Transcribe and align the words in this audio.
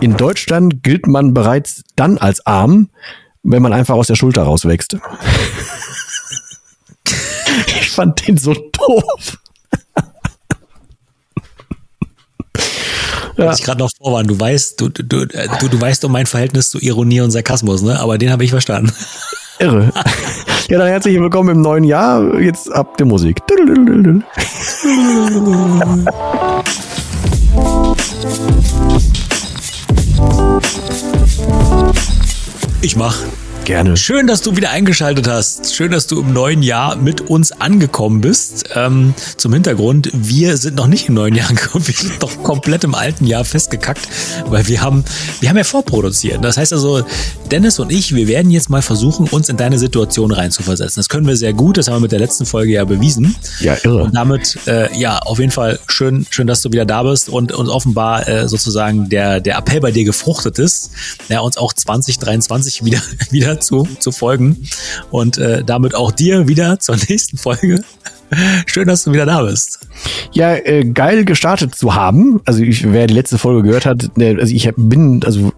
In 0.00 0.16
Deutschland 0.16 0.84
gilt 0.84 1.08
man 1.08 1.34
bereits 1.34 1.82
dann 1.96 2.18
als 2.18 2.46
arm, 2.46 2.88
wenn 3.42 3.62
man 3.62 3.72
einfach 3.72 3.96
aus 3.96 4.06
der 4.06 4.14
Schulter 4.14 4.44
rauswächst. 4.44 4.96
ich 7.66 7.90
fand 7.90 8.24
den 8.26 8.36
so 8.36 8.54
doof. 8.54 9.38
Ja. 13.36 13.52
Ich 13.52 13.62
gerade 13.62 13.78
noch 13.78 13.90
vorwarnen, 13.96 14.28
du 14.28 14.38
weißt, 14.38 14.80
du, 14.80 14.88
du, 14.88 15.02
du, 15.04 15.26
du 15.26 15.80
weißt 15.80 16.04
um 16.04 16.12
mein 16.12 16.26
Verhältnis 16.26 16.70
zu 16.70 16.78
Ironie 16.80 17.20
und 17.20 17.30
Sarkasmus, 17.30 17.82
ne? 17.82 18.00
Aber 18.00 18.18
den 18.18 18.32
habe 18.32 18.44
ich 18.44 18.50
verstanden. 18.50 18.92
Irre. 19.60 19.92
Ja, 20.68 20.78
dann 20.78 20.88
herzlich 20.88 21.18
willkommen 21.18 21.50
im 21.50 21.60
neuen 21.60 21.84
Jahr. 21.84 22.40
Jetzt 22.40 22.72
ab 22.72 22.96
der 22.96 23.06
Musik. 23.06 23.40
Ich 32.80 32.94
mach. 32.94 33.24
Gerne. 33.68 33.98
Schön, 33.98 34.26
dass 34.26 34.40
du 34.40 34.56
wieder 34.56 34.70
eingeschaltet 34.70 35.28
hast. 35.28 35.74
Schön, 35.74 35.90
dass 35.90 36.06
du 36.06 36.22
im 36.22 36.32
neuen 36.32 36.62
Jahr 36.62 36.96
mit 36.96 37.20
uns 37.20 37.52
angekommen 37.52 38.22
bist. 38.22 38.64
Ähm, 38.74 39.12
zum 39.36 39.52
Hintergrund, 39.52 40.08
wir 40.14 40.56
sind 40.56 40.76
noch 40.76 40.86
nicht 40.86 41.10
im 41.10 41.14
neuen 41.16 41.34
Jahr 41.34 41.48
angekommen. 41.50 41.86
Wir 41.86 41.94
sind 41.94 42.22
doch 42.22 42.42
komplett 42.42 42.84
im 42.84 42.94
alten 42.94 43.26
Jahr 43.26 43.44
festgekackt, 43.44 44.08
weil 44.46 44.66
wir 44.68 44.80
haben, 44.80 45.04
wir 45.40 45.50
haben 45.50 45.58
ja 45.58 45.64
vorproduziert. 45.64 46.42
Das 46.42 46.56
heißt 46.56 46.72
also, 46.72 47.04
Dennis 47.50 47.78
und 47.78 47.92
ich, 47.92 48.14
wir 48.14 48.26
werden 48.26 48.50
jetzt 48.50 48.70
mal 48.70 48.80
versuchen, 48.80 49.28
uns 49.28 49.50
in 49.50 49.58
deine 49.58 49.78
Situation 49.78 50.32
reinzuversetzen. 50.32 51.00
Das 51.00 51.10
können 51.10 51.26
wir 51.26 51.36
sehr 51.36 51.52
gut. 51.52 51.76
Das 51.76 51.88
haben 51.88 51.96
wir 51.96 52.00
mit 52.00 52.12
der 52.12 52.20
letzten 52.20 52.46
Folge 52.46 52.72
ja 52.72 52.86
bewiesen. 52.86 53.36
Ja, 53.60 53.76
irre. 53.84 54.04
Und 54.04 54.16
damit, 54.16 54.56
äh, 54.66 54.98
ja, 54.98 55.18
auf 55.18 55.40
jeden 55.40 55.52
Fall 55.52 55.78
schön, 55.88 56.26
schön, 56.30 56.46
dass 56.46 56.62
du 56.62 56.72
wieder 56.72 56.86
da 56.86 57.02
bist 57.02 57.28
und 57.28 57.52
uns 57.52 57.68
offenbar 57.68 58.26
äh, 58.28 58.48
sozusagen 58.48 59.10
der, 59.10 59.40
der 59.40 59.58
Appell 59.58 59.80
bei 59.80 59.90
dir 59.90 60.04
gefruchtet 60.04 60.58
ist, 60.58 60.90
ja, 61.28 61.40
uns 61.40 61.58
auch 61.58 61.74
2023 61.74 62.82
wieder, 62.86 63.02
wieder 63.30 63.57
zu, 63.60 63.88
zu 63.98 64.12
folgen. 64.12 64.68
Und 65.10 65.38
äh, 65.38 65.64
damit 65.64 65.94
auch 65.94 66.12
dir 66.12 66.48
wieder 66.48 66.78
zur 66.78 66.96
nächsten 67.08 67.36
Folge. 67.36 67.82
Schön, 68.66 68.88
dass 68.88 69.04
du 69.04 69.12
wieder 69.12 69.26
da 69.26 69.42
bist. 69.42 69.80
Ja, 70.32 70.54
äh, 70.54 70.84
geil 70.84 71.24
gestartet 71.24 71.74
zu 71.74 71.94
haben. 71.94 72.40
Also 72.44 72.62
ich, 72.62 72.90
wer 72.92 73.06
die 73.06 73.14
letzte 73.14 73.38
Folge 73.38 73.62
gehört 73.62 73.86
hat, 73.86 74.10
also 74.18 74.54
ich 74.54 74.70
bin 74.76 75.22
also 75.24 75.52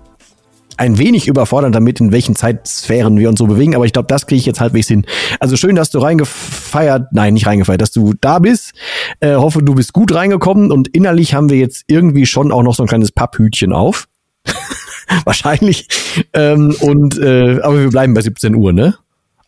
ein 0.81 0.97
wenig 0.97 1.29
überfordert 1.29 1.75
damit, 1.75 2.01
in 2.01 2.11
welchen 2.11 2.34
Zeitsphären 2.34 3.19
wir 3.19 3.29
uns 3.29 3.39
so 3.39 3.47
bewegen, 3.47 3.75
aber 3.75 3.84
ich 3.84 3.92
glaube, 3.92 4.07
das 4.09 4.27
kriege 4.27 4.39
ich 4.39 4.47
jetzt 4.47 4.61
halbwegs 4.61 4.89
hin. 4.89 5.05
Also 5.39 5.57
schön, 5.57 5.77
dass 5.77 5.91
du 5.91 5.98
reingefeiert, 5.98 7.12
nein, 7.12 7.35
nicht 7.35 7.47
reingefeiert, 7.47 7.83
dass 7.83 7.91
du 7.91 8.14
da 8.19 8.39
bist. 8.39 8.73
Äh, 9.20 9.35
hoffe, 9.35 9.62
du 9.62 9.75
bist 9.75 9.92
gut 9.92 10.14
reingekommen 10.14 10.73
und 10.73 10.89
innerlich 10.89 11.35
haben 11.35 11.51
wir 11.51 11.59
jetzt 11.59 11.85
irgendwie 11.87 12.25
schon 12.25 12.51
auch 12.51 12.62
noch 12.62 12.75
so 12.75 12.83
ein 12.85 12.89
kleines 12.89 13.12
Papphütchen 13.12 13.75
auf. 13.75 14.09
wahrscheinlich. 15.25 15.89
Ähm, 16.33 16.75
und 16.80 17.19
äh, 17.19 17.61
aber 17.61 17.80
wir 17.80 17.91
bleiben 17.91 18.14
bei 18.14 18.20
17 18.20 18.55
Uhr, 18.55 18.72
ne? 18.72 18.97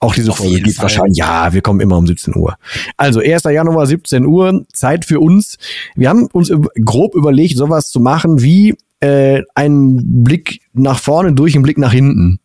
Auch 0.00 0.14
diese 0.14 0.32
Auf 0.32 0.38
Folge 0.38 0.60
geht 0.60 0.74
Fall. 0.74 0.82
wahrscheinlich. 0.84 1.18
Ja, 1.18 1.52
wir 1.52 1.60
kommen 1.60 1.80
immer 1.80 1.96
um 1.96 2.06
17 2.06 2.34
Uhr. 2.36 2.56
Also 2.96 3.20
1. 3.20 3.44
Januar 3.44 3.86
17 3.86 4.26
Uhr, 4.26 4.64
Zeit 4.72 5.04
für 5.04 5.20
uns. 5.20 5.58
Wir 5.94 6.08
haben 6.08 6.26
uns 6.32 6.52
grob 6.84 7.14
überlegt, 7.14 7.56
sowas 7.56 7.88
zu 7.88 8.00
machen 8.00 8.42
wie 8.42 8.74
äh, 8.98 9.42
einen 9.54 10.24
Blick 10.24 10.62
nach 10.72 10.98
vorne 10.98 11.34
durch 11.34 11.54
einen 11.54 11.62
Blick 11.62 11.78
nach 11.78 11.92
hinten. 11.92 12.40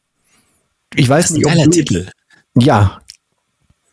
Ich 0.96 1.10
weiß 1.10 1.30
das 1.30 1.32
ist 1.32 1.38
ein 1.38 1.42
nicht, 1.42 1.58
geiler 1.58 1.72
Titel. 1.72 2.08
Ja, 2.56 3.02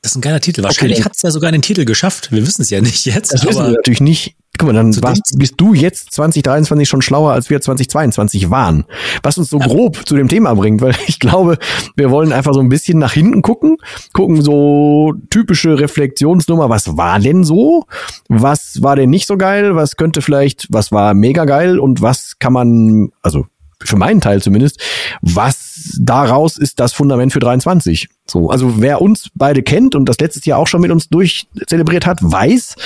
das 0.05 0.11
ist 0.11 0.17
ein 0.17 0.21
geiler 0.21 0.41
Titel. 0.41 0.63
Wahrscheinlich 0.63 0.99
okay, 0.99 1.07
hat 1.07 1.17
es 1.17 1.23
ja 1.23 1.31
sogar 1.31 1.51
den 1.51 1.63
Titel 1.63 1.87
geschafft. 1.87 2.31
Wir 2.31 2.47
wissen 2.47 2.61
es 2.61 2.69
ja 2.69 2.83
nicht 2.83 3.07
jetzt. 3.07 3.33
Das 3.33 3.47
wissen 3.47 3.65
wir 3.65 3.73
natürlich 3.73 4.03
nicht. 4.03 4.37
Guck 4.59 4.69
mal, 4.69 4.75
dann 4.75 4.95
warst, 5.03 5.35
bist 5.39 5.55
du 5.57 5.73
jetzt 5.73 6.13
2023 6.13 6.87
schon 6.87 7.01
schlauer, 7.01 7.33
als 7.33 7.49
wir 7.49 7.59
2022 7.59 8.51
waren. 8.51 8.85
Was 9.23 9.39
uns 9.39 9.49
so 9.49 9.59
ja. 9.59 9.67
grob 9.67 10.07
zu 10.07 10.15
dem 10.15 10.29
Thema 10.29 10.53
bringt, 10.57 10.83
weil 10.83 10.95
ich 11.07 11.21
glaube, 11.21 11.57
wir 11.97 12.11
wollen 12.11 12.35
einfach 12.35 12.53
so 12.53 12.61
ein 12.61 12.69
bisschen 12.69 12.99
nach 12.99 13.15
hinten 13.15 13.41
gucken, 13.41 13.79
gucken 14.13 14.43
so 14.43 15.15
typische 15.31 15.81
Reflexionsnummer, 15.81 16.69
was 16.69 16.99
war 16.99 17.19
denn 17.19 17.43
so? 17.43 17.85
Was 18.29 18.83
war 18.83 18.97
denn 18.97 19.09
nicht 19.09 19.27
so 19.27 19.39
geil? 19.39 19.75
Was 19.75 19.97
könnte 19.97 20.21
vielleicht, 20.21 20.67
was 20.69 20.93
war 20.93 21.15
mega 21.15 21.47
geil 21.47 21.79
und 21.79 22.03
was 22.03 22.39
kann 22.39 22.53
man, 22.53 23.09
also 23.23 23.47
für 23.85 23.97
meinen 23.97 24.21
Teil 24.21 24.43
zumindest, 24.43 24.81
was 25.21 25.97
daraus 26.01 26.57
ist 26.57 26.81
das 26.81 26.93
Fundament 26.93 27.33
für 27.33 27.41
23. 27.41 28.09
So, 28.27 28.49
also 28.49 28.81
wer 28.81 29.03
uns 29.03 29.29
beide 29.35 29.63
kennt 29.63 29.95
und 29.95 30.09
das 30.09 30.19
letztes 30.19 30.47
Jahr 30.47 30.59
auch 30.59 30.67
schon 30.67 30.81
mit 30.81 30.91
uns 30.91 31.09
durchzelebriert 31.09 32.07
hat, 32.07 32.19
weiß, 32.23 32.77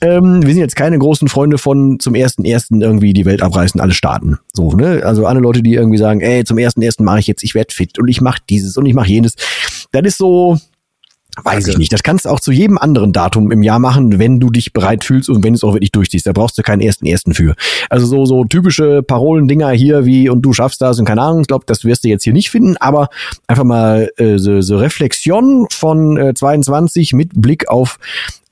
ähm, 0.00 0.42
wir 0.42 0.52
sind 0.52 0.62
jetzt 0.62 0.74
keine 0.74 0.98
großen 0.98 1.28
Freunde 1.28 1.58
von 1.58 2.00
zum 2.00 2.14
ersten 2.14 2.44
ersten 2.44 2.80
irgendwie 2.80 3.12
die 3.12 3.24
Welt 3.24 3.42
abreißen, 3.42 3.80
alle 3.80 3.92
starten. 3.92 4.38
So, 4.52 4.72
ne? 4.72 5.02
Also 5.04 5.26
alle 5.26 5.40
Leute, 5.40 5.62
die 5.62 5.74
irgendwie 5.74 5.98
sagen, 5.98 6.20
ey, 6.20 6.44
zum 6.44 6.58
ersten 6.58 6.82
ersten 6.82 7.04
mache 7.04 7.20
ich 7.20 7.28
jetzt, 7.28 7.44
ich 7.44 7.54
werde 7.54 7.72
fit 7.72 7.98
und 7.98 8.08
ich 8.08 8.20
mache 8.20 8.40
dieses 8.48 8.76
und 8.76 8.86
ich 8.86 8.94
mache 8.94 9.08
jenes. 9.08 9.34
Das 9.92 10.02
ist 10.04 10.18
so, 10.18 10.58
Weiß 11.44 11.68
ich 11.68 11.78
nicht. 11.78 11.92
Das 11.92 12.02
kannst 12.02 12.24
du 12.24 12.30
auch 12.30 12.40
zu 12.40 12.52
jedem 12.52 12.78
anderen 12.78 13.12
Datum 13.12 13.50
im 13.50 13.62
Jahr 13.62 13.78
machen, 13.78 14.18
wenn 14.18 14.40
du 14.40 14.50
dich 14.50 14.72
bereit 14.72 15.04
fühlst 15.04 15.28
und 15.28 15.42
wenn 15.44 15.52
du 15.52 15.56
es 15.56 15.64
auch 15.64 15.74
wirklich 15.74 15.92
durchziehst. 15.92 16.26
Da 16.26 16.32
brauchst 16.32 16.58
du 16.58 16.62
keinen 16.62 16.80
ersten 16.80 17.06
ersten 17.06 17.34
für. 17.34 17.54
Also 17.88 18.06
so, 18.06 18.24
so 18.26 18.44
typische 18.44 19.02
Parolendinger 19.02 19.70
hier 19.70 20.04
wie 20.04 20.28
und 20.28 20.42
du 20.42 20.52
schaffst 20.52 20.80
das 20.82 20.98
und 20.98 21.04
keine 21.04 21.22
Ahnung. 21.22 21.42
Ich 21.42 21.46
glaube, 21.48 21.64
das 21.66 21.84
wirst 21.84 22.04
du 22.04 22.08
jetzt 22.08 22.24
hier 22.24 22.32
nicht 22.32 22.50
finden, 22.50 22.76
aber 22.78 23.08
einfach 23.46 23.64
mal 23.64 24.10
äh, 24.16 24.38
so, 24.38 24.60
so 24.60 24.78
Reflexion 24.78 25.66
von 25.70 26.16
äh, 26.16 26.34
22 26.34 27.12
mit 27.12 27.30
Blick 27.34 27.68
auf, 27.68 27.98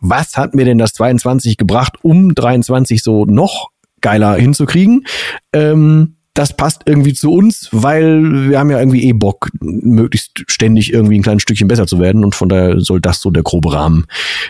was 0.00 0.36
hat 0.36 0.54
mir 0.54 0.64
denn 0.64 0.78
das 0.78 0.92
22 0.92 1.56
gebracht, 1.56 1.94
um 2.02 2.34
23 2.34 3.02
so 3.02 3.24
noch 3.24 3.70
geiler 4.00 4.36
hinzukriegen. 4.36 5.06
Ähm, 5.52 6.14
das 6.38 6.52
passt 6.52 6.82
irgendwie 6.86 7.14
zu 7.14 7.32
uns, 7.32 7.68
weil 7.72 8.50
wir 8.50 8.60
haben 8.60 8.70
ja 8.70 8.78
irgendwie 8.78 9.02
eh 9.02 9.12
Bock, 9.12 9.50
möglichst 9.60 10.44
ständig 10.46 10.92
irgendwie 10.92 11.18
ein 11.18 11.22
kleines 11.22 11.42
Stückchen 11.42 11.66
besser 11.66 11.88
zu 11.88 11.98
werden 11.98 12.24
und 12.24 12.36
von 12.36 12.48
daher 12.48 12.80
soll 12.80 13.00
das 13.00 13.20
so 13.20 13.30
der 13.30 13.42
grobe 13.42 13.72
Rahmen 13.72 14.06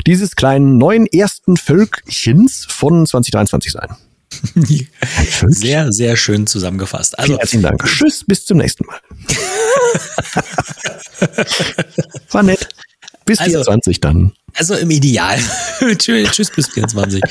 dieses 0.06 0.37
kleinen 0.37 0.76
neuen 0.76 1.06
ersten 1.06 1.56
Völkchens 1.56 2.66
von 2.69 3.06
2023 3.06 3.72
sein. 3.72 3.88
Sehr, 5.49 5.91
sehr 5.91 6.19
schön 6.19 6.47
zusammengefasst. 6.47 7.19
Also, 7.19 7.28
Vielen 7.28 7.38
herzlichen 7.38 7.62
Dank. 7.62 7.82
Tschüss, 7.84 8.25
bis 8.26 8.44
zum 8.44 8.59
nächsten 8.59 8.84
Mal. 8.84 9.00
War 12.31 12.43
nett. 12.43 12.69
Bis 13.28 13.40
also, 13.40 13.50
24 13.50 14.00
dann. 14.00 14.32
Also 14.54 14.74
im 14.74 14.90
Ideal. 14.90 15.38
Tschüss 15.98 16.50
bis 16.50 16.68
24. 16.68 17.22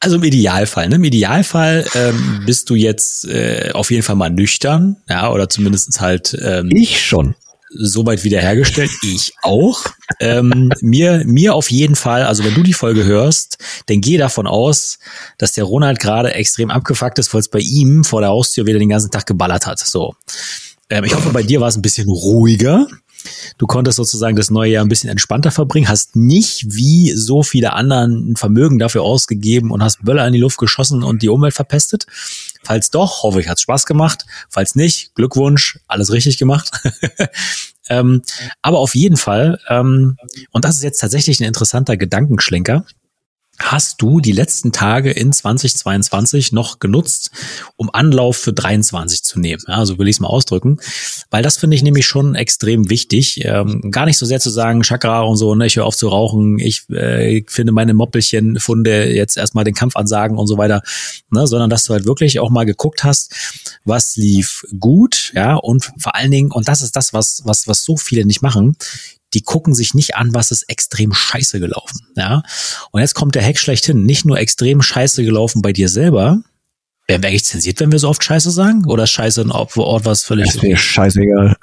Also 0.00 0.16
im 0.16 0.24
Idealfall. 0.24 0.88
Ne? 0.88 0.94
Im 0.94 1.04
Idealfall 1.04 1.86
ähm, 1.94 2.42
bist 2.46 2.70
du 2.70 2.74
jetzt 2.74 3.26
äh, 3.26 3.70
auf 3.74 3.90
jeden 3.90 4.02
Fall 4.02 4.16
mal 4.16 4.30
nüchtern, 4.30 4.96
ja, 5.08 5.30
oder 5.30 5.50
zumindest 5.50 6.00
halt. 6.00 6.36
Ähm, 6.42 6.70
ich 6.72 7.04
schon. 7.04 7.34
Soweit 7.68 8.24
wiederhergestellt. 8.24 8.90
Ich 9.02 9.34
auch. 9.42 9.84
ähm, 10.20 10.72
mir, 10.80 11.22
mir 11.26 11.54
auf 11.54 11.70
jeden 11.70 11.96
Fall, 11.96 12.22
also 12.22 12.42
wenn 12.42 12.54
du 12.54 12.62
die 12.62 12.72
Folge 12.72 13.04
hörst, 13.04 13.58
dann 13.86 14.00
geh 14.00 14.16
davon 14.16 14.46
aus, 14.46 14.98
dass 15.36 15.52
der 15.52 15.64
Ronald 15.64 15.98
gerade 15.98 16.32
extrem 16.32 16.70
abgefuckt 16.70 17.18
ist, 17.18 17.34
weil 17.34 17.40
es 17.40 17.48
bei 17.48 17.58
ihm 17.58 18.04
vor 18.04 18.22
der 18.22 18.30
Haustür 18.30 18.64
wieder 18.64 18.78
den 18.78 18.88
ganzen 18.88 19.10
Tag 19.10 19.26
geballert 19.26 19.66
hat. 19.66 19.80
So. 19.80 20.14
Ähm, 20.88 21.04
ich 21.04 21.14
hoffe, 21.14 21.30
bei 21.30 21.42
dir 21.42 21.60
war 21.60 21.68
es 21.68 21.76
ein 21.76 21.82
bisschen 21.82 22.08
ruhiger. 22.08 22.86
Du 23.58 23.66
konntest 23.66 23.96
sozusagen 23.96 24.36
das 24.36 24.50
neue 24.50 24.72
Jahr 24.72 24.84
ein 24.84 24.88
bisschen 24.88 25.10
entspannter 25.10 25.50
verbringen, 25.50 25.88
hast 25.88 26.16
nicht 26.16 26.74
wie 26.74 27.12
so 27.12 27.42
viele 27.42 27.72
anderen 27.72 28.32
ein 28.32 28.36
Vermögen 28.36 28.78
dafür 28.78 29.02
ausgegeben 29.02 29.70
und 29.70 29.82
hast 29.82 30.04
Böller 30.04 30.26
in 30.26 30.32
die 30.32 30.40
Luft 30.40 30.58
geschossen 30.58 31.02
und 31.02 31.22
die 31.22 31.28
Umwelt 31.28 31.54
verpestet. 31.54 32.06
Falls 32.62 32.90
doch, 32.90 33.22
hoffe 33.22 33.40
ich, 33.40 33.48
hat's 33.48 33.62
Spaß 33.62 33.86
gemacht. 33.86 34.26
Falls 34.48 34.74
nicht, 34.74 35.14
Glückwunsch, 35.14 35.78
alles 35.86 36.12
richtig 36.12 36.38
gemacht. 36.38 36.70
ähm, 37.88 38.22
aber 38.62 38.78
auf 38.78 38.94
jeden 38.94 39.16
Fall, 39.16 39.60
ähm, 39.68 40.16
und 40.50 40.64
das 40.64 40.76
ist 40.76 40.82
jetzt 40.82 40.98
tatsächlich 40.98 41.40
ein 41.40 41.44
interessanter 41.44 41.96
Gedankenschlenker, 41.96 42.84
hast 43.58 44.02
du 44.02 44.20
die 44.20 44.32
letzten 44.32 44.72
Tage 44.72 45.10
in 45.10 45.32
2022 45.32 46.52
noch 46.52 46.78
genutzt, 46.78 47.30
um 47.76 47.90
Anlauf 47.92 48.36
für 48.36 48.52
23 48.52 49.22
zu 49.22 49.40
nehmen? 49.40 49.62
Ja, 49.66 49.84
so 49.86 49.98
will 49.98 50.08
ich 50.08 50.16
es 50.16 50.20
mal 50.20 50.28
ausdrücken. 50.28 50.78
Weil 51.30 51.42
das 51.42 51.56
finde 51.56 51.76
ich 51.76 51.82
nämlich 51.82 52.06
schon 52.06 52.34
extrem 52.34 52.90
wichtig. 52.90 53.44
Ähm, 53.44 53.90
gar 53.90 54.06
nicht 54.06 54.18
so 54.18 54.26
sehr 54.26 54.40
zu 54.40 54.50
sagen, 54.50 54.82
Chakra 54.82 55.22
und 55.22 55.36
so, 55.36 55.54
ne, 55.54 55.66
ich 55.66 55.76
höre 55.76 55.86
auf 55.86 55.96
zu 55.96 56.08
rauchen, 56.08 56.58
ich 56.58 56.88
äh, 56.90 57.42
finde 57.46 57.72
meine 57.72 57.94
Moppelchen, 57.94 58.58
Funde 58.60 59.12
jetzt 59.12 59.36
erstmal 59.36 59.64
den 59.64 59.74
Kampf 59.74 59.96
ansagen 59.96 60.36
und 60.38 60.46
so 60.46 60.58
weiter, 60.58 60.82
ne, 61.30 61.46
sondern 61.46 61.70
dass 61.70 61.84
du 61.84 61.94
halt 61.94 62.06
wirklich 62.06 62.38
auch 62.40 62.50
mal 62.50 62.64
geguckt 62.64 63.04
hast, 63.04 63.34
was 63.84 64.16
lief 64.16 64.64
gut, 64.78 65.32
ja, 65.34 65.54
und 65.54 65.90
vor 65.98 66.14
allen 66.14 66.30
Dingen, 66.30 66.50
und 66.50 66.68
das 66.68 66.82
ist 66.82 66.96
das, 66.96 67.12
was, 67.12 67.42
was, 67.44 67.66
was 67.66 67.84
so 67.84 67.96
viele 67.96 68.26
nicht 68.26 68.42
machen, 68.42 68.76
die 69.36 69.42
gucken 69.42 69.74
sich 69.74 69.92
nicht 69.92 70.16
an, 70.16 70.32
was 70.32 70.50
ist 70.50 70.62
extrem 70.62 71.12
scheiße 71.12 71.60
gelaufen. 71.60 72.00
Ja. 72.16 72.42
Und 72.90 73.02
jetzt 73.02 73.14
kommt 73.14 73.34
der 73.34 73.44
Hack 73.44 73.58
schlechthin. 73.58 74.06
Nicht 74.06 74.24
nur 74.24 74.38
extrem 74.38 74.80
scheiße 74.80 75.22
gelaufen 75.24 75.60
bei 75.60 75.74
dir 75.74 75.90
selber. 75.90 76.40
Werden 77.06 77.22
wir 77.22 77.28
eigentlich 77.28 77.44
zensiert, 77.44 77.78
wenn 77.80 77.92
wir 77.92 77.98
so 77.98 78.08
oft 78.08 78.24
Scheiße 78.24 78.50
sagen? 78.50 78.86
Oder 78.86 79.06
Scheiße 79.06 79.42
ein 79.42 79.50
Ort, 79.50 79.76
was 79.76 80.24
völlig. 80.24 80.46
Ist 80.48 80.62
mir 80.62 80.78
scheißegal. 80.78 81.54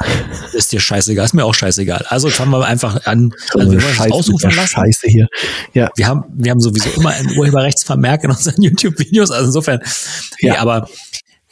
Ist 0.54 0.72
dir 0.72 0.80
scheißegal, 0.80 1.26
ist 1.26 1.34
mir 1.34 1.46
auch 1.46 1.56
scheißegal. 1.56 2.06
Also 2.10 2.30
fangen 2.30 2.52
wir 2.52 2.64
einfach 2.64 3.08
an. 3.08 3.34
Also 3.56 3.72
wir 3.72 3.82
wollen 3.82 3.96
Scheiße, 3.96 4.14
ausrufen 4.14 4.52
lassen. 4.52 4.76
Scheiße 4.76 5.08
hier. 5.08 5.28
Ja. 5.74 5.90
Wir 5.96 6.08
haben, 6.08 6.26
wir 6.32 6.52
haben 6.52 6.62
sowieso 6.62 6.92
immer 6.92 7.10
ein 7.10 7.36
Urheberrechtsvermerk 7.36 8.24
in 8.24 8.30
unseren 8.30 8.62
YouTube-Videos. 8.62 9.32
Also 9.32 9.48
insofern, 9.48 9.80
ja. 10.40 10.54
Nee, 10.54 10.60
aber 10.60 10.88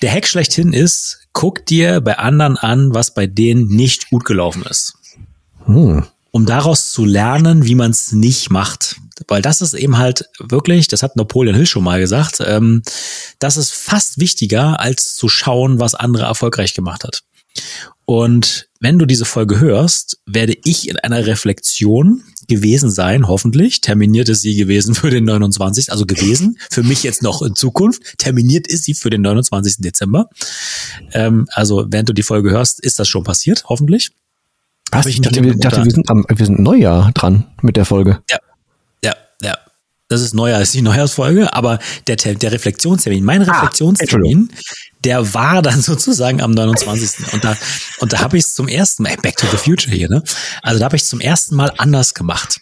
Der 0.03 0.11
Hack 0.11 0.27
schlechthin 0.27 0.71
ist, 0.71 1.27
guck 1.33 1.65
dir 1.65 1.99
bei 1.99 2.19
anderen 2.19 2.57
an, 2.57 2.93
was 2.93 3.15
bei 3.15 3.25
denen 3.25 3.67
nicht 3.67 4.11
gut 4.11 4.23
gelaufen 4.23 4.63
ist. 4.69 4.93
Hm. 5.65 6.05
Um 6.31 6.45
daraus 6.45 6.91
zu 6.91 7.05
lernen, 7.05 7.65
wie 7.65 7.75
man 7.75 7.91
es 7.91 8.13
nicht 8.13 8.49
macht. 8.49 8.95
Weil 9.27 9.41
das 9.41 9.61
ist 9.61 9.73
eben 9.73 9.97
halt 9.97 10.25
wirklich, 10.39 10.87
das 10.87 11.03
hat 11.03 11.15
Napoleon 11.15 11.55
Hill 11.55 11.65
schon 11.65 11.83
mal 11.83 11.99
gesagt, 11.99 12.41
ähm, 12.45 12.81
das 13.39 13.57
ist 13.57 13.71
fast 13.71 14.19
wichtiger, 14.19 14.79
als 14.79 15.15
zu 15.15 15.27
schauen, 15.29 15.79
was 15.79 15.93
andere 15.93 16.23
erfolgreich 16.23 16.73
gemacht 16.73 17.03
hat. 17.03 17.23
Und 18.05 18.67
wenn 18.79 18.97
du 18.97 19.05
diese 19.05 19.25
Folge 19.25 19.59
hörst, 19.59 20.19
werde 20.25 20.55
ich 20.63 20.89
in 20.89 20.97
einer 20.97 21.27
Reflexion 21.27 22.23
gewesen 22.47 22.89
sein, 22.89 23.27
hoffentlich. 23.27 23.79
Terminiert 23.79 24.27
ist 24.27 24.41
sie 24.41 24.55
gewesen 24.55 24.95
für 24.95 25.09
den 25.09 25.23
29. 25.23 25.91
Also 25.91 26.05
gewesen. 26.05 26.57
Für 26.69 26.83
mich 26.83 27.03
jetzt 27.03 27.23
noch 27.23 27.41
in 27.41 27.55
Zukunft. 27.55 28.17
Terminiert 28.17 28.67
ist 28.67 28.83
sie 28.83 28.93
für 28.93 29.09
den 29.09 29.21
29. 29.21 29.77
Dezember. 29.77 30.29
Ähm, 31.13 31.47
also 31.51 31.85
während 31.89 32.09
du 32.09 32.13
die 32.13 32.23
Folge 32.23 32.51
hörst, 32.51 32.81
ist 32.81 32.99
das 32.99 33.07
schon 33.07 33.23
passiert, 33.23 33.65
hoffentlich. 33.65 34.11
Was? 34.91 35.05
Ich 35.05 35.21
dachte, 35.21 35.43
wir, 35.43 35.55
dachte 35.55 35.83
wir, 35.83 35.91
sind 35.91 36.09
am, 36.09 36.25
wir 36.27 36.45
sind 36.45 36.59
Neujahr 36.59 37.11
dran 37.13 37.45
mit 37.61 37.77
der 37.77 37.85
Folge. 37.85 38.19
Ja, 38.29 38.37
ja, 39.03 39.13
ja. 39.41 39.57
Das 40.09 40.21
ist 40.21 40.33
Neujahr, 40.33 40.61
ist 40.61 40.73
die 40.73 40.81
Neujahrsfolge, 40.81 41.53
aber 41.53 41.79
der, 42.07 42.17
der 42.17 42.51
Reflexionstermin, 42.51 43.23
mein 43.23 43.47
ah, 43.47 43.53
Reflexionstermin, 43.53 44.49
ah, 44.51 44.57
der 45.05 45.33
war 45.33 45.61
dann 45.61 45.81
sozusagen 45.81 46.41
am 46.41 46.51
29. 46.51 47.33
Und 47.33 47.43
da, 47.43 47.55
und 47.99 48.11
da 48.11 48.19
habe 48.19 48.37
ich 48.37 48.43
es 48.43 48.53
zum 48.53 48.67
ersten 48.67 49.03
Mal, 49.03 49.15
Back 49.17 49.37
to 49.37 49.47
the 49.47 49.57
Future 49.57 49.95
hier, 49.95 50.09
ne? 50.09 50.21
Also 50.61 50.79
da 50.79 50.85
habe 50.85 50.97
ich 50.97 51.05
zum 51.05 51.21
ersten 51.21 51.55
Mal 51.55 51.71
anders 51.77 52.13
gemacht. 52.13 52.59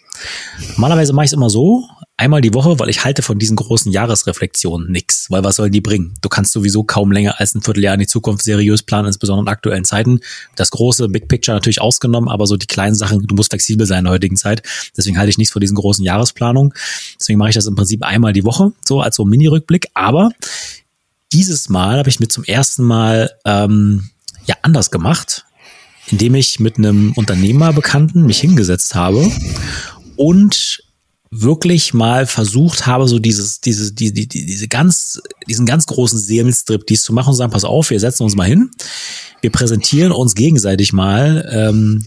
Normalerweise 0.71 1.13
mache 1.13 1.25
ich 1.25 1.29
es 1.29 1.33
immer 1.33 1.49
so, 1.49 1.87
einmal 2.19 2.41
die 2.41 2.53
Woche, 2.53 2.77
weil 2.79 2.89
ich 2.89 3.05
halte 3.05 3.21
von 3.21 3.39
diesen 3.39 3.55
großen 3.55 3.91
Jahresreflexionen 3.91 4.91
nix, 4.91 5.27
weil 5.29 5.43
was 5.43 5.55
sollen 5.55 5.71
die 5.71 5.79
bringen? 5.79 6.13
Du 6.21 6.27
kannst 6.27 6.51
sowieso 6.51 6.83
kaum 6.83 7.13
länger 7.13 7.39
als 7.39 7.55
ein 7.55 7.61
Vierteljahr 7.61 7.93
in 7.93 8.01
die 8.01 8.07
Zukunft 8.07 8.43
seriös 8.43 8.83
planen, 8.83 9.07
insbesondere 9.07 9.45
in 9.45 9.47
aktuellen 9.47 9.85
Zeiten. 9.85 10.19
Das 10.57 10.69
große 10.71 11.07
Big 11.07 11.29
Picture 11.29 11.55
natürlich 11.55 11.81
ausgenommen, 11.81 12.29
aber 12.29 12.45
so 12.45 12.57
die 12.57 12.67
kleinen 12.67 12.95
Sachen, 12.95 13.25
du 13.25 13.35
musst 13.35 13.51
flexibel 13.51 13.87
sein 13.87 13.99
in 13.99 14.03
der 14.05 14.13
heutigen 14.13 14.35
Zeit. 14.35 14.63
Deswegen 14.97 15.17
halte 15.17 15.29
ich 15.29 15.37
nichts 15.37 15.53
von 15.53 15.61
diesen 15.61 15.75
großen 15.75 16.03
Jahresplanungen. 16.03 16.73
Deswegen 17.17 17.39
mache 17.39 17.49
ich 17.49 17.55
das 17.55 17.67
im 17.67 17.75
Prinzip 17.75 18.03
einmal 18.03 18.33
die 18.33 18.43
Woche, 18.43 18.73
so 18.85 18.99
als 18.99 19.15
so 19.15 19.23
Mini-Rückblick. 19.23 19.87
Aber 19.93 20.29
dieses 21.31 21.69
Mal 21.69 21.99
habe 21.99 22.09
ich 22.09 22.19
mir 22.19 22.27
zum 22.27 22.43
ersten 22.43 22.83
Mal 22.83 23.31
ähm, 23.45 24.09
ja 24.45 24.55
anders 24.61 24.91
gemacht, 24.91 25.45
indem 26.07 26.35
ich 26.35 26.59
mit 26.59 26.77
einem 26.77 27.13
Unternehmerbekannten 27.13 28.25
mich 28.25 28.41
hingesetzt 28.41 28.93
habe 28.95 29.31
und 30.19 30.83
wirklich 31.31 31.93
mal 31.93 32.25
versucht 32.25 32.85
habe, 32.85 33.07
so 33.07 33.19
dieses, 33.19 33.61
diese, 33.61 33.93
die, 33.93 34.11
die, 34.11 34.27
diese 34.27 34.67
ganz, 34.67 35.21
diesen 35.47 35.65
ganz 35.65 35.85
großen 35.85 36.19
Seelenstrip, 36.19 36.85
dies 36.87 37.03
zu 37.03 37.13
machen 37.13 37.29
und 37.29 37.35
sagen, 37.35 37.53
pass 37.53 37.63
auf, 37.63 37.89
wir 37.89 37.99
setzen 38.01 38.23
uns 38.23 38.35
mal 38.35 38.47
hin, 38.47 38.69
wir 39.41 39.51
präsentieren 39.51 40.11
uns 40.11 40.35
gegenseitig 40.35 40.91
mal 40.91 41.47
ähm, 41.51 42.05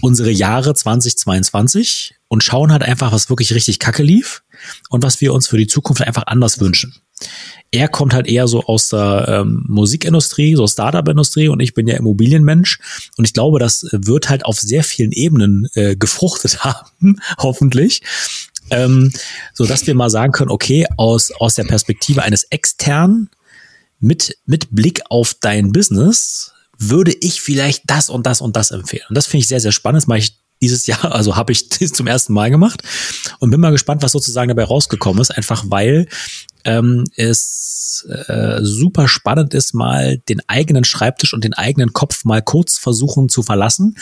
unsere 0.00 0.32
Jahre 0.32 0.74
2022 0.74 2.16
und 2.26 2.42
schauen 2.42 2.72
halt 2.72 2.82
einfach, 2.82 3.12
was 3.12 3.28
wirklich 3.28 3.54
richtig 3.54 3.78
kacke 3.78 4.02
lief 4.02 4.42
und 4.88 5.04
was 5.04 5.20
wir 5.20 5.32
uns 5.32 5.46
für 5.46 5.58
die 5.58 5.68
Zukunft 5.68 6.02
einfach 6.02 6.26
anders 6.26 6.58
wünschen 6.58 6.94
er 7.70 7.88
kommt 7.88 8.12
halt 8.12 8.26
eher 8.26 8.48
so 8.48 8.64
aus 8.64 8.88
der 8.88 9.26
ähm, 9.28 9.64
Musikindustrie, 9.66 10.54
so 10.56 10.66
Startup-Industrie 10.66 11.48
und 11.48 11.60
ich 11.60 11.72
bin 11.72 11.88
ja 11.88 11.96
Immobilienmensch 11.96 12.78
und 13.16 13.24
ich 13.24 13.32
glaube, 13.32 13.58
das 13.58 13.86
wird 13.92 14.28
halt 14.28 14.44
auf 14.44 14.58
sehr 14.60 14.84
vielen 14.84 15.12
Ebenen 15.12 15.68
äh, 15.74 15.96
gefruchtet 15.96 16.64
haben, 16.64 17.20
hoffentlich. 17.38 18.02
Ähm, 18.70 19.12
so 19.54 19.66
dass 19.66 19.86
wir 19.86 19.94
mal 19.94 20.10
sagen 20.10 20.32
können, 20.32 20.50
okay, 20.50 20.86
aus, 20.96 21.30
aus 21.32 21.54
der 21.54 21.64
Perspektive 21.64 22.22
eines 22.22 22.44
externen, 22.44 23.30
mit, 24.02 24.36
mit 24.46 24.74
Blick 24.74 25.00
auf 25.08 25.34
dein 25.40 25.72
Business, 25.72 26.52
würde 26.76 27.14
ich 27.20 27.40
vielleicht 27.40 27.84
das 27.86 28.10
und 28.10 28.26
das 28.26 28.40
und 28.40 28.56
das 28.56 28.72
empfehlen. 28.72 29.04
Und 29.08 29.14
das 29.14 29.26
finde 29.26 29.42
ich 29.42 29.48
sehr, 29.48 29.60
sehr 29.60 29.72
spannend. 29.72 30.02
Das 30.02 30.08
mache 30.08 30.18
ich 30.18 30.36
dieses 30.60 30.86
Jahr, 30.86 31.12
also 31.12 31.36
habe 31.36 31.52
ich 31.52 31.68
das 31.68 31.92
zum 31.92 32.06
ersten 32.06 32.32
Mal 32.32 32.50
gemacht 32.50 32.82
und 33.38 33.50
bin 33.50 33.60
mal 33.60 33.70
gespannt, 33.70 34.02
was 34.02 34.12
sozusagen 34.12 34.48
dabei 34.48 34.64
rausgekommen 34.64 35.20
ist, 35.22 35.30
einfach 35.30 35.64
weil 35.68 36.08
ähm, 36.64 37.04
es 37.16 38.06
äh, 38.08 38.58
super 38.62 39.08
spannend 39.08 39.54
ist, 39.54 39.74
mal 39.74 40.18
den 40.28 40.40
eigenen 40.48 40.84
Schreibtisch 40.84 41.34
und 41.34 41.44
den 41.44 41.54
eigenen 41.54 41.92
Kopf 41.92 42.24
mal 42.24 42.42
kurz 42.42 42.78
versuchen 42.78 43.28
zu 43.28 43.42
verlassen. 43.42 43.96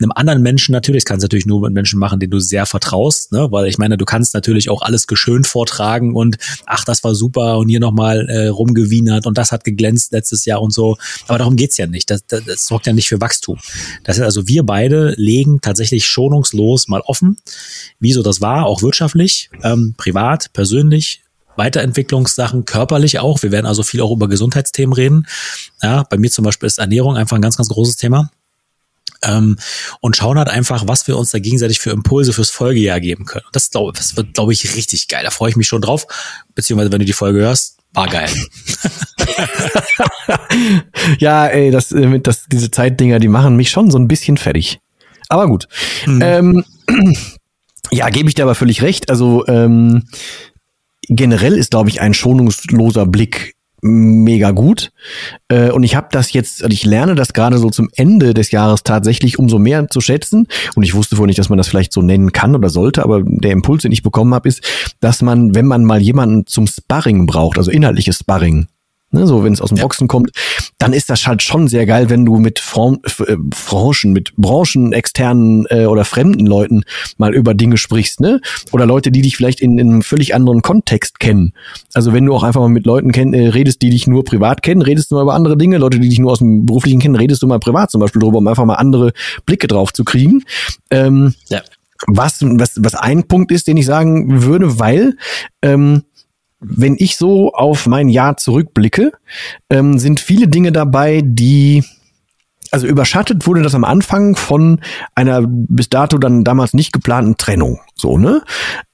Einem 0.00 0.12
anderen 0.14 0.42
Menschen 0.42 0.72
natürlich, 0.72 1.04
das 1.04 1.08
kannst 1.08 1.22
du 1.22 1.26
natürlich 1.26 1.46
nur 1.46 1.62
mit 1.62 1.72
Menschen 1.72 1.98
machen, 1.98 2.20
denen 2.20 2.30
du 2.30 2.38
sehr 2.38 2.66
vertraust, 2.66 3.32
ne? 3.32 3.48
weil 3.50 3.66
ich 3.66 3.78
meine, 3.78 3.96
du 3.96 4.04
kannst 4.04 4.34
natürlich 4.34 4.68
auch 4.68 4.82
alles 4.82 5.06
geschönt 5.06 5.46
vortragen 5.46 6.14
und 6.14 6.36
ach, 6.66 6.84
das 6.84 7.02
war 7.04 7.14
super 7.14 7.58
und 7.58 7.68
hier 7.68 7.80
nochmal 7.80 8.28
äh, 8.28 8.48
rumgewienert 8.48 9.26
und 9.26 9.38
das 9.38 9.52
hat 9.52 9.64
geglänzt 9.64 10.12
letztes 10.12 10.44
Jahr 10.44 10.60
und 10.60 10.72
so. 10.72 10.96
Aber 11.28 11.38
darum 11.38 11.56
geht's 11.56 11.76
ja 11.76 11.86
nicht. 11.86 12.10
Das, 12.10 12.26
das, 12.26 12.44
das 12.44 12.66
sorgt 12.66 12.86
ja 12.86 12.92
nicht 12.92 13.08
für 13.08 13.20
Wachstum. 13.20 13.58
Das 14.04 14.16
heißt 14.16 14.24
also, 14.24 14.48
wir 14.48 14.64
beide 14.64 15.14
legen 15.16 15.60
tatsächlich 15.60 16.06
schonungslos 16.06 16.88
mal 16.88 17.00
offen, 17.00 17.36
wieso 18.00 18.22
das 18.22 18.40
war, 18.40 18.66
auch 18.66 18.82
wirtschaftlich, 18.82 19.50
ähm, 19.62 19.94
privat, 19.96 20.52
persönlich, 20.52 21.22
Weiterentwicklungssachen, 21.56 22.64
körperlich 22.64 23.18
auch. 23.18 23.42
Wir 23.42 23.52
werden 23.52 23.66
also 23.66 23.82
viel 23.82 24.00
auch 24.00 24.12
über 24.12 24.28
Gesundheitsthemen 24.28 24.92
reden. 24.92 25.26
Ja, 25.82 26.04
bei 26.04 26.16
mir 26.16 26.30
zum 26.30 26.44
Beispiel 26.44 26.66
ist 26.66 26.78
Ernährung 26.78 27.16
einfach 27.16 27.36
ein 27.36 27.42
ganz, 27.42 27.56
ganz 27.56 27.68
großes 27.68 27.96
Thema. 27.96 28.30
Ähm, 29.22 29.56
und 30.00 30.16
schauen 30.16 30.38
halt 30.38 30.48
einfach, 30.48 30.86
was 30.86 31.08
wir 31.08 31.16
uns 31.16 31.30
da 31.30 31.38
gegenseitig 31.38 31.78
für 31.78 31.90
Impulse 31.90 32.32
fürs 32.32 32.50
Folgejahr 32.50 33.00
geben 33.00 33.24
können. 33.24 33.46
Und 33.46 33.56
das, 33.56 33.70
glaub, 33.70 33.94
das 33.94 34.16
wird, 34.16 34.34
glaube 34.34 34.52
ich, 34.52 34.76
richtig 34.76 35.08
geil. 35.08 35.24
Da 35.24 35.30
freue 35.30 35.50
ich 35.50 35.56
mich 35.56 35.66
schon 35.66 35.80
drauf. 35.80 36.06
Beziehungsweise, 36.54 36.92
wenn 36.92 37.00
du 37.00 37.06
die 37.06 37.12
Folge 37.12 37.40
hörst, 37.40 37.78
war 37.92 38.08
geil. 38.08 38.28
ja, 41.18 41.46
ey, 41.46 41.70
das, 41.70 41.92
äh, 41.92 42.20
das, 42.20 42.44
diese 42.46 42.70
Zeitdinger, 42.70 43.18
die 43.18 43.28
machen 43.28 43.56
mich 43.56 43.70
schon 43.70 43.90
so 43.90 43.98
ein 43.98 44.08
bisschen 44.08 44.36
fertig. 44.36 44.80
Aber 45.28 45.46
gut. 45.46 45.66
Mhm. 46.04 46.20
Ähm, 46.22 46.64
ja, 47.90 48.08
gebe 48.10 48.28
ich 48.28 48.34
dir 48.34 48.42
aber 48.42 48.54
völlig 48.54 48.82
recht. 48.82 49.10
Also 49.10 49.46
ähm, 49.46 50.04
generell 51.08 51.54
ist, 51.54 51.70
glaube 51.70 51.88
ich, 51.88 52.00
ein 52.00 52.14
schonungsloser 52.14 53.06
Blick 53.06 53.56
mega 53.82 54.50
gut. 54.50 54.92
Äh, 55.48 55.70
und 55.70 55.82
ich 55.82 55.96
habe 55.96 56.08
das 56.10 56.32
jetzt, 56.32 56.62
also 56.62 56.72
ich 56.72 56.84
lerne 56.84 57.14
das 57.14 57.32
gerade 57.32 57.58
so 57.58 57.70
zum 57.70 57.88
Ende 57.94 58.34
des 58.34 58.50
Jahres 58.50 58.82
tatsächlich 58.82 59.38
umso 59.38 59.58
mehr 59.58 59.88
zu 59.88 60.00
schätzen. 60.00 60.48
Und 60.74 60.82
ich 60.82 60.94
wusste 60.94 61.16
vorher 61.16 61.28
nicht, 61.28 61.38
dass 61.38 61.48
man 61.48 61.58
das 61.58 61.68
vielleicht 61.68 61.92
so 61.92 62.02
nennen 62.02 62.32
kann 62.32 62.54
oder 62.54 62.68
sollte, 62.68 63.02
aber 63.02 63.22
der 63.24 63.52
Impuls, 63.52 63.82
den 63.82 63.92
ich 63.92 64.02
bekommen 64.02 64.34
habe, 64.34 64.48
ist, 64.48 64.62
dass 65.00 65.22
man, 65.22 65.54
wenn 65.54 65.66
man 65.66 65.84
mal 65.84 66.00
jemanden 66.00 66.46
zum 66.46 66.66
Sparring 66.66 67.26
braucht, 67.26 67.58
also 67.58 67.70
inhaltliches 67.70 68.18
Sparring, 68.18 68.66
ne, 69.10 69.26
so 69.26 69.44
wenn 69.44 69.52
es 69.52 69.60
aus 69.60 69.70
dem 69.70 69.78
ja. 69.78 69.82
Boxen 69.82 70.08
kommt, 70.08 70.30
dann 70.78 70.92
ist 70.92 71.10
das 71.10 71.26
halt 71.26 71.42
schon 71.42 71.68
sehr 71.68 71.86
geil, 71.86 72.10
wenn 72.10 72.24
du 72.24 72.36
mit 72.36 72.58
Fran 72.58 72.98
äh, 73.26 73.36
Branchen, 73.36 74.12
mit 74.12 74.34
Branchen 74.36 74.92
externen 74.92 75.66
äh, 75.70 75.86
oder 75.86 76.04
fremden 76.04 76.46
Leuten 76.46 76.82
mal 77.16 77.34
über 77.34 77.54
Dinge 77.54 77.76
sprichst, 77.76 78.20
ne? 78.20 78.40
Oder 78.72 78.86
Leute, 78.86 79.10
die 79.10 79.22
dich 79.22 79.36
vielleicht 79.36 79.60
in, 79.60 79.78
in 79.78 79.90
einem 79.90 80.02
völlig 80.02 80.34
anderen 80.34 80.62
Kontext 80.62 81.20
kennen. 81.20 81.52
Also 81.94 82.12
wenn 82.12 82.26
du 82.26 82.34
auch 82.34 82.42
einfach 82.42 82.60
mal 82.60 82.68
mit 82.68 82.86
Leuten 82.86 83.12
kenn, 83.12 83.32
äh, 83.32 83.48
redest, 83.48 83.82
die 83.82 83.90
dich 83.90 84.06
nur 84.06 84.24
privat 84.24 84.62
kennen, 84.62 84.82
redest 84.82 85.10
du 85.10 85.16
mal 85.16 85.22
über 85.22 85.34
andere 85.34 85.56
Dinge. 85.56 85.78
Leute, 85.78 85.98
die 85.98 86.08
dich 86.08 86.18
nur 86.18 86.32
aus 86.32 86.38
dem 86.38 86.66
beruflichen 86.66 87.00
kennen, 87.00 87.16
redest 87.16 87.42
du 87.42 87.46
mal 87.46 87.58
privat 87.60 87.90
zum 87.90 88.00
Beispiel 88.00 88.20
drüber, 88.20 88.38
um 88.38 88.46
einfach 88.46 88.64
mal 88.64 88.74
andere 88.74 89.12
Blicke 89.44 89.66
drauf 89.66 89.92
zu 89.92 90.04
kriegen. 90.04 90.42
Ähm, 90.90 91.34
ja. 91.48 91.62
Was, 92.06 92.40
was, 92.42 92.72
was 92.76 92.94
ein 92.94 93.26
Punkt 93.26 93.50
ist, 93.52 93.66
den 93.66 93.78
ich 93.78 93.86
sagen 93.86 94.42
würde, 94.42 94.78
weil 94.78 95.16
ähm, 95.62 96.02
wenn 96.60 96.96
ich 96.98 97.16
so 97.16 97.52
auf 97.52 97.86
mein 97.86 98.08
Jahr 98.08 98.36
zurückblicke, 98.36 99.12
ähm, 99.70 99.98
sind 99.98 100.20
viele 100.20 100.48
Dinge 100.48 100.72
dabei, 100.72 101.22
die 101.24 101.84
also 102.72 102.86
überschattet 102.86 103.46
wurde 103.46 103.62
das 103.62 103.74
am 103.74 103.84
Anfang 103.84 104.36
von 104.36 104.80
einer 105.14 105.42
bis 105.46 105.88
dato 105.88 106.18
dann 106.18 106.44
damals 106.44 106.74
nicht 106.74 106.92
geplanten 106.92 107.36
Trennung, 107.36 107.80
so 107.94 108.18
ne? 108.18 108.42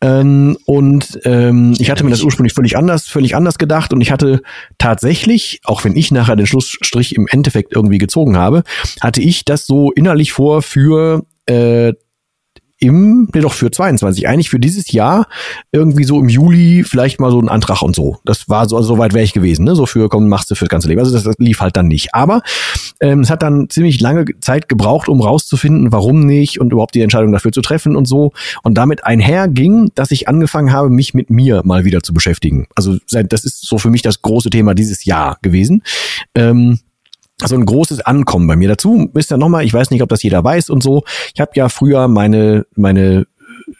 Ähm, 0.00 0.56
und 0.66 1.18
ähm, 1.24 1.74
ich 1.78 1.90
hatte 1.90 2.04
mir 2.04 2.10
das 2.10 2.22
ursprünglich 2.22 2.52
völlig 2.52 2.76
anders, 2.76 3.08
völlig 3.08 3.34
anders 3.34 3.58
gedacht 3.58 3.92
und 3.92 4.00
ich 4.00 4.12
hatte 4.12 4.42
tatsächlich, 4.78 5.60
auch 5.64 5.84
wenn 5.84 5.96
ich 5.96 6.10
nachher 6.10 6.36
den 6.36 6.46
Schlussstrich 6.46 7.16
im 7.16 7.26
Endeffekt 7.28 7.74
irgendwie 7.74 7.98
gezogen 7.98 8.36
habe, 8.36 8.62
hatte 9.00 9.20
ich 9.20 9.44
das 9.44 9.66
so 9.66 9.90
innerlich 9.90 10.32
vor 10.32 10.62
für 10.62 11.24
äh, 11.46 11.94
im, 12.82 13.28
nee 13.32 13.40
doch 13.40 13.52
für 13.52 13.70
22, 13.70 14.28
eigentlich 14.28 14.50
für 14.50 14.58
dieses 14.58 14.90
Jahr 14.90 15.28
irgendwie 15.70 16.02
so 16.02 16.18
im 16.18 16.28
Juli 16.28 16.82
vielleicht 16.84 17.20
mal 17.20 17.30
so 17.30 17.40
ein 17.40 17.48
Antrag 17.48 17.82
und 17.82 17.94
so. 17.94 18.18
Das 18.24 18.48
war 18.48 18.68
so, 18.68 18.76
also 18.76 18.94
so 18.94 18.98
weit 18.98 19.14
wäre 19.14 19.24
ich 19.24 19.32
gewesen, 19.32 19.64
ne? 19.64 19.76
So 19.76 19.86
für 19.86 20.08
komm, 20.08 20.28
machst 20.28 20.50
du 20.50 20.56
fürs 20.56 20.68
ganze 20.68 20.88
Leben. 20.88 20.98
Also 20.98 21.12
das, 21.12 21.22
das 21.22 21.36
lief 21.38 21.60
halt 21.60 21.76
dann 21.76 21.86
nicht. 21.86 22.12
Aber 22.12 22.42
ähm, 23.00 23.20
es 23.20 23.30
hat 23.30 23.42
dann 23.42 23.70
ziemlich 23.70 24.00
lange 24.00 24.24
Zeit 24.40 24.68
gebraucht, 24.68 25.08
um 25.08 25.20
rauszufinden, 25.20 25.92
warum 25.92 26.26
nicht 26.26 26.60
und 26.60 26.72
überhaupt 26.72 26.96
die 26.96 27.02
Entscheidung 27.02 27.30
dafür 27.30 27.52
zu 27.52 27.60
treffen 27.60 27.94
und 27.94 28.08
so. 28.08 28.32
Und 28.64 28.76
damit 28.76 29.04
einher 29.04 29.46
ging, 29.46 29.92
dass 29.94 30.10
ich 30.10 30.26
angefangen 30.26 30.72
habe, 30.72 30.90
mich 30.90 31.14
mit 31.14 31.30
mir 31.30 31.62
mal 31.64 31.84
wieder 31.84 32.02
zu 32.02 32.12
beschäftigen. 32.12 32.66
Also 32.74 32.98
das 33.08 33.44
ist 33.44 33.64
so 33.64 33.78
für 33.78 33.90
mich 33.90 34.02
das 34.02 34.22
große 34.22 34.50
Thema 34.50 34.74
dieses 34.74 35.04
Jahr 35.04 35.38
gewesen. 35.40 35.84
Ähm, 36.34 36.80
so 37.46 37.56
ein 37.56 37.66
großes 37.66 38.00
Ankommen 38.00 38.46
bei 38.46 38.56
mir. 38.56 38.68
Dazu 38.68 39.10
ist 39.14 39.30
ja 39.30 39.36
nochmal, 39.36 39.64
ich 39.64 39.74
weiß 39.74 39.90
nicht, 39.90 40.02
ob 40.02 40.08
das 40.08 40.22
jeder 40.22 40.42
weiß 40.42 40.70
und 40.70 40.82
so. 40.82 41.04
Ich 41.34 41.40
habe 41.40 41.52
ja 41.54 41.68
früher 41.68 42.08
meine, 42.08 42.66
meine 42.74 43.26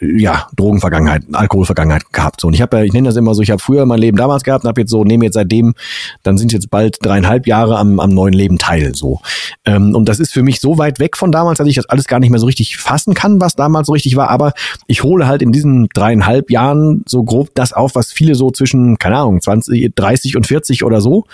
ja, 0.00 0.49
Drogenvergangenheit, 0.57 1.23
Alkoholvergangenheit 1.33 2.12
gehabt. 2.12 2.40
So, 2.40 2.49
und 2.49 2.54
ich 2.54 2.62
habe 2.62 2.78
ja, 2.78 2.85
ich 2.85 2.92
nenne 2.92 3.09
das 3.09 3.16
immer 3.16 3.35
so, 3.35 3.42
ich 3.42 3.50
habe 3.50 3.62
früher 3.62 3.87
mein 3.87 3.99
Leben 3.99 4.16
damals 4.16 4.42
gehabt 4.42 4.64
und 4.64 4.69
habe 4.69 4.81
jetzt 4.81 4.90
so, 4.90 5.04
nehme 5.04 5.25
jetzt 5.25 5.35
seitdem, 5.35 5.75
dann 6.23 6.38
sind 6.38 6.52
jetzt 6.52 6.71
bald 6.71 6.99
dreieinhalb 7.02 7.47
Jahre 7.47 7.78
am, 7.78 8.00
am 8.00 8.11
neuen 8.11 8.33
Leben 8.33 8.59
teil. 8.59 8.95
So. 8.95 9.21
Ähm, 9.64 9.95
und 9.95 10.09
das 10.09 10.21
ist 10.21 10.33
für 10.33 10.42
mich 10.42 10.61
so 10.61 10.78
weit 10.78 10.99
weg 10.99 11.16
von 11.16 11.33
damals, 11.33 11.59
dass 11.59 11.69
ich 11.69 11.76
das 11.76 11.87
alles 11.87 12.07
gar 12.07 12.21
nicht 12.21 12.31
mehr 12.31 12.40
so 12.40 12.47
richtig 12.47 12.76
fassen 12.78 13.14
kann, 13.14 13.40
was 13.40 13.54
damals 13.54 13.87
so 13.87 13.92
richtig 13.92 14.16
war. 14.16 14.31
Aber 14.31 14.52
ich 14.87 15.02
hole 15.02 15.26
halt 15.26 15.42
in 15.42 15.52
diesen 15.52 15.88
dreieinhalb 15.95 16.50
Jahren 16.50 17.04
so 17.07 17.23
grob 17.23 17.50
das 17.54 17.73
auf, 17.73 17.95
was 17.95 18.12
viele 18.12 18.35
so 18.35 18.50
zwischen, 18.50 18.99
keine 18.99 19.19
Ahnung, 19.19 19.40
20, 19.40 19.95
30 19.95 20.37
und 20.37 20.47
40 20.47 20.85
oder 20.85 21.00
so 21.00 21.25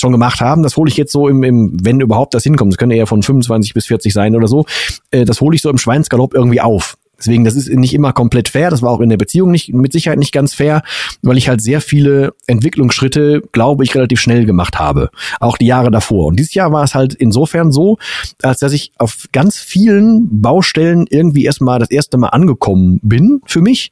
schon 0.00 0.12
gemacht 0.12 0.40
haben. 0.40 0.62
Das 0.62 0.76
hole 0.76 0.90
ich 0.90 0.96
jetzt 0.96 1.12
so 1.12 1.28
im, 1.28 1.42
im, 1.42 1.76
wenn 1.82 2.00
überhaupt 2.00 2.34
das 2.34 2.42
hinkommt, 2.42 2.72
das 2.72 2.78
können 2.78 2.92
eher 2.92 3.06
von 3.06 3.22
25 3.22 3.74
bis 3.74 3.86
40 3.86 4.12
sein 4.12 4.36
oder 4.36 4.48
so, 4.48 4.64
äh, 5.10 5.24
das 5.24 5.40
hole 5.40 5.54
ich 5.54 5.62
so 5.62 5.70
im 5.70 5.78
Schweinsgalopp 5.78 6.34
irgendwie 6.34 6.60
auf. 6.60 6.96
Deswegen, 7.18 7.44
das 7.44 7.56
ist 7.56 7.68
nicht 7.68 7.94
immer 7.94 8.12
komplett 8.12 8.48
fair. 8.48 8.70
Das 8.70 8.80
war 8.80 8.90
auch 8.90 9.00
in 9.00 9.08
der 9.08 9.16
Beziehung 9.16 9.50
nicht, 9.50 9.74
mit 9.74 9.92
Sicherheit 9.92 10.18
nicht 10.18 10.32
ganz 10.32 10.54
fair, 10.54 10.82
weil 11.22 11.36
ich 11.36 11.48
halt 11.48 11.60
sehr 11.60 11.80
viele 11.80 12.34
Entwicklungsschritte, 12.46 13.42
glaube 13.52 13.84
ich, 13.84 13.94
relativ 13.94 14.20
schnell 14.20 14.46
gemacht 14.46 14.78
habe. 14.78 15.10
Auch 15.40 15.58
die 15.58 15.66
Jahre 15.66 15.90
davor. 15.90 16.26
Und 16.26 16.38
dieses 16.38 16.54
Jahr 16.54 16.72
war 16.72 16.84
es 16.84 16.94
halt 16.94 17.14
insofern 17.14 17.72
so, 17.72 17.98
als 18.42 18.60
dass 18.60 18.72
ich 18.72 18.92
auf 18.98 19.26
ganz 19.32 19.58
vielen 19.58 20.40
Baustellen 20.40 21.06
irgendwie 21.10 21.44
erstmal 21.44 21.80
das 21.80 21.90
erste 21.90 22.18
Mal 22.18 22.28
angekommen 22.28 23.00
bin 23.02 23.40
für 23.46 23.60
mich. 23.60 23.90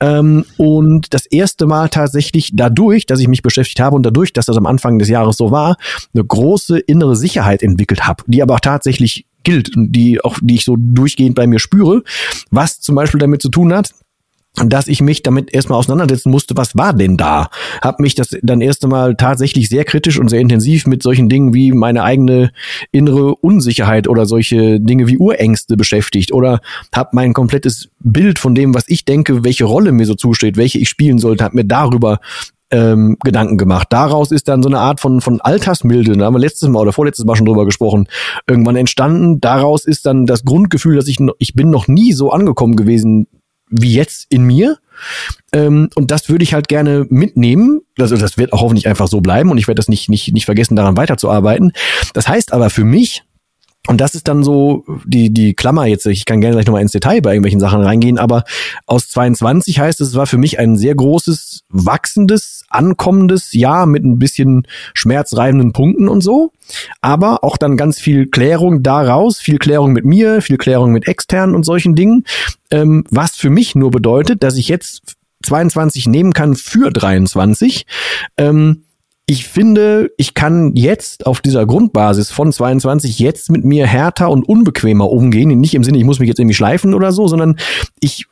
Ähm, 0.00 0.44
und 0.56 1.14
das 1.14 1.26
erste 1.26 1.66
Mal 1.66 1.88
tatsächlich 1.88 2.50
dadurch, 2.54 3.06
dass 3.06 3.20
ich 3.20 3.28
mich 3.28 3.42
beschäftigt 3.42 3.80
habe 3.80 3.94
und 3.94 4.04
dadurch, 4.04 4.32
dass 4.32 4.46
das 4.46 4.56
am 4.56 4.66
Anfang 4.66 4.98
des 4.98 5.08
Jahres 5.08 5.36
so 5.36 5.52
war, 5.52 5.76
eine 6.14 6.24
große 6.24 6.78
innere 6.78 7.14
Sicherheit 7.14 7.62
entwickelt 7.62 8.06
habe, 8.06 8.24
die 8.26 8.42
aber 8.42 8.54
auch 8.54 8.60
tatsächlich 8.60 9.26
gilt 9.46 9.74
und 9.74 9.92
die 9.92 10.20
auch, 10.22 10.36
die 10.42 10.56
ich 10.56 10.64
so 10.64 10.76
durchgehend 10.76 11.36
bei 11.36 11.46
mir 11.46 11.58
spüre, 11.58 12.02
was 12.50 12.80
zum 12.80 12.94
Beispiel 12.96 13.20
damit 13.20 13.40
zu 13.40 13.48
tun 13.48 13.72
hat, 13.72 13.92
dass 14.64 14.88
ich 14.88 15.02
mich 15.02 15.22
damit 15.22 15.52
erstmal 15.52 15.78
auseinandersetzen 15.78 16.30
musste, 16.30 16.56
was 16.56 16.76
war 16.76 16.94
denn 16.94 17.16
da? 17.16 17.50
Hab 17.82 18.00
mich 18.00 18.14
das 18.14 18.36
dann 18.42 18.62
erst 18.62 18.84
einmal 18.84 19.14
tatsächlich 19.14 19.68
sehr 19.68 19.84
kritisch 19.84 20.18
und 20.18 20.28
sehr 20.28 20.40
intensiv 20.40 20.86
mit 20.86 21.02
solchen 21.02 21.28
Dingen 21.28 21.52
wie 21.52 21.72
meine 21.72 22.02
eigene 22.02 22.52
innere 22.90 23.34
Unsicherheit 23.36 24.08
oder 24.08 24.24
solche 24.24 24.80
Dinge 24.80 25.08
wie 25.08 25.18
Urängste 25.18 25.76
beschäftigt 25.76 26.32
oder 26.32 26.60
hab 26.94 27.12
mein 27.12 27.34
komplettes 27.34 27.90
Bild 28.00 28.38
von 28.38 28.54
dem, 28.54 28.74
was 28.74 28.84
ich 28.88 29.04
denke, 29.04 29.44
welche 29.44 29.64
Rolle 29.64 29.92
mir 29.92 30.06
so 30.06 30.14
zusteht, 30.14 30.56
welche 30.56 30.78
ich 30.78 30.88
spielen 30.88 31.18
sollte, 31.18 31.44
hab 31.44 31.52
mir 31.52 31.64
darüber 31.64 32.20
ähm, 32.70 33.16
Gedanken 33.22 33.58
gemacht. 33.58 33.88
Daraus 33.90 34.32
ist 34.32 34.48
dann 34.48 34.62
so 34.62 34.68
eine 34.68 34.78
Art 34.78 35.00
von, 35.00 35.20
von 35.20 35.40
Altersmilde, 35.40 36.16
da 36.16 36.26
haben 36.26 36.34
wir 36.34 36.40
letztes 36.40 36.68
Mal 36.68 36.80
oder 36.80 36.92
vorletztes 36.92 37.24
Mal 37.24 37.36
schon 37.36 37.46
drüber 37.46 37.64
gesprochen, 37.64 38.08
irgendwann 38.46 38.76
entstanden. 38.76 39.40
Daraus 39.40 39.84
ist 39.84 40.06
dann 40.06 40.26
das 40.26 40.44
Grundgefühl, 40.44 40.96
dass 40.96 41.08
ich, 41.08 41.18
ich 41.38 41.54
bin 41.54 41.70
noch 41.70 41.88
nie 41.88 42.12
so 42.12 42.30
angekommen 42.30 42.76
gewesen 42.76 43.26
wie 43.68 43.94
jetzt 43.94 44.26
in 44.30 44.44
mir. 44.44 44.78
Ähm, 45.52 45.90
und 45.94 46.10
das 46.10 46.28
würde 46.28 46.44
ich 46.44 46.54
halt 46.54 46.68
gerne 46.68 47.06
mitnehmen. 47.08 47.80
Also 47.98 48.16
das 48.16 48.38
wird 48.38 48.52
auch 48.52 48.62
hoffentlich 48.62 48.88
einfach 48.88 49.08
so 49.08 49.20
bleiben 49.20 49.50
und 49.50 49.58
ich 49.58 49.68
werde 49.68 49.78
das 49.78 49.88
nicht, 49.88 50.08
nicht, 50.08 50.32
nicht 50.32 50.44
vergessen, 50.44 50.76
daran 50.76 50.96
weiterzuarbeiten. 50.96 51.72
Das 52.14 52.28
heißt 52.28 52.52
aber 52.52 52.70
für 52.70 52.84
mich, 52.84 53.24
und 53.88 54.00
das 54.00 54.14
ist 54.14 54.28
dann 54.28 54.42
so 54.42 54.84
die, 55.04 55.32
die 55.32 55.54
Klammer 55.54 55.86
jetzt. 55.86 56.06
Ich 56.06 56.24
kann 56.24 56.40
gerne 56.40 56.56
gleich 56.56 56.66
nochmal 56.66 56.82
ins 56.82 56.92
Detail 56.92 57.20
bei 57.20 57.30
irgendwelchen 57.30 57.60
Sachen 57.60 57.82
reingehen, 57.82 58.18
aber 58.18 58.44
aus 58.86 59.08
22 59.10 59.78
heißt 59.78 60.00
es, 60.00 60.08
es 60.08 60.14
war 60.14 60.26
für 60.26 60.38
mich 60.38 60.58
ein 60.58 60.76
sehr 60.76 60.94
großes, 60.94 61.62
wachsendes, 61.68 62.64
ankommendes 62.68 63.52
Jahr 63.52 63.86
mit 63.86 64.04
ein 64.04 64.18
bisschen 64.18 64.66
schmerzreibenden 64.94 65.72
Punkten 65.72 66.08
und 66.08 66.20
so. 66.20 66.52
Aber 67.00 67.44
auch 67.44 67.56
dann 67.56 67.76
ganz 67.76 68.00
viel 68.00 68.26
Klärung 68.26 68.82
daraus, 68.82 69.38
viel 69.38 69.58
Klärung 69.58 69.92
mit 69.92 70.04
mir, 70.04 70.42
viel 70.42 70.58
Klärung 70.58 70.92
mit 70.92 71.06
externen 71.06 71.54
und 71.54 71.64
solchen 71.64 71.94
Dingen. 71.94 72.24
Ähm, 72.70 73.04
was 73.10 73.36
für 73.36 73.50
mich 73.50 73.76
nur 73.76 73.92
bedeutet, 73.92 74.42
dass 74.42 74.56
ich 74.56 74.68
jetzt 74.68 75.16
22 75.44 76.06
nehmen 76.08 76.32
kann 76.32 76.56
für 76.56 76.90
23. 76.90 77.86
Ähm, 78.36 78.82
ich 79.28 79.48
finde, 79.48 80.12
ich 80.16 80.34
kann 80.34 80.76
jetzt 80.76 81.26
auf 81.26 81.40
dieser 81.40 81.66
Grundbasis 81.66 82.30
von 82.30 82.52
22 82.52 83.18
jetzt 83.18 83.50
mit 83.50 83.64
mir 83.64 83.86
härter 83.86 84.30
und 84.30 84.48
unbequemer 84.48 85.10
umgehen. 85.10 85.48
Nicht 85.58 85.74
im 85.74 85.82
Sinne, 85.82 85.98
ich 85.98 86.04
muss 86.04 86.20
mich 86.20 86.28
jetzt 86.28 86.38
irgendwie 86.38 86.54
schleifen 86.54 86.94
oder 86.94 87.10
so, 87.10 87.26
sondern 87.26 87.58
ich 87.98 88.26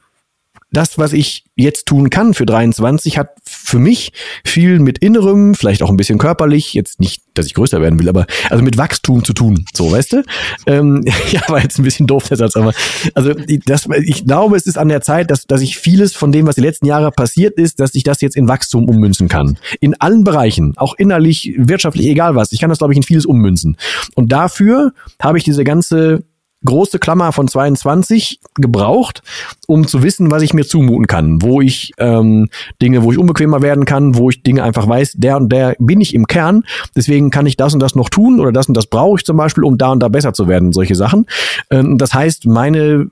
das, 0.74 0.98
was 0.98 1.12
ich 1.12 1.44
jetzt 1.56 1.86
tun 1.86 2.10
kann 2.10 2.34
für 2.34 2.46
23, 2.46 3.18
hat 3.18 3.30
für 3.44 3.78
mich 3.78 4.12
viel 4.44 4.78
mit 4.80 4.98
Innerem, 4.98 5.54
vielleicht 5.54 5.82
auch 5.82 5.90
ein 5.90 5.96
bisschen 5.96 6.18
körperlich, 6.18 6.74
jetzt 6.74 7.00
nicht, 7.00 7.22
dass 7.34 7.46
ich 7.46 7.54
größer 7.54 7.80
werden 7.80 7.98
will, 7.98 8.08
aber 8.08 8.26
also 8.50 8.62
mit 8.62 8.76
Wachstum 8.76 9.24
zu 9.24 9.32
tun, 9.32 9.64
so, 9.72 9.90
weißt 9.90 10.14
du? 10.14 10.22
Ähm, 10.66 11.04
ja, 11.30 11.42
war 11.48 11.62
jetzt 11.62 11.78
ein 11.78 11.84
bisschen 11.84 12.06
doof 12.06 12.28
der 12.28 12.36
Satz, 12.36 12.56
aber 12.56 12.72
also 13.14 13.32
das, 13.66 13.88
ich 14.02 14.24
glaube, 14.26 14.56
es 14.56 14.66
ist 14.66 14.76
an 14.76 14.88
der 14.88 15.00
Zeit, 15.00 15.30
dass, 15.30 15.46
dass 15.46 15.60
ich 15.60 15.78
vieles 15.78 16.14
von 16.14 16.32
dem, 16.32 16.46
was 16.46 16.56
die 16.56 16.60
letzten 16.60 16.86
Jahre 16.86 17.10
passiert 17.10 17.58
ist, 17.58 17.80
dass 17.80 17.94
ich 17.94 18.02
das 18.02 18.20
jetzt 18.20 18.36
in 18.36 18.48
Wachstum 18.48 18.88
ummünzen 18.88 19.28
kann. 19.28 19.58
In 19.80 20.00
allen 20.00 20.24
Bereichen, 20.24 20.74
auch 20.76 20.94
innerlich, 20.94 21.54
wirtschaftlich, 21.56 22.06
egal 22.06 22.34
was. 22.34 22.52
Ich 22.52 22.60
kann 22.60 22.70
das, 22.70 22.78
glaube 22.78 22.92
ich, 22.92 22.96
in 22.96 23.02
vieles 23.02 23.26
ummünzen. 23.26 23.76
Und 24.14 24.32
dafür 24.32 24.92
habe 25.20 25.38
ich 25.38 25.44
diese 25.44 25.64
ganze 25.64 26.24
große 26.64 26.98
Klammer 26.98 27.32
von 27.32 27.48
22 27.48 28.40
gebraucht, 28.54 29.22
um 29.66 29.86
zu 29.86 30.02
wissen, 30.02 30.30
was 30.30 30.42
ich 30.42 30.54
mir 30.54 30.64
zumuten 30.64 31.06
kann, 31.06 31.42
wo 31.42 31.60
ich 31.60 31.92
ähm, 31.98 32.48
Dinge, 32.80 33.02
wo 33.02 33.12
ich 33.12 33.18
unbequemer 33.18 33.62
werden 33.62 33.84
kann, 33.84 34.16
wo 34.16 34.30
ich 34.30 34.42
Dinge 34.42 34.62
einfach 34.62 34.88
weiß, 34.88 35.14
der 35.16 35.36
und 35.36 35.50
der 35.50 35.76
bin 35.78 36.00
ich 36.00 36.14
im 36.14 36.26
Kern, 36.26 36.64
deswegen 36.96 37.30
kann 37.30 37.46
ich 37.46 37.56
das 37.56 37.74
und 37.74 37.80
das 37.80 37.94
noch 37.94 38.08
tun 38.08 38.40
oder 38.40 38.52
das 38.52 38.68
und 38.68 38.76
das 38.76 38.86
brauche 38.86 39.18
ich 39.18 39.24
zum 39.24 39.36
Beispiel, 39.36 39.64
um 39.64 39.78
da 39.78 39.92
und 39.92 40.00
da 40.00 40.08
besser 40.08 40.32
zu 40.32 40.48
werden, 40.48 40.72
solche 40.72 40.94
Sachen. 40.94 41.26
Ähm, 41.70 41.98
das 41.98 42.14
heißt, 42.14 42.46
meine 42.46 43.10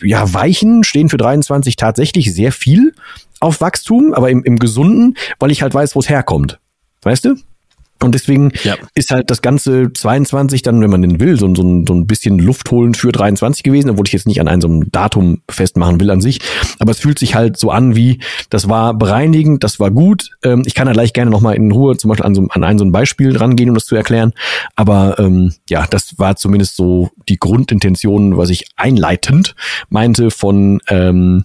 ja, 0.00 0.32
Weichen 0.32 0.84
stehen 0.84 1.08
für 1.08 1.16
23 1.16 1.76
tatsächlich 1.76 2.32
sehr 2.32 2.52
viel 2.52 2.94
auf 3.40 3.60
Wachstum, 3.60 4.14
aber 4.14 4.30
im, 4.30 4.44
im 4.44 4.58
Gesunden, 4.58 5.16
weil 5.38 5.50
ich 5.50 5.62
halt 5.62 5.74
weiß, 5.74 5.96
wo 5.96 6.00
es 6.00 6.08
herkommt. 6.08 6.58
Weißt 7.02 7.24
du? 7.24 7.34
Und 8.02 8.14
deswegen 8.14 8.52
ja. 8.64 8.76
ist 8.94 9.10
halt 9.10 9.30
das 9.30 9.42
ganze 9.42 9.92
22 9.92 10.62
dann, 10.62 10.80
wenn 10.80 10.90
man 10.90 11.02
den 11.02 11.20
will, 11.20 11.38
so, 11.38 11.46
so, 11.54 11.62
so 11.62 11.94
ein 11.94 12.06
bisschen 12.06 12.38
Luft 12.38 12.70
holen 12.70 12.94
für 12.94 13.12
23 13.12 13.62
gewesen, 13.62 13.90
obwohl 13.90 14.06
ich 14.06 14.12
jetzt 14.12 14.26
nicht 14.26 14.40
an 14.40 14.48
einem 14.48 14.60
so 14.60 14.68
einem 14.68 14.90
Datum 14.90 15.42
festmachen 15.48 16.00
will 16.00 16.10
an 16.10 16.20
sich. 16.20 16.40
Aber 16.78 16.90
es 16.90 17.00
fühlt 17.00 17.18
sich 17.18 17.34
halt 17.34 17.56
so 17.56 17.70
an 17.70 17.94
wie, 17.96 18.20
das 18.50 18.68
war 18.68 18.94
bereinigend, 18.94 19.64
das 19.64 19.78
war 19.78 19.90
gut. 19.90 20.30
Ähm, 20.42 20.62
ich 20.66 20.74
kann 20.74 20.86
da 20.86 20.92
gleich 20.92 21.12
gerne 21.12 21.30
nochmal 21.30 21.56
in 21.56 21.70
Ruhe 21.70 21.96
zum 21.96 22.08
Beispiel 22.08 22.26
an, 22.26 22.34
so, 22.34 22.46
an 22.50 22.64
ein 22.64 22.78
so 22.78 22.84
ein 22.84 22.92
Beispiel 22.92 23.36
rangehen, 23.36 23.68
um 23.68 23.74
das 23.74 23.84
zu 23.84 23.94
erklären. 23.94 24.32
Aber 24.76 25.18
ähm, 25.18 25.54
ja, 25.68 25.86
das 25.88 26.18
war 26.18 26.36
zumindest 26.36 26.76
so 26.76 27.10
die 27.28 27.38
Grundintention, 27.38 28.36
was 28.36 28.50
ich 28.50 28.66
einleitend 28.76 29.54
meinte 29.88 30.30
von 30.30 30.80
ähm, 30.88 31.44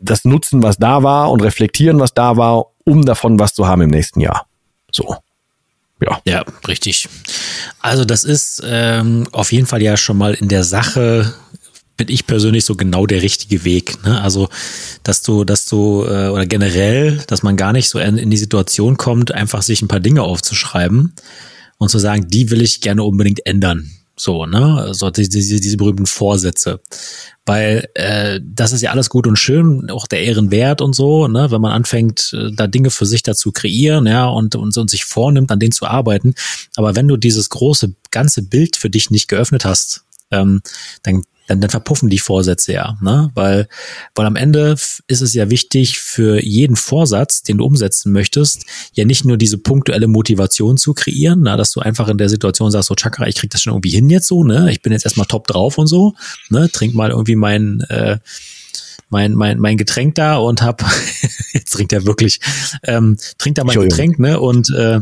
das 0.00 0.24
Nutzen, 0.24 0.62
was 0.62 0.78
da 0.78 1.02
war 1.02 1.30
und 1.30 1.42
reflektieren, 1.42 2.00
was 2.00 2.14
da 2.14 2.36
war, 2.36 2.66
um 2.84 3.04
davon 3.04 3.38
was 3.38 3.54
zu 3.54 3.66
haben 3.66 3.82
im 3.82 3.90
nächsten 3.90 4.20
Jahr. 4.20 4.46
So 4.92 5.16
ja. 6.04 6.20
Ja, 6.24 6.44
richtig. 6.68 7.08
Also 7.80 8.04
das 8.04 8.24
ist 8.24 8.62
ähm, 8.64 9.26
auf 9.32 9.52
jeden 9.52 9.66
Fall 9.66 9.82
ja 9.82 9.96
schon 9.96 10.18
mal 10.18 10.34
in 10.34 10.48
der 10.48 10.64
Sache 10.64 11.34
bin 11.96 12.08
ich 12.08 12.26
persönlich 12.26 12.64
so 12.64 12.74
genau 12.74 13.06
der 13.06 13.22
richtige 13.22 13.64
Weg. 13.64 14.04
Ne? 14.04 14.20
Also, 14.20 14.48
dass 15.02 15.22
du, 15.22 15.44
dass 15.44 15.66
du, 15.66 16.04
äh, 16.04 16.28
oder 16.28 16.46
generell, 16.46 17.22
dass 17.28 17.42
man 17.42 17.56
gar 17.56 17.72
nicht 17.72 17.88
so 17.88 17.98
in, 17.98 18.18
in 18.18 18.30
die 18.30 18.36
Situation 18.36 18.96
kommt, 18.96 19.32
einfach 19.32 19.62
sich 19.62 19.80
ein 19.80 19.88
paar 19.88 20.00
Dinge 20.00 20.22
aufzuschreiben 20.22 21.12
und 21.78 21.88
zu 21.88 21.98
sagen, 21.98 22.26
die 22.28 22.50
will 22.50 22.62
ich 22.62 22.80
gerne 22.80 23.04
unbedingt 23.04 23.46
ändern. 23.46 23.90
So, 24.16 24.46
ne? 24.46 24.90
So 24.92 25.10
diese, 25.10 25.60
diese 25.60 25.76
berühmten 25.76 26.06
Vorsätze. 26.06 26.80
Weil 27.46 27.88
äh, 27.94 28.40
das 28.42 28.72
ist 28.72 28.80
ja 28.80 28.90
alles 28.90 29.10
gut 29.10 29.26
und 29.26 29.38
schön, 29.38 29.90
auch 29.90 30.06
der 30.06 30.22
Ehrenwert 30.22 30.80
und 30.80 30.94
so, 30.94 31.28
ne, 31.28 31.50
wenn 31.50 31.60
man 31.60 31.72
anfängt, 31.72 32.32
äh, 32.32 32.50
da 32.54 32.66
Dinge 32.66 32.88
für 32.88 33.04
sich 33.04 33.22
dazu 33.22 33.52
kreieren, 33.52 34.06
ja, 34.06 34.26
und, 34.28 34.56
und, 34.56 34.74
und 34.74 34.88
sich 34.88 35.04
vornimmt, 35.04 35.52
an 35.52 35.58
denen 35.58 35.72
zu 35.72 35.86
arbeiten. 35.86 36.34
Aber 36.76 36.96
wenn 36.96 37.06
du 37.06 37.18
dieses 37.18 37.50
große 37.50 37.92
ganze 38.10 38.42
Bild 38.42 38.76
für 38.76 38.88
dich 38.88 39.10
nicht 39.10 39.28
geöffnet 39.28 39.66
hast, 39.66 40.03
ähm, 40.30 40.62
dann 41.02 41.22
dann, 41.46 41.60
dann 41.60 41.70
verpuffen 41.70 42.08
die 42.08 42.18
Vorsätze 42.18 42.72
ja, 42.72 42.96
ne? 43.02 43.30
Weil, 43.34 43.68
weil 44.14 44.26
am 44.26 44.36
Ende 44.36 44.76
ist 45.06 45.20
es 45.20 45.34
ja 45.34 45.50
wichtig 45.50 45.98
für 45.98 46.42
jeden 46.42 46.76
Vorsatz, 46.76 47.42
den 47.42 47.58
du 47.58 47.64
umsetzen 47.64 48.12
möchtest, 48.12 48.64
ja 48.94 49.04
nicht 49.04 49.24
nur 49.24 49.36
diese 49.36 49.58
punktuelle 49.58 50.06
Motivation 50.06 50.76
zu 50.76 50.94
kreieren, 50.94 51.42
na, 51.42 51.56
dass 51.56 51.72
du 51.72 51.80
einfach 51.80 52.08
in 52.08 52.18
der 52.18 52.28
Situation 52.28 52.70
sagst, 52.70 52.88
so 52.88 52.94
Chakra, 52.94 53.26
ich 53.26 53.36
krieg 53.36 53.50
das 53.50 53.62
schon 53.62 53.74
irgendwie 53.74 53.90
hin 53.90 54.08
jetzt 54.08 54.28
so, 54.28 54.44
ne? 54.44 54.70
Ich 54.70 54.80
bin 54.80 54.92
jetzt 54.92 55.04
erstmal 55.04 55.26
top 55.26 55.46
drauf 55.46 55.76
und 55.76 55.86
so, 55.86 56.14
ne? 56.48 56.70
Trink 56.70 56.94
mal 56.94 57.10
irgendwie 57.10 57.36
mein 57.36 57.80
äh, 57.88 58.18
mein, 59.08 59.32
mein, 59.34 59.58
mein 59.58 59.76
Getränk 59.76 60.14
da 60.14 60.36
und 60.36 60.62
hab, 60.62 60.82
jetzt 61.52 61.72
trinkt 61.72 61.92
er 61.92 62.04
wirklich, 62.04 62.40
ähm, 62.84 63.16
trinkt 63.38 63.58
da 63.58 63.64
mein 63.64 63.78
Getränk, 63.78 64.18
ne? 64.18 64.40
Und, 64.40 64.70
äh, 64.70 65.00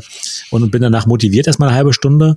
und 0.51 0.71
bin 0.71 0.83
danach 0.83 1.07
motiviert 1.07 1.47
erstmal 1.47 1.69
eine 1.69 1.77
halbe 1.77 1.93
Stunde, 1.93 2.37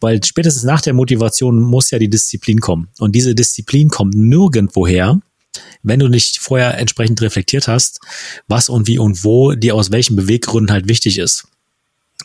weil 0.00 0.22
spätestens 0.24 0.64
nach 0.64 0.80
der 0.80 0.94
Motivation 0.94 1.60
muss 1.60 1.90
ja 1.90 1.98
die 1.98 2.10
Disziplin 2.10 2.60
kommen. 2.60 2.88
Und 2.98 3.14
diese 3.14 3.34
Disziplin 3.34 3.88
kommt 3.88 4.14
nirgendwoher, 4.14 5.20
wenn 5.82 6.00
du 6.00 6.08
nicht 6.08 6.38
vorher 6.38 6.78
entsprechend 6.78 7.22
reflektiert 7.22 7.68
hast, 7.68 8.00
was 8.48 8.68
und 8.68 8.88
wie 8.88 8.98
und 8.98 9.24
wo 9.24 9.52
dir 9.52 9.74
aus 9.74 9.90
welchen 9.90 10.16
Beweggründen 10.16 10.72
halt 10.72 10.88
wichtig 10.88 11.18
ist. 11.18 11.48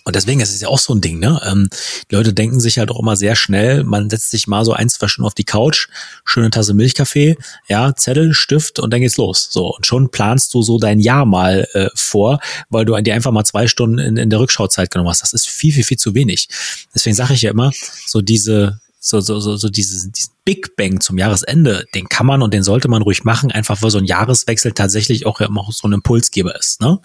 Und 0.03 0.15
deswegen 0.15 0.39
ist 0.39 0.53
es 0.53 0.61
ja 0.61 0.67
auch 0.67 0.79
so 0.79 0.93
ein 0.95 1.01
Ding, 1.01 1.19
ne? 1.19 1.39
Ähm, 1.45 1.69
die 2.09 2.15
Leute 2.15 2.33
denken 2.33 2.59
sich 2.59 2.79
halt 2.79 2.89
auch 2.89 2.99
immer 2.99 3.15
sehr 3.15 3.35
schnell, 3.35 3.83
man 3.83 4.09
setzt 4.09 4.31
sich 4.31 4.47
mal 4.47 4.65
so 4.65 4.73
ein, 4.73 4.89
zwei 4.89 5.07
Stunden 5.07 5.27
auf 5.27 5.35
die 5.35 5.43
Couch, 5.43 5.89
schöne 6.25 6.49
Tasse 6.49 6.73
Milchkaffee, 6.73 7.37
ja, 7.67 7.95
Zettel, 7.95 8.33
Stift 8.33 8.79
und 8.79 8.91
dann 8.91 9.01
geht's 9.01 9.17
los. 9.17 9.49
So, 9.51 9.75
und 9.75 9.85
schon 9.85 10.09
planst 10.09 10.53
du 10.53 10.63
so 10.63 10.79
dein 10.79 10.99
Jahr 10.99 11.25
mal 11.25 11.67
äh, 11.73 11.89
vor, 11.93 12.39
weil 12.69 12.85
du 12.85 12.99
dir 13.01 13.13
einfach 13.13 13.31
mal 13.31 13.43
zwei 13.43 13.67
Stunden 13.67 13.99
in, 13.99 14.17
in 14.17 14.29
der 14.29 14.39
Rückschauzeit 14.39 14.89
genommen 14.89 15.09
hast. 15.09 15.21
Das 15.21 15.33
ist 15.33 15.47
viel, 15.47 15.71
viel, 15.71 15.83
viel 15.83 15.97
zu 15.97 16.15
wenig. 16.15 16.49
Deswegen 16.95 17.15
sage 17.15 17.33
ich 17.33 17.43
ja 17.43 17.51
immer, 17.51 17.71
so 18.07 18.21
diese, 18.21 18.79
so, 18.99 19.19
so, 19.19 19.39
so, 19.39 19.57
so 19.57 19.69
dieses, 19.69 20.11
diesen 20.11 20.31
Big 20.45 20.75
Bang 20.75 21.01
zum 21.01 21.17
Jahresende, 21.17 21.85
den 21.95 22.07
kann 22.07 22.25
man 22.25 22.41
und 22.41 22.53
den 22.53 22.63
sollte 22.63 22.87
man 22.87 23.01
ruhig 23.01 23.23
machen, 23.23 23.51
einfach 23.51 23.81
weil 23.81 23.91
so 23.91 23.97
ein 23.97 24.05
Jahreswechsel 24.05 24.71
tatsächlich 24.73 25.25
auch 25.25 25.39
ja 25.39 25.47
immer 25.47 25.67
so 25.71 25.87
ein 25.87 25.93
Impulsgeber 25.93 26.57
ist. 26.57 26.81
Ne? 26.81 26.99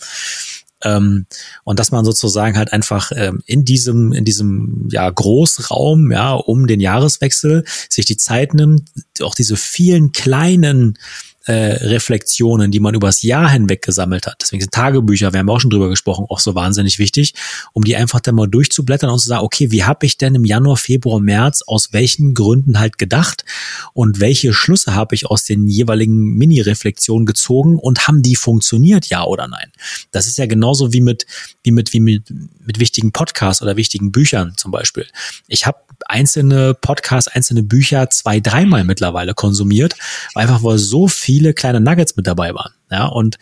Ähm, 0.82 1.26
und 1.64 1.78
dass 1.78 1.90
man 1.90 2.04
sozusagen 2.04 2.56
halt 2.56 2.72
einfach 2.72 3.12
ähm, 3.14 3.42
in 3.46 3.64
diesem, 3.64 4.12
in 4.12 4.24
diesem 4.24 4.88
ja, 4.90 5.08
Großraum, 5.08 6.12
ja, 6.12 6.34
um 6.34 6.66
den 6.66 6.80
Jahreswechsel 6.80 7.64
sich 7.88 8.04
die 8.06 8.16
Zeit 8.16 8.54
nimmt, 8.54 8.90
auch 9.22 9.34
diese 9.34 9.56
vielen 9.56 10.12
kleinen 10.12 10.98
äh, 11.46 11.52
Reflexionen, 11.86 12.70
die 12.70 12.80
man 12.80 12.94
übers 12.94 13.22
Jahr 13.22 13.48
hinweg 13.48 13.82
gesammelt 13.82 14.26
hat. 14.26 14.36
Deswegen 14.40 14.60
sind 14.60 14.72
Tagebücher, 14.72 15.32
wir 15.32 15.40
haben 15.40 15.48
auch 15.48 15.60
schon 15.60 15.70
drüber 15.70 15.88
gesprochen, 15.88 16.26
auch 16.28 16.40
so 16.40 16.54
wahnsinnig 16.54 16.98
wichtig, 16.98 17.34
um 17.72 17.84
die 17.84 17.96
einfach 17.96 18.20
dann 18.20 18.34
mal 18.34 18.48
durchzublättern 18.48 19.10
und 19.10 19.18
zu 19.20 19.28
sagen, 19.28 19.44
okay, 19.44 19.70
wie 19.70 19.84
habe 19.84 20.04
ich 20.06 20.18
denn 20.18 20.34
im 20.34 20.44
Januar, 20.44 20.76
Februar, 20.76 21.20
März 21.20 21.62
aus 21.62 21.92
welchen 21.92 22.34
Gründen 22.34 22.78
halt 22.80 22.98
gedacht 22.98 23.44
und 23.92 24.18
welche 24.18 24.52
Schlüsse 24.52 24.94
habe 24.94 25.14
ich 25.14 25.26
aus 25.26 25.44
den 25.44 25.68
jeweiligen 25.68 26.34
Mini-Reflexionen 26.34 27.26
gezogen 27.26 27.78
und 27.78 28.08
haben 28.08 28.22
die 28.22 28.36
funktioniert, 28.36 29.06
ja 29.06 29.24
oder 29.24 29.46
nein? 29.46 29.70
Das 30.10 30.26
ist 30.26 30.38
ja 30.38 30.46
genauso 30.46 30.92
wie 30.92 31.00
mit, 31.00 31.26
wie 31.62 31.70
mit, 31.70 31.92
wie 31.92 32.00
mit, 32.00 32.24
mit 32.64 32.80
wichtigen 32.80 33.12
Podcasts 33.12 33.62
oder 33.62 33.76
wichtigen 33.76 34.10
Büchern 34.10 34.54
zum 34.56 34.72
Beispiel. 34.72 35.06
Ich 35.46 35.64
habe 35.64 35.78
einzelne 36.06 36.74
Podcasts, 36.74 37.28
einzelne 37.28 37.62
Bücher 37.62 38.10
zwei, 38.10 38.40
dreimal 38.40 38.84
mittlerweile 38.84 39.34
konsumiert, 39.34 39.94
einfach 40.34 40.62
weil 40.62 40.78
so 40.78 41.08
viele 41.36 41.52
kleine 41.52 41.80
Nuggets 41.80 42.16
mit 42.16 42.26
dabei 42.26 42.54
waren. 42.54 42.72
Ja, 42.90 43.06
und, 43.06 43.36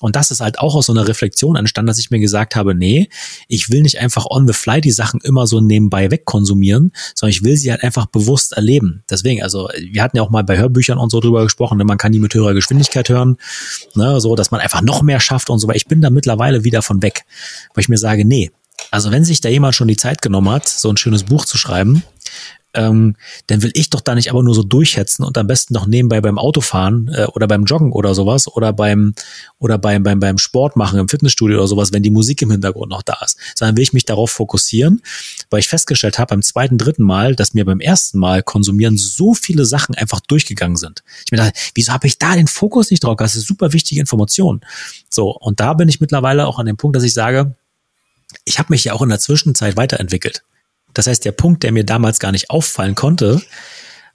und 0.00 0.14
das 0.14 0.30
ist 0.30 0.40
halt 0.40 0.60
auch 0.60 0.76
aus 0.76 0.86
so 0.86 0.92
einer 0.92 1.08
Reflexion 1.08 1.56
entstanden, 1.56 1.88
dass 1.88 1.98
ich 1.98 2.10
mir 2.10 2.20
gesagt 2.20 2.54
habe, 2.54 2.76
nee, 2.76 3.08
ich 3.48 3.70
will 3.70 3.82
nicht 3.82 3.98
einfach 3.98 4.26
on 4.26 4.46
the 4.46 4.52
fly 4.52 4.80
die 4.80 4.92
Sachen 4.92 5.20
immer 5.22 5.48
so 5.48 5.60
nebenbei 5.60 6.12
wegkonsumieren, 6.12 6.92
sondern 7.14 7.30
ich 7.30 7.42
will 7.42 7.56
sie 7.56 7.72
halt 7.72 7.82
einfach 7.82 8.06
bewusst 8.06 8.52
erleben. 8.52 9.02
Deswegen, 9.10 9.42
also, 9.42 9.68
wir 9.80 10.02
hatten 10.02 10.16
ja 10.16 10.22
auch 10.22 10.30
mal 10.30 10.44
bei 10.44 10.58
Hörbüchern 10.58 10.98
und 10.98 11.10
so 11.10 11.18
drüber 11.18 11.42
gesprochen, 11.42 11.78
ne, 11.78 11.84
man 11.84 11.98
kann 11.98 12.12
die 12.12 12.20
mit 12.20 12.34
höherer 12.34 12.54
Geschwindigkeit 12.54 13.08
hören, 13.08 13.36
ne, 13.94 14.20
so, 14.20 14.36
dass 14.36 14.52
man 14.52 14.60
einfach 14.60 14.82
noch 14.82 15.02
mehr 15.02 15.18
schafft 15.18 15.50
und 15.50 15.58
so, 15.58 15.66
weil 15.66 15.76
ich 15.76 15.86
bin 15.86 16.00
da 16.00 16.10
mittlerweile 16.10 16.62
wieder 16.62 16.82
von 16.82 17.02
weg, 17.02 17.24
weil 17.74 17.82
ich 17.82 17.88
mir 17.88 17.98
sage, 17.98 18.24
nee, 18.24 18.52
also 18.92 19.10
wenn 19.10 19.24
sich 19.24 19.40
da 19.40 19.48
jemand 19.48 19.74
schon 19.74 19.88
die 19.88 19.96
Zeit 19.96 20.22
genommen 20.22 20.50
hat, 20.50 20.68
so 20.68 20.88
ein 20.88 20.96
schönes 20.96 21.24
Buch 21.24 21.44
zu 21.46 21.58
schreiben, 21.58 22.04
ähm, 22.74 23.16
dann 23.48 23.62
will 23.62 23.72
ich 23.74 23.90
doch 23.90 24.00
da 24.00 24.14
nicht 24.14 24.30
aber 24.30 24.42
nur 24.42 24.54
so 24.54 24.62
durchhetzen 24.62 25.24
und 25.24 25.36
am 25.36 25.46
besten 25.46 25.74
noch 25.74 25.86
nebenbei 25.86 26.20
beim 26.20 26.38
Autofahren 26.38 27.10
äh, 27.12 27.26
oder 27.26 27.48
beim 27.48 27.64
Joggen 27.64 27.92
oder 27.92 28.14
sowas 28.14 28.46
oder 28.48 28.72
beim 28.72 29.14
oder 29.58 29.78
beim, 29.78 30.02
beim, 30.02 30.20
beim 30.20 30.38
Sport 30.38 30.76
machen 30.76 30.98
im 30.98 31.08
Fitnessstudio 31.08 31.58
oder 31.58 31.66
sowas, 31.66 31.92
wenn 31.92 32.02
die 32.02 32.10
Musik 32.10 32.42
im 32.42 32.50
Hintergrund 32.50 32.90
noch 32.90 33.02
da 33.02 33.18
ist. 33.24 33.38
Sondern 33.56 33.76
will 33.76 33.82
ich 33.82 33.92
mich 33.92 34.04
darauf 34.04 34.30
fokussieren, 34.30 35.02
weil 35.50 35.60
ich 35.60 35.68
festgestellt 35.68 36.18
habe 36.18 36.30
beim 36.30 36.42
zweiten, 36.42 36.78
dritten 36.78 37.02
Mal, 37.02 37.34
dass 37.34 37.54
mir 37.54 37.64
beim 37.64 37.80
ersten 37.80 38.18
Mal 38.18 38.42
konsumieren 38.42 38.96
so 38.96 39.34
viele 39.34 39.64
Sachen 39.64 39.94
einfach 39.96 40.20
durchgegangen 40.20 40.76
sind. 40.76 41.02
Ich 41.24 41.32
mir 41.32 41.38
dachte, 41.38 41.58
wieso 41.74 41.92
habe 41.92 42.06
ich 42.06 42.18
da 42.18 42.34
den 42.34 42.46
Fokus 42.46 42.90
nicht 42.90 43.04
drauf? 43.04 43.16
Das 43.18 43.36
ist 43.36 43.46
super 43.46 43.72
wichtige 43.72 44.00
Information. 44.00 44.60
So, 45.10 45.30
und 45.30 45.60
da 45.60 45.74
bin 45.74 45.88
ich 45.88 46.00
mittlerweile 46.00 46.46
auch 46.46 46.58
an 46.58 46.66
dem 46.66 46.76
Punkt, 46.76 46.96
dass 46.96 47.04
ich 47.04 47.14
sage, 47.14 47.54
ich 48.44 48.58
habe 48.58 48.68
mich 48.70 48.84
ja 48.84 48.92
auch 48.92 49.02
in 49.02 49.08
der 49.08 49.18
Zwischenzeit 49.18 49.76
weiterentwickelt. 49.76 50.44
Das 50.94 51.06
heißt, 51.06 51.24
der 51.24 51.32
Punkt, 51.32 51.62
der 51.62 51.72
mir 51.72 51.84
damals 51.84 52.18
gar 52.18 52.32
nicht 52.32 52.50
auffallen 52.50 52.94
konnte, 52.94 53.40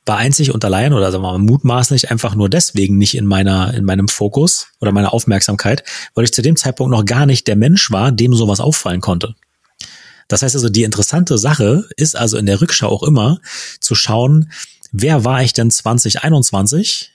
war 0.06 0.18
einzig 0.18 0.54
und 0.54 0.64
allein 0.64 0.94
oder 0.94 1.12
sagen 1.12 1.24
wir 1.24 1.32
mal 1.32 1.40
mutmaßlich 1.40 2.12
einfach 2.12 2.36
nur 2.36 2.48
deswegen 2.48 2.98
nicht 2.98 3.16
in 3.16 3.26
meiner 3.26 3.74
in 3.74 3.86
meinem 3.86 4.08
Fokus 4.08 4.68
oder 4.80 4.92
meiner 4.92 5.14
Aufmerksamkeit, 5.14 5.84
weil 6.14 6.26
ich 6.26 6.34
zu 6.34 6.42
dem 6.42 6.56
Zeitpunkt 6.56 6.92
noch 6.92 7.06
gar 7.06 7.26
nicht 7.26 7.48
der 7.48 7.56
Mensch 7.56 7.92
war, 7.92 8.12
dem 8.12 8.34
sowas 8.36 8.60
auffallen 8.60 9.02
konnte. 9.02 9.36
Das 10.28 10.42
heißt 10.42 10.56
also, 10.56 10.70
die 10.70 10.84
interessante 10.84 11.38
Sache 11.38 11.88
ist 11.98 12.16
also 12.16 12.38
in 12.38 12.46
der 12.46 12.62
Rückschau 12.62 12.90
auch 12.90 13.04
immer 13.04 13.40
zu 13.80 13.96
schauen, 13.96 14.52
wer 14.92 15.24
war 15.24 15.44
ich 15.44 15.54
denn 15.54 15.72
2021 15.72 17.12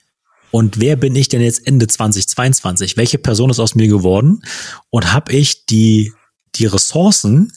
und 0.51 0.79
wer 0.79 0.97
bin 0.97 1.15
ich 1.15 1.29
denn 1.29 1.41
jetzt 1.41 1.65
Ende 1.65 1.87
2022? 1.87 2.97
Welche 2.97 3.17
Person 3.17 3.49
ist 3.49 3.59
aus 3.59 3.75
mir 3.75 3.87
geworden 3.87 4.43
und 4.89 5.13
habe 5.13 5.31
ich 5.31 5.65
die 5.65 6.13
die 6.55 6.65
Ressourcen, 6.65 7.53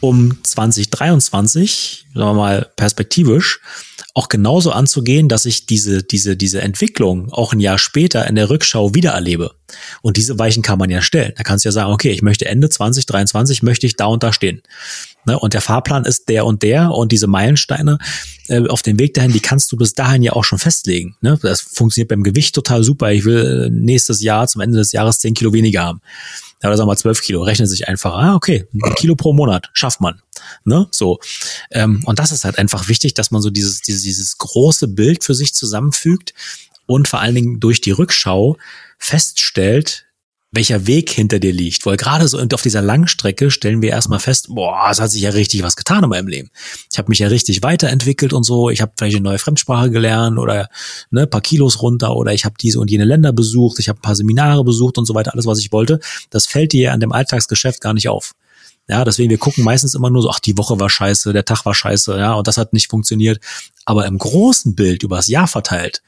um 0.00 0.38
2023, 0.42 2.06
sagen 2.14 2.28
wir 2.28 2.34
mal 2.34 2.70
perspektivisch, 2.76 3.60
auch 4.14 4.28
genauso 4.28 4.72
anzugehen, 4.72 5.28
dass 5.28 5.44
ich 5.44 5.66
diese, 5.66 6.02
diese, 6.02 6.36
diese 6.36 6.62
Entwicklung 6.62 7.30
auch 7.32 7.52
ein 7.52 7.60
Jahr 7.60 7.78
später 7.78 8.26
in 8.26 8.34
der 8.34 8.48
Rückschau 8.48 8.94
wieder 8.94 9.10
erlebe. 9.10 9.52
Und 10.00 10.16
diese 10.16 10.38
Weichen 10.38 10.62
kann 10.62 10.78
man 10.78 10.88
ja 10.88 11.02
stellen. 11.02 11.34
Da 11.36 11.42
kannst 11.42 11.64
du 11.64 11.68
ja 11.68 11.72
sagen, 11.72 11.92
okay, 11.92 12.12
ich 12.12 12.22
möchte 12.22 12.46
Ende 12.46 12.70
2023 12.70 13.62
möchte 13.62 13.86
ich 13.86 13.96
da 13.96 14.06
und 14.06 14.22
da 14.22 14.32
stehen. 14.32 14.62
Ne? 15.26 15.38
Und 15.38 15.52
der 15.52 15.60
Fahrplan 15.60 16.06
ist 16.06 16.30
der 16.30 16.46
und 16.46 16.62
der 16.62 16.92
und 16.92 17.12
diese 17.12 17.26
Meilensteine 17.26 17.98
äh, 18.48 18.66
auf 18.68 18.80
dem 18.80 18.98
Weg 18.98 19.12
dahin, 19.12 19.32
die 19.32 19.40
kannst 19.40 19.70
du 19.72 19.76
bis 19.76 19.92
dahin 19.92 20.22
ja 20.22 20.32
auch 20.32 20.44
schon 20.44 20.58
festlegen. 20.58 21.16
Ne? 21.20 21.38
Das 21.42 21.60
funktioniert 21.60 22.08
beim 22.08 22.22
Gewicht 22.22 22.54
total 22.54 22.84
super. 22.84 23.12
Ich 23.12 23.24
will 23.26 23.66
äh, 23.66 23.70
nächstes 23.70 24.22
Jahr 24.22 24.46
zum 24.46 24.62
Ende 24.62 24.78
des 24.78 24.92
Jahres 24.92 25.18
zehn 25.18 25.34
Kilo 25.34 25.52
weniger 25.52 25.82
haben 25.82 26.00
oder 26.62 26.76
sagen 26.76 26.86
wir 26.86 26.92
mal 26.92 26.98
zwölf 26.98 27.20
Kilo, 27.20 27.42
rechnet 27.42 27.68
sich 27.68 27.88
einfach, 27.88 28.14
ah, 28.14 28.34
okay, 28.34 28.66
ein 28.72 28.94
Kilo 28.94 29.14
pro 29.14 29.32
Monat, 29.32 29.68
schafft 29.72 30.00
man. 30.00 30.22
Ne? 30.64 30.86
So. 30.90 31.18
Ähm, 31.70 32.02
und 32.06 32.18
das 32.18 32.32
ist 32.32 32.44
halt 32.44 32.58
einfach 32.58 32.88
wichtig, 32.88 33.14
dass 33.14 33.30
man 33.30 33.42
so 33.42 33.50
dieses, 33.50 33.82
dieses, 33.82 34.02
dieses 34.02 34.38
große 34.38 34.88
Bild 34.88 35.24
für 35.24 35.34
sich 35.34 35.54
zusammenfügt 35.54 36.34
und 36.86 37.08
vor 37.08 37.20
allen 37.20 37.34
Dingen 37.34 37.60
durch 37.60 37.80
die 37.80 37.90
Rückschau 37.90 38.56
feststellt, 38.98 40.05
welcher 40.52 40.86
Weg 40.86 41.10
hinter 41.10 41.38
dir 41.38 41.52
liegt. 41.52 41.84
Weil 41.86 41.96
gerade 41.96 42.26
so 42.28 42.38
auf 42.38 42.62
dieser 42.62 42.82
Langstrecke 42.82 43.50
stellen 43.50 43.82
wir 43.82 43.90
erstmal 43.90 44.20
fest, 44.20 44.48
boah, 44.48 44.88
es 44.90 45.00
hat 45.00 45.10
sich 45.10 45.22
ja 45.22 45.30
richtig 45.30 45.62
was 45.62 45.76
getan 45.76 46.04
in 46.04 46.10
meinem 46.10 46.28
Leben. 46.28 46.50
Ich 46.90 46.98
habe 46.98 47.08
mich 47.08 47.18
ja 47.18 47.28
richtig 47.28 47.62
weiterentwickelt 47.62 48.32
und 48.32 48.44
so. 48.44 48.70
Ich 48.70 48.80
habe 48.80 48.92
vielleicht 48.96 49.16
eine 49.16 49.24
neue 49.24 49.38
Fremdsprache 49.38 49.90
gelernt 49.90 50.38
oder 50.38 50.68
ne, 51.10 51.26
paar 51.26 51.40
Kilos 51.40 51.82
runter 51.82 52.16
oder 52.16 52.32
ich 52.32 52.44
habe 52.44 52.54
diese 52.60 52.80
und 52.80 52.90
jene 52.90 53.04
Länder 53.04 53.32
besucht. 53.32 53.78
Ich 53.78 53.88
habe 53.88 53.98
ein 53.98 54.02
paar 54.02 54.16
Seminare 54.16 54.64
besucht 54.64 54.98
und 54.98 55.04
so 55.04 55.14
weiter, 55.14 55.32
alles, 55.34 55.46
was 55.46 55.58
ich 55.58 55.72
wollte. 55.72 56.00
Das 56.30 56.46
fällt 56.46 56.72
dir 56.72 56.92
an 56.92 57.00
dem 57.00 57.12
Alltagsgeschäft 57.12 57.80
gar 57.80 57.94
nicht 57.94 58.08
auf. 58.08 58.32
Ja, 58.88 59.04
deswegen, 59.04 59.30
wir 59.30 59.38
gucken 59.38 59.64
meistens 59.64 59.94
immer 59.94 60.10
nur 60.10 60.22
so, 60.22 60.30
ach, 60.30 60.38
die 60.38 60.56
Woche 60.56 60.78
war 60.78 60.88
scheiße, 60.88 61.32
der 61.32 61.44
Tag 61.44 61.64
war 61.64 61.74
scheiße, 61.74 62.16
ja, 62.18 62.34
und 62.34 62.46
das 62.46 62.56
hat 62.56 62.72
nicht 62.72 62.88
funktioniert. 62.88 63.40
Aber 63.84 64.06
im 64.06 64.16
großen 64.16 64.76
Bild 64.76 65.02
übers 65.02 65.26
Jahr 65.26 65.48
verteilt, 65.48 66.02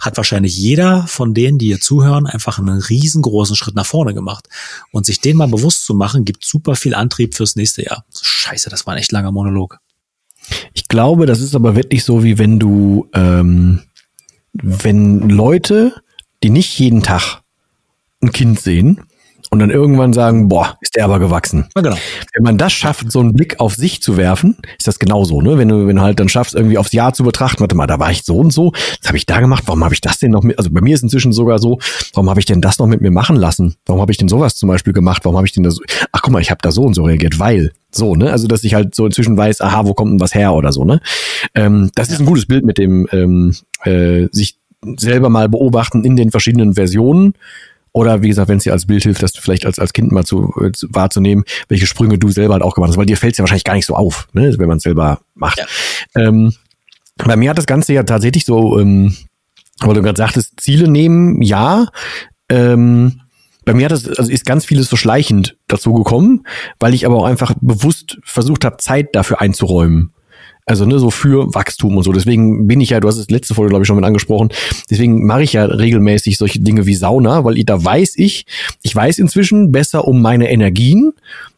hat 0.00 0.16
wahrscheinlich 0.16 0.56
jeder 0.56 1.06
von 1.06 1.34
denen, 1.34 1.58
die 1.58 1.66
hier 1.66 1.80
zuhören, 1.80 2.26
einfach 2.26 2.58
einen 2.58 2.80
riesengroßen 2.80 3.56
Schritt 3.56 3.74
nach 3.74 3.86
vorne 3.86 4.14
gemacht. 4.14 4.48
Und 4.90 5.06
sich 5.06 5.20
den 5.20 5.36
mal 5.36 5.48
bewusst 5.48 5.84
zu 5.84 5.94
machen, 5.94 6.24
gibt 6.24 6.44
super 6.44 6.76
viel 6.76 6.94
Antrieb 6.94 7.34
fürs 7.34 7.56
nächste 7.56 7.84
Jahr. 7.84 8.04
Scheiße, 8.20 8.70
das 8.70 8.86
war 8.86 8.94
ein 8.94 8.98
echt 8.98 9.12
langer 9.12 9.32
Monolog. 9.32 9.78
Ich 10.74 10.88
glaube, 10.88 11.26
das 11.26 11.40
ist 11.40 11.54
aber 11.54 11.76
wirklich 11.76 12.04
so, 12.04 12.24
wie 12.24 12.38
wenn 12.38 12.58
du, 12.58 13.08
ähm, 13.14 13.82
wenn 14.54 15.28
Leute, 15.28 15.94
die 16.42 16.50
nicht 16.50 16.78
jeden 16.78 17.02
Tag 17.02 17.42
ein 18.20 18.32
Kind 18.32 18.60
sehen, 18.60 19.00
und 19.52 19.58
dann 19.58 19.68
irgendwann 19.68 20.14
sagen, 20.14 20.48
boah, 20.48 20.78
ist 20.80 20.96
der 20.96 21.04
aber 21.04 21.18
gewachsen. 21.18 21.68
Ja, 21.76 21.82
genau. 21.82 21.96
Wenn 22.32 22.42
man 22.42 22.56
das 22.56 22.72
schafft, 22.72 23.12
so 23.12 23.20
einen 23.20 23.34
Blick 23.34 23.60
auf 23.60 23.74
sich 23.74 24.00
zu 24.00 24.16
werfen, 24.16 24.56
ist 24.78 24.88
das 24.88 24.98
genauso, 24.98 25.42
ne? 25.42 25.58
Wenn 25.58 25.68
du, 25.68 25.86
wenn 25.86 25.96
du 25.96 26.02
halt 26.02 26.18
dann 26.20 26.30
schaffst, 26.30 26.54
irgendwie 26.54 26.78
aufs 26.78 26.92
Jahr 26.92 27.12
zu 27.12 27.22
betrachten, 27.22 27.60
warte 27.60 27.74
mal, 27.74 27.86
da 27.86 27.98
war 27.98 28.10
ich 28.10 28.22
so 28.22 28.38
und 28.38 28.50
so, 28.50 28.72
das 28.72 29.08
habe 29.08 29.18
ich 29.18 29.26
da 29.26 29.40
gemacht, 29.40 29.64
warum 29.66 29.84
habe 29.84 29.92
ich 29.92 30.00
das 30.00 30.18
denn 30.18 30.30
noch 30.30 30.42
mit, 30.42 30.56
also 30.56 30.70
bei 30.70 30.80
mir 30.80 30.94
ist 30.94 31.02
inzwischen 31.02 31.34
sogar 31.34 31.58
so, 31.58 31.78
warum 32.14 32.30
habe 32.30 32.40
ich 32.40 32.46
denn 32.46 32.62
das 32.62 32.78
noch 32.78 32.86
mit 32.86 33.02
mir 33.02 33.10
machen 33.10 33.36
lassen? 33.36 33.76
Warum 33.84 34.00
habe 34.00 34.10
ich 34.10 34.16
denn 34.16 34.28
sowas 34.28 34.56
zum 34.56 34.70
Beispiel 34.70 34.94
gemacht? 34.94 35.22
Warum 35.26 35.36
habe 35.36 35.46
ich 35.46 35.52
denn 35.52 35.64
das, 35.64 35.80
ach 36.12 36.22
guck 36.22 36.32
mal, 36.32 36.40
ich 36.40 36.50
habe 36.50 36.60
da 36.62 36.70
so 36.70 36.84
und 36.84 36.94
so 36.94 37.02
reagiert, 37.02 37.38
weil, 37.38 37.72
so, 37.90 38.16
ne? 38.16 38.32
Also, 38.32 38.46
dass 38.46 38.64
ich 38.64 38.72
halt 38.72 38.94
so 38.94 39.04
inzwischen 39.04 39.36
weiß, 39.36 39.60
aha, 39.60 39.84
wo 39.84 39.92
kommt 39.92 40.12
denn 40.12 40.20
was 40.20 40.34
her 40.34 40.54
oder 40.54 40.72
so, 40.72 40.86
ne? 40.86 41.02
Ähm, 41.54 41.90
das 41.94 42.08
ja. 42.08 42.14
ist 42.14 42.20
ein 42.20 42.26
gutes 42.26 42.46
Bild 42.46 42.64
mit 42.64 42.78
dem 42.78 43.06
ähm, 43.12 43.54
äh, 43.84 44.28
sich 44.32 44.56
selber 44.96 45.28
mal 45.28 45.50
beobachten 45.50 46.04
in 46.04 46.16
den 46.16 46.30
verschiedenen 46.30 46.72
Versionen 46.72 47.34
oder 47.92 48.22
wie 48.22 48.28
gesagt, 48.28 48.48
wenn 48.48 48.58
es 48.58 48.64
dir 48.64 48.72
als 48.72 48.86
Bild 48.86 49.02
hilft, 49.02 49.22
das 49.22 49.32
vielleicht 49.36 49.66
als, 49.66 49.78
als 49.78 49.92
Kind 49.92 50.12
mal 50.12 50.24
zu, 50.24 50.52
äh, 50.60 50.72
zu 50.72 50.88
wahrzunehmen, 50.90 51.44
welche 51.68 51.86
Sprünge 51.86 52.18
du 52.18 52.30
selber 52.30 52.54
halt 52.54 52.62
auch 52.62 52.74
gemacht 52.74 52.90
hast, 52.90 52.96
weil 52.96 53.06
dir 53.06 53.16
fällt 53.16 53.34
es 53.34 53.38
ja 53.38 53.42
wahrscheinlich 53.42 53.64
gar 53.64 53.74
nicht 53.74 53.86
so 53.86 53.94
auf, 53.94 54.28
ne, 54.32 54.54
wenn 54.58 54.68
man 54.68 54.78
es 54.78 54.82
selber 54.82 55.20
macht. 55.34 55.58
Ja. 55.58 55.66
Ähm, 56.22 56.54
bei 57.16 57.36
mir 57.36 57.50
hat 57.50 57.58
das 57.58 57.66
Ganze 57.66 57.92
ja 57.92 58.02
tatsächlich 58.02 58.44
so, 58.44 58.78
ähm, 58.78 59.14
weil 59.80 59.94
du 59.94 60.02
gerade 60.02 60.16
sagtest, 60.16 60.60
Ziele 60.60 60.88
nehmen, 60.88 61.42
ja. 61.42 61.88
Ähm, 62.48 63.20
bei 63.64 63.74
mir 63.74 63.84
hat 63.84 63.92
das, 63.92 64.08
also 64.08 64.30
ist 64.30 64.46
ganz 64.46 64.64
vieles 64.64 64.88
so 64.88 64.96
schleichend 64.96 65.56
dazu 65.68 65.92
gekommen, 65.92 66.44
weil 66.80 66.94
ich 66.94 67.06
aber 67.06 67.16
auch 67.16 67.24
einfach 67.24 67.54
bewusst 67.60 68.18
versucht 68.24 68.64
habe, 68.64 68.78
Zeit 68.78 69.14
dafür 69.14 69.40
einzuräumen. 69.40 70.12
Also 70.64 70.86
ne, 70.86 70.98
so 70.98 71.10
für 71.10 71.52
Wachstum 71.54 71.96
und 71.96 72.04
so. 72.04 72.12
Deswegen 72.12 72.68
bin 72.68 72.80
ich 72.80 72.90
ja, 72.90 73.00
du 73.00 73.08
hast 73.08 73.16
es 73.16 73.30
letzte 73.30 73.54
Folge, 73.54 73.70
glaube 73.70 73.82
ich, 73.82 73.86
schon 73.86 73.96
mit 73.96 74.04
angesprochen, 74.04 74.50
deswegen 74.90 75.26
mache 75.26 75.42
ich 75.42 75.54
ja 75.54 75.64
regelmäßig 75.64 76.38
solche 76.38 76.60
Dinge 76.60 76.86
wie 76.86 76.94
Sauna, 76.94 77.44
weil 77.44 77.62
da 77.64 77.84
weiß 77.84 78.14
ich, 78.16 78.46
ich 78.82 78.94
weiß 78.94 79.18
inzwischen 79.18 79.72
besser 79.72 80.06
um 80.06 80.22
meine 80.22 80.50
Energien 80.50 81.12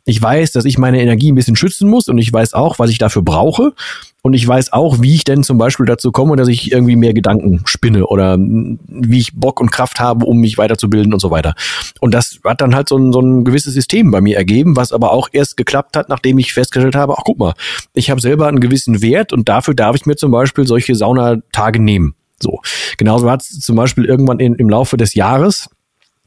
Ich 0.05 0.21
weiß, 0.21 0.53
dass 0.53 0.65
ich 0.65 0.79
meine 0.79 1.01
Energie 1.01 1.33
ein 1.33 1.35
bisschen 1.35 1.57
schützen 1.57 1.89
muss 1.89 2.09
und 2.09 2.19
ich 2.19 2.33
weiß 2.33 2.55
auch, 2.55 2.79
was 2.79 2.91
ich 2.91 2.99
dafür 2.99 3.23
brauche. 3.23 3.73
Und 4.23 4.33
ich 4.33 4.49
weiß 4.49 4.73
auch, 4.73 5.03
wie 5.03 5.15
ich 5.15 5.25
denn 5.25 5.43
zum 5.43 5.59
Beispiel 5.59 5.85
dazu 5.85 6.11
komme, 6.11 6.37
dass 6.37 6.49
ich 6.49 6.73
irgendwie 6.73 6.97
mehr 6.97 7.13
Gedanken 7.13 7.61
spinne 7.67 8.07
oder 8.07 8.39
wie 8.39 9.19
ich 9.19 9.35
Bock 9.35 9.61
und 9.61 9.71
Kraft 9.71 10.01
habe, 10.01 10.25
um 10.25 10.39
mich 10.39 10.57
weiterzubilden 10.57 11.13
und 11.13 11.21
so 11.21 11.31
weiter. 11.31 11.55
Und 12.01 12.15
das 12.15 12.41
hat 12.43 12.63
dann 12.63 12.75
halt 12.75 12.89
so 12.89 12.97
ein, 12.97 13.13
so 13.13 13.21
ein 13.21 13.45
gewisses 13.45 13.75
System 13.75 14.11
bei 14.11 14.23
mir 14.23 14.39
ergeben, 14.39 14.77
was 14.77 14.93
aber 14.93 15.13
auch 15.13 15.29
erst 15.33 15.59
geklappt 15.59 15.95
hat, 15.95 16.09
nachdem 16.09 16.39
ich 16.39 16.55
festgestellt 16.55 16.97
habe, 16.97 17.17
ach 17.19 17.23
guck 17.25 17.39
mal, 17.39 17.53
ich 17.93 18.09
habe 18.11 18.21
selber 18.21 18.47
einen 18.47 18.61
gewissen 18.61 19.03
Wert 19.03 19.35
und 19.35 19.49
dafür 19.51 19.75
darf 19.75 19.95
ich 19.95 20.07
mir 20.07 20.17
zum 20.17 20.31
Beispiel 20.31 20.67
solche 20.67 20.95
Saunatage 20.95 21.81
nehmen. 21.81 22.15
So. 22.41 22.61
Genauso 22.97 23.31
hat 23.31 23.43
es 23.43 23.61
zum 23.61 23.77
Beispiel 23.77 24.07
irgendwann 24.07 24.41
in, 24.41 24.55
im 24.55 24.71
Laufe 24.71 24.97
des 24.97 25.15
Jahres 25.15 25.69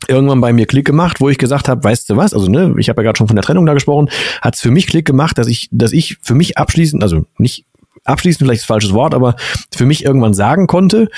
irgendwann 0.07 0.41
bei 0.41 0.53
mir 0.53 0.65
Klick 0.65 0.85
gemacht, 0.85 1.19
wo 1.19 1.29
ich 1.29 1.37
gesagt 1.37 1.67
habe, 1.67 1.83
weißt 1.83 2.09
du 2.09 2.17
was, 2.17 2.33
also 2.33 2.49
ne, 2.49 2.75
ich 2.77 2.89
habe 2.89 3.01
ja 3.01 3.07
gerade 3.07 3.17
schon 3.17 3.27
von 3.27 3.35
der 3.35 3.43
Trennung 3.43 3.65
da 3.65 3.73
gesprochen, 3.73 4.09
hat 4.41 4.55
es 4.55 4.61
für 4.61 4.71
mich 4.71 4.87
Klick 4.87 5.05
gemacht, 5.05 5.37
dass 5.37 5.47
ich, 5.47 5.69
dass 5.71 5.91
ich 5.91 6.17
für 6.21 6.35
mich 6.35 6.57
abschließend, 6.57 7.01
also 7.03 7.25
nicht 7.37 7.65
abschließend 8.03 8.45
vielleicht 8.45 8.61
das 8.61 8.67
falsches 8.67 8.93
Wort, 8.93 9.13
aber 9.13 9.35
für 9.75 9.85
mich 9.85 10.05
irgendwann 10.05 10.33
sagen 10.33 10.67
konnte, 10.67 11.09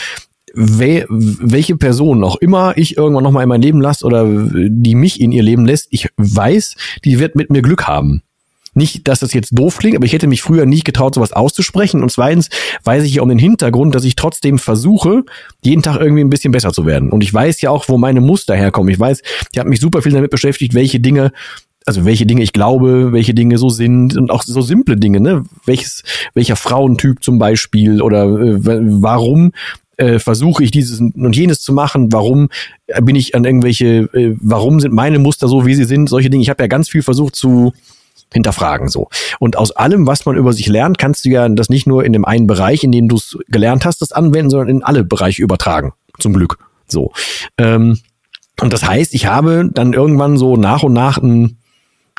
we 0.54 1.06
welche 1.10 1.76
Person 1.76 2.24
auch 2.24 2.38
immer 2.38 2.74
ich 2.76 2.98
irgendwann 2.98 3.24
nochmal 3.24 3.44
in 3.44 3.50
mein 3.50 3.62
Leben 3.62 3.82
lasse 3.82 4.06
oder 4.06 4.26
die 4.28 4.96
mich 4.96 5.22
in 5.22 5.32
ihr 5.32 5.44
Leben 5.44 5.65
lässt, 5.65 5.88
ich 5.92 6.10
weiß, 6.18 6.76
die 7.06 7.20
wird 7.20 7.36
mit 7.36 7.50
mir 7.50 7.62
Glück 7.62 7.88
haben. 7.88 8.24
Nicht, 8.80 9.08
dass 9.08 9.20
das 9.20 9.34
jetzt 9.34 9.52
doof 9.52 9.78
klingt, 9.78 9.98
aber 9.98 10.06
ich 10.06 10.13
hätte 10.13 10.28
mich 10.28 10.42
früher 10.42 10.65
nicht 10.65 10.86
getraut, 10.86 11.15
sowas 11.15 11.34
auszusprechen. 11.34 12.02
Und 12.02 12.12
zweitens 12.12 12.50
weiß 12.86 13.04
ich 13.04 13.15
ja 13.15 13.22
um 13.22 13.30
den 13.30 13.38
Hintergrund, 13.38 13.94
dass 13.94 14.06
ich 14.06 14.15
trotzdem 14.15 14.58
versuche, 14.58 15.24
jeden 15.62 15.84
Tag 15.84 16.00
irgendwie 16.00 16.22
ein 16.22 16.30
bisschen 16.30 16.54
besser 16.54 16.72
zu 16.72 16.86
werden. 16.86 17.12
Und 17.12 17.22
ich 17.22 17.34
weiß 17.34 17.60
ja 17.62 17.72
auch, 17.72 17.89
wo 17.89 17.98
meine 17.98 18.22
Muster 18.22 18.56
herkommen. 18.56 18.89
Ich 18.89 19.00
weiß, 19.00 19.22
ich 19.52 19.60
habe 19.60 19.68
mich 19.68 19.82
super 19.82 20.02
viel 20.02 20.13
damit 20.13 20.32
beschäftigt, 20.32 20.74
welche 20.74 21.00
Dinge 21.00 21.32
also 21.86 22.06
welche 22.06 22.28
Dinge 22.28 22.44
ich 22.44 22.54
glaube, 22.54 23.13
welche 23.13 23.34
Dinge 23.34 23.58
so 23.58 23.70
sind 23.70 24.15
und 24.15 24.30
auch 24.30 24.44
so 24.44 24.62
simple 24.62 24.96
Dinge, 24.96 25.20
ne? 25.20 25.44
Welches, 25.65 26.04
welcher 26.36 26.56
Frauentyp 26.56 27.24
zum 27.24 27.39
Beispiel 27.39 28.02
oder 28.02 28.26
äh, 28.26 28.58
warum 28.62 29.54
äh, 29.98 30.20
versuche 30.20 30.63
ich 30.63 30.72
dieses 30.72 31.00
und 31.00 31.36
jenes 31.36 31.62
zu 31.62 31.74
machen, 31.74 32.12
warum 32.12 32.50
bin 33.02 33.15
ich 33.15 33.34
an 33.34 33.44
irgendwelche, 33.44 34.10
äh, 34.13 34.36
warum 34.39 34.80
sind 34.80 34.94
meine 34.94 35.20
Muster 35.20 35.48
so, 35.48 35.65
wie 35.65 35.76
sie 35.76 35.84
sind, 35.84 36.10
solche 36.10 36.30
Dinge. 36.30 36.44
Ich 36.44 36.50
habe 36.50 36.63
ja 36.63 36.68
ganz 36.68 36.89
viel 36.89 37.02
versucht 37.02 37.36
zu 37.36 37.74
hinterfragen 38.34 38.89
so. 38.89 39.10
Und 39.39 39.58
aus 39.58 39.72
allem, 39.72 40.08
was 40.08 40.26
man 40.26 40.36
über 40.36 40.54
sich 40.54 40.68
lernt, 40.68 40.98
kannst 40.98 41.26
du 41.26 41.30
ja 41.30 41.48
das 41.50 41.70
nicht 41.70 41.88
nur 41.88 42.06
in 42.06 42.13
dem 42.13 42.26
einen 42.26 42.48
Bereich, 42.48 42.84
in 42.84 42.92
dem 42.92 43.08
du 43.08 43.15
es 43.15 43.38
gelernt 43.48 43.86
hast, 43.86 44.02
das 44.02 44.12
anwenden, 44.12 44.50
sondern 44.50 44.70
in 44.70 44.84
alle 44.84 45.04
Bereiche 45.04 45.42
übertragen. 45.42 45.94
Zum 46.20 46.34
Glück. 46.34 46.58
So. 46.88 47.12
Ähm, 47.58 48.00
und 48.62 48.74
das 48.74 48.86
heißt, 48.86 49.13
ich 49.13 49.26
habe 49.26 49.70
dann 49.74 49.94
irgendwann 49.94 50.38
so 50.38 50.58
nach 50.58 50.84
und 50.84 50.94
nach 50.94 51.18
ein 51.18 51.60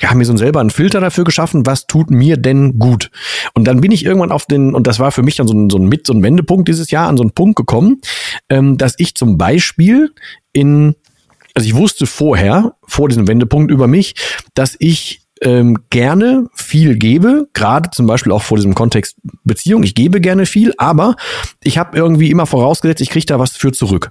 ja, 0.00 0.14
mir 0.14 0.24
so 0.24 0.36
selber 0.36 0.60
einen 0.60 0.70
Filter 0.70 1.00
dafür 1.00 1.24
geschaffen, 1.24 1.66
was 1.66 1.86
tut 1.86 2.10
mir 2.10 2.36
denn 2.36 2.78
gut? 2.78 3.10
Und 3.54 3.64
dann 3.64 3.80
bin 3.80 3.92
ich 3.92 4.04
irgendwann 4.04 4.32
auf 4.32 4.46
den, 4.46 4.74
und 4.74 4.86
das 4.86 4.98
war 4.98 5.12
für 5.12 5.22
mich 5.22 5.36
dann 5.36 5.46
so 5.46 5.54
ein, 5.54 5.68
so 5.68 5.76
ein 5.76 5.86
mit, 5.86 6.06
so 6.06 6.14
ein 6.14 6.22
Wendepunkt 6.22 6.68
dieses 6.68 6.90
Jahr, 6.90 7.08
an 7.08 7.16
so 7.16 7.22
einen 7.22 7.32
Punkt 7.32 7.56
gekommen, 7.56 8.00
ähm, 8.48 8.78
dass 8.78 8.94
ich 8.96 9.14
zum 9.14 9.36
Beispiel 9.36 10.12
in, 10.52 10.94
also 11.54 11.68
ich 11.68 11.74
wusste 11.74 12.06
vorher, 12.06 12.76
vor 12.86 13.08
diesem 13.08 13.28
Wendepunkt 13.28 13.70
über 13.70 13.86
mich, 13.86 14.14
dass 14.54 14.74
ich 14.78 15.19
ähm, 15.40 15.78
gerne 15.90 16.46
viel 16.54 16.96
gebe, 16.96 17.48
gerade 17.54 17.90
zum 17.90 18.06
Beispiel 18.06 18.32
auch 18.32 18.42
vor 18.42 18.58
diesem 18.58 18.74
Kontext 18.74 19.16
Beziehung. 19.44 19.82
Ich 19.82 19.94
gebe 19.94 20.20
gerne 20.20 20.46
viel, 20.46 20.74
aber 20.76 21.16
ich 21.62 21.78
habe 21.78 21.96
irgendwie 21.96 22.30
immer 22.30 22.46
vorausgesetzt, 22.46 23.00
ich 23.00 23.10
kriege 23.10 23.26
da 23.26 23.38
was 23.38 23.56
für 23.56 23.72
zurück. 23.72 24.10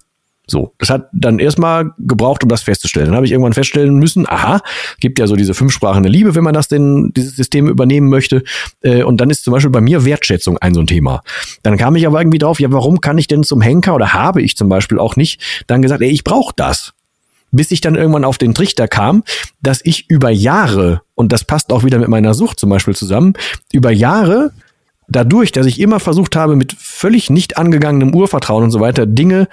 So, 0.50 0.74
das 0.80 0.90
hat 0.90 1.10
dann 1.14 1.40
erstmal 1.40 1.92
gebraucht, 2.00 2.44
um 2.44 2.50
das 2.50 2.64
festzustellen. 2.64 3.08
Dann 3.08 3.16
habe 3.16 3.26
ich 3.26 3.32
irgendwann 3.32 3.54
feststellen 3.54 3.98
müssen, 3.98 4.28
aha, 4.28 4.62
gibt 5.00 5.20
ja 5.20 5.28
so 5.28 5.36
diese 5.36 5.54
fünf 5.54 5.72
Sprachen 5.72 6.04
der 6.04 6.12
Liebe, 6.12 6.34
wenn 6.36 6.44
man 6.44 6.54
das 6.54 6.68
denn, 6.68 7.12
dieses 7.16 7.36
System 7.36 7.68
übernehmen 7.68 8.10
möchte. 8.10 8.44
Äh, 8.82 9.04
und 9.04 9.22
dann 9.22 9.30
ist 9.30 9.44
zum 9.44 9.54
Beispiel 9.54 9.70
bei 9.70 9.82
mir 9.82 10.06
Wertschätzung 10.06 10.58
ein 10.58 10.74
so 10.74 10.80
ein 10.80 10.88
Thema. 10.88 11.22
Dann 11.62 11.78
kam 11.78 11.96
ich 11.96 12.08
aber 12.08 12.20
irgendwie 12.20 12.40
drauf, 12.40 12.60
ja, 12.60 12.72
warum 12.72 13.00
kann 13.00 13.18
ich 13.18 13.28
denn 13.28 13.44
zum 13.44 13.62
Henker 13.62 13.94
oder 13.94 14.14
habe 14.14 14.42
ich 14.42 14.58
zum 14.58 14.70
Beispiel 14.70 14.98
auch 14.98 15.16
nicht 15.16 15.42
dann 15.68 15.82
gesagt, 15.82 16.02
ey, 16.02 16.10
ich 16.10 16.24
brauche 16.24 16.54
das 16.56 16.94
bis 17.52 17.72
ich 17.72 17.82
dann 17.82 17.96
irgendwann 17.96 18.26
auf 18.26 18.38
den 18.38 18.54
Trichter 18.54 18.88
kam, 18.88 19.24
dass 19.62 19.82
ich 19.84 20.10
über 20.10 20.30
Jahre, 20.30 21.02
und 21.16 21.32
das 21.32 21.44
passt 21.44 21.72
auch 21.72 21.84
wieder 21.84 22.00
mit 22.00 22.10
meiner 22.10 22.34
Sucht 22.34 22.60
zum 22.60 22.70
Beispiel 22.70 22.96
zusammen, 22.96 23.34
über 23.72 23.92
Jahre 23.92 24.52
dadurch, 25.08 25.52
dass 25.52 25.66
ich 25.66 25.80
immer 25.80 26.00
versucht 26.00 26.36
habe, 26.36 26.56
mit 26.56 26.74
völlig 26.74 27.30
nicht 27.30 27.58
angegangenem 27.58 28.14
Urvertrauen 28.14 28.64
und 28.64 28.72
so 28.72 28.80
weiter 28.80 29.06
Dinge 29.06 29.48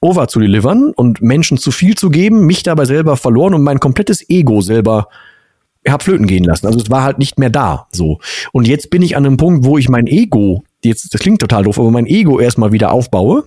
over 0.00 0.28
zu 0.28 0.40
delivern 0.40 0.92
und 0.94 1.22
Menschen 1.22 1.58
zu 1.58 1.70
viel 1.70 1.96
zu 1.96 2.10
geben, 2.10 2.46
mich 2.46 2.62
dabei 2.62 2.84
selber 2.84 3.16
verloren 3.16 3.54
und 3.54 3.62
mein 3.62 3.80
komplettes 3.80 4.28
Ego 4.28 4.60
selber 4.60 5.08
hab 5.86 6.02
flöten 6.02 6.26
gehen 6.26 6.44
lassen. 6.44 6.66
Also 6.66 6.80
es 6.80 6.90
war 6.90 7.02
halt 7.02 7.18
nicht 7.18 7.38
mehr 7.38 7.50
da, 7.50 7.86
so. 7.92 8.18
Und 8.52 8.66
jetzt 8.66 8.90
bin 8.90 9.02
ich 9.02 9.16
an 9.16 9.24
einem 9.24 9.36
Punkt, 9.36 9.64
wo 9.64 9.78
ich 9.78 9.88
mein 9.88 10.06
Ego, 10.06 10.64
jetzt, 10.84 11.12
das 11.12 11.20
klingt 11.20 11.40
total 11.40 11.64
doof, 11.64 11.78
aber 11.78 11.90
mein 11.90 12.06
Ego 12.06 12.40
erstmal 12.40 12.72
wieder 12.72 12.92
aufbaue 12.92 13.44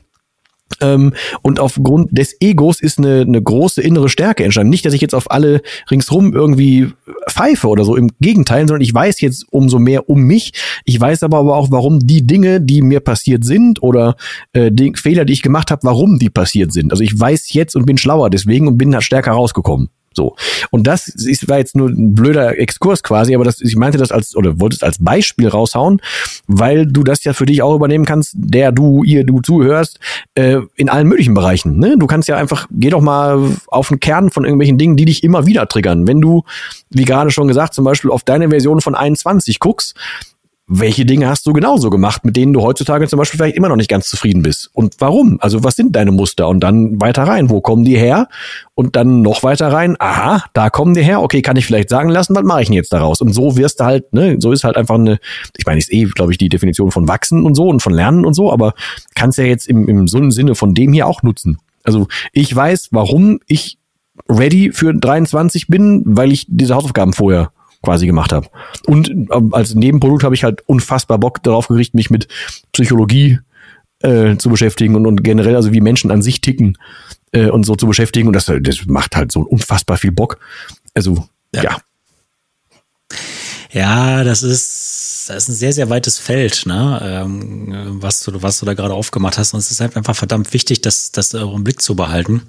ähm, 0.81 1.13
und 1.41 1.59
aufgrund 1.59 2.17
des 2.17 2.35
Egos 2.39 2.81
ist 2.81 2.97
eine, 2.97 3.21
eine 3.21 3.41
große 3.41 3.81
innere 3.81 4.09
Stärke 4.09 4.43
entstanden. 4.43 4.69
Nicht, 4.69 4.85
dass 4.85 4.93
ich 4.93 5.01
jetzt 5.01 5.15
auf 5.15 5.29
alle 5.31 5.61
ringsrum 5.89 6.33
irgendwie 6.33 6.89
pfeife 7.29 7.67
oder 7.67 7.83
so. 7.83 7.95
Im 7.95 8.09
Gegenteil, 8.19 8.67
sondern 8.67 8.81
ich 8.81 8.93
weiß 8.93 9.21
jetzt 9.21 9.45
umso 9.51 9.79
mehr 9.79 10.09
um 10.09 10.21
mich. 10.21 10.53
Ich 10.85 10.99
weiß 10.99 11.23
aber, 11.23 11.39
aber 11.39 11.55
auch, 11.55 11.71
warum 11.71 11.99
die 11.99 12.25
Dinge, 12.25 12.61
die 12.61 12.81
mir 12.81 12.99
passiert 12.99 13.43
sind 13.43 13.81
oder 13.81 14.15
äh, 14.53 14.71
die 14.71 14.93
Fehler, 14.95 15.25
die 15.25 15.33
ich 15.33 15.41
gemacht 15.41 15.71
habe, 15.71 15.81
warum 15.83 16.19
die 16.19 16.29
passiert 16.29 16.71
sind. 16.71 16.91
Also 16.91 17.03
ich 17.03 17.19
weiß 17.19 17.53
jetzt 17.53 17.75
und 17.75 17.85
bin 17.85 17.97
schlauer 17.97 18.29
deswegen 18.29 18.67
und 18.67 18.77
bin 18.77 18.91
da 18.91 19.01
stärker 19.01 19.31
rausgekommen. 19.31 19.89
So. 20.13 20.35
Und 20.71 20.87
das 20.87 21.07
ist, 21.07 21.47
war 21.47 21.57
jetzt 21.57 21.75
nur 21.75 21.89
ein 21.89 22.13
blöder 22.13 22.57
Exkurs 22.59 23.01
quasi, 23.01 23.33
aber 23.33 23.45
das, 23.45 23.61
ich 23.61 23.75
meinte 23.75 23.97
das 23.97 24.11
als, 24.11 24.35
oder 24.35 24.59
wolltest 24.59 24.83
als 24.83 24.97
Beispiel 24.99 25.47
raushauen, 25.47 26.01
weil 26.47 26.85
du 26.85 27.03
das 27.03 27.23
ja 27.23 27.33
für 27.33 27.45
dich 27.45 27.61
auch 27.61 27.75
übernehmen 27.75 28.05
kannst, 28.05 28.33
der 28.35 28.71
du, 28.71 29.03
ihr, 29.03 29.23
du 29.23 29.41
zuhörst, 29.41 29.99
äh, 30.35 30.57
in 30.75 30.89
allen 30.89 31.07
möglichen 31.07 31.33
Bereichen. 31.33 31.77
Ne? 31.77 31.95
Du 31.97 32.07
kannst 32.07 32.27
ja 32.27 32.35
einfach, 32.35 32.67
geh 32.71 32.89
doch 32.89 33.01
mal 33.01 33.39
auf 33.67 33.87
den 33.87 33.99
Kern 33.99 34.29
von 34.31 34.43
irgendwelchen 34.43 34.77
Dingen, 34.77 34.97
die 34.97 35.05
dich 35.05 35.23
immer 35.23 35.45
wieder 35.45 35.67
triggern. 35.67 36.07
Wenn 36.07 36.19
du, 36.19 36.43
wie 36.89 37.05
gerade 37.05 37.31
schon 37.31 37.47
gesagt, 37.47 37.73
zum 37.73 37.85
Beispiel 37.85 38.11
auf 38.11 38.23
deine 38.23 38.49
Version 38.49 38.81
von 38.81 38.95
21 38.95 39.59
guckst, 39.59 39.95
welche 40.73 41.05
Dinge 41.05 41.27
hast 41.27 41.45
du 41.45 41.51
genauso 41.51 41.89
gemacht, 41.89 42.23
mit 42.23 42.37
denen 42.37 42.53
du 42.53 42.61
heutzutage 42.61 43.05
zum 43.05 43.19
Beispiel 43.19 43.37
vielleicht 43.37 43.57
immer 43.57 43.67
noch 43.67 43.75
nicht 43.75 43.89
ganz 43.89 44.07
zufrieden 44.07 44.41
bist? 44.41 44.69
Und 44.71 44.95
warum? 44.99 45.37
Also 45.41 45.65
was 45.65 45.75
sind 45.75 45.97
deine 45.97 46.11
Muster? 46.11 46.47
Und 46.47 46.61
dann 46.61 47.01
weiter 47.01 47.23
rein, 47.23 47.49
wo 47.49 47.59
kommen 47.59 47.83
die 47.83 47.97
her? 47.97 48.29
Und 48.73 48.95
dann 48.95 49.21
noch 49.21 49.43
weiter 49.43 49.73
rein, 49.73 49.97
aha, 49.99 50.45
da 50.53 50.69
kommen 50.69 50.93
die 50.93 51.03
her, 51.03 51.21
okay, 51.21 51.41
kann 51.41 51.57
ich 51.57 51.65
vielleicht 51.65 51.89
sagen 51.89 52.07
lassen, 52.07 52.33
was 52.35 52.43
mache 52.43 52.61
ich 52.61 52.67
denn 52.69 52.75
jetzt 52.75 52.93
daraus? 52.93 53.19
Und 53.19 53.33
so 53.33 53.57
wirst 53.57 53.81
du 53.81 53.83
halt, 53.83 54.13
ne, 54.13 54.37
so 54.39 54.53
ist 54.53 54.63
halt 54.63 54.77
einfach 54.77 54.95
eine, 54.95 55.19
ich 55.57 55.65
meine, 55.65 55.77
ist 55.77 55.91
eh, 55.91 56.05
glaube 56.05 56.31
ich, 56.31 56.37
die 56.37 56.47
Definition 56.47 56.89
von 56.89 57.05
wachsen 57.05 57.45
und 57.45 57.53
so 57.55 57.67
und 57.67 57.81
von 57.81 57.93
lernen 57.93 58.23
und 58.23 58.33
so, 58.33 58.49
aber 58.49 58.73
kannst 59.13 59.37
ja 59.39 59.43
jetzt 59.43 59.67
im, 59.67 59.89
im 59.89 60.07
so 60.07 60.19
einem 60.19 60.31
Sinne 60.31 60.55
von 60.55 60.73
dem 60.73 60.93
hier 60.93 61.05
auch 61.05 61.21
nutzen. 61.21 61.57
Also 61.83 62.07
ich 62.31 62.55
weiß, 62.55 62.89
warum 62.91 63.41
ich 63.45 63.77
ready 64.29 64.71
für 64.71 64.93
23 64.93 65.67
bin, 65.67 66.03
weil 66.05 66.31
ich 66.31 66.45
diese 66.47 66.75
Hausaufgaben 66.75 67.11
vorher 67.11 67.51
quasi 67.81 68.05
gemacht 68.05 68.31
habe. 68.31 68.47
Und 68.85 69.09
ähm, 69.09 69.53
als 69.53 69.75
Nebenprodukt 69.75 70.23
habe 70.23 70.35
ich 70.35 70.43
halt 70.43 70.61
unfassbar 70.67 71.17
Bock 71.17 71.41
darauf 71.43 71.67
gerichtet, 71.67 71.95
mich 71.95 72.09
mit 72.09 72.27
Psychologie 72.71 73.39
äh, 74.01 74.37
zu 74.37 74.49
beschäftigen 74.49 74.95
und, 74.95 75.05
und 75.05 75.23
generell, 75.23 75.55
also 75.55 75.71
wie 75.71 75.81
Menschen 75.81 76.11
an 76.11 76.21
sich 76.21 76.41
ticken 76.41 76.77
äh, 77.31 77.49
und 77.49 77.65
so 77.65 77.75
zu 77.75 77.87
beschäftigen. 77.87 78.27
Und 78.27 78.33
das, 78.33 78.45
das 78.61 78.85
macht 78.85 79.15
halt 79.15 79.31
so 79.31 79.41
unfassbar 79.41 79.97
viel 79.97 80.11
Bock. 80.11 80.39
Also, 80.93 81.27
ja. 81.53 81.63
ja. 81.63 81.77
Ja, 83.73 84.25
das 84.25 84.43
ist, 84.43 85.29
das 85.29 85.43
ist 85.43 85.49
ein 85.49 85.55
sehr, 85.55 85.71
sehr 85.71 85.89
weites 85.89 86.19
Feld, 86.19 86.65
ne? 86.65 86.99
Ähm, 87.01 88.01
was, 88.01 88.21
du, 88.21 88.43
was 88.43 88.59
du 88.59 88.65
da 88.65 88.73
gerade 88.73 88.93
aufgemacht 88.93 89.37
hast. 89.37 89.53
Und 89.53 89.59
es 89.59 89.71
ist 89.71 89.79
halt 89.79 89.95
einfach 89.95 90.15
verdammt 90.15 90.53
wichtig, 90.53 90.81
das, 90.81 91.13
das 91.13 91.33
im 91.33 91.63
Blick 91.63 91.81
zu 91.81 91.95
behalten. 91.95 92.41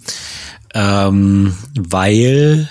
Ähm, 0.74 1.54
weil 1.78 2.68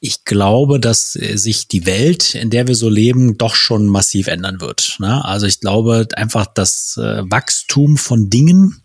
ich 0.00 0.24
glaube, 0.24 0.78
dass 0.78 1.16
äh, 1.16 1.36
sich 1.36 1.68
die 1.68 1.86
Welt, 1.86 2.34
in 2.34 2.50
der 2.50 2.68
wir 2.68 2.74
so 2.74 2.88
leben, 2.88 3.36
doch 3.36 3.54
schon 3.54 3.86
massiv 3.86 4.28
ändern 4.28 4.60
wird. 4.60 4.96
Ne? 5.00 5.24
Also 5.24 5.46
ich 5.46 5.60
glaube 5.60 6.06
einfach, 6.14 6.46
das 6.46 6.96
äh, 6.96 7.22
Wachstum 7.28 7.96
von 7.96 8.30
Dingen 8.30 8.82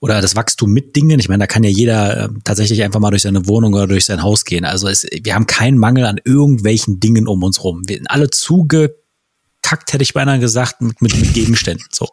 oder 0.00 0.20
das 0.20 0.36
Wachstum 0.36 0.72
mit 0.72 0.96
Dingen, 0.96 1.20
ich 1.20 1.28
meine, 1.28 1.42
da 1.42 1.46
kann 1.46 1.64
ja 1.64 1.70
jeder 1.70 2.24
äh, 2.24 2.28
tatsächlich 2.44 2.82
einfach 2.82 3.00
mal 3.00 3.10
durch 3.10 3.22
seine 3.22 3.46
Wohnung 3.46 3.74
oder 3.74 3.86
durch 3.86 4.04
sein 4.04 4.22
Haus 4.22 4.44
gehen. 4.44 4.64
Also 4.64 4.88
es, 4.88 5.06
wir 5.10 5.34
haben 5.34 5.46
keinen 5.46 5.78
Mangel 5.78 6.04
an 6.04 6.20
irgendwelchen 6.24 7.00
Dingen 7.00 7.26
um 7.26 7.42
uns 7.42 7.64
rum. 7.64 7.82
Wir 7.86 7.96
sind 7.96 8.10
alle 8.10 8.30
zugekackt, 8.30 9.92
hätte 9.92 10.02
ich 10.02 10.12
beinahe 10.12 10.38
gesagt, 10.38 10.82
mit, 10.82 11.00
mit, 11.00 11.18
mit 11.18 11.32
Gegenständen. 11.32 11.86
So. 11.92 12.08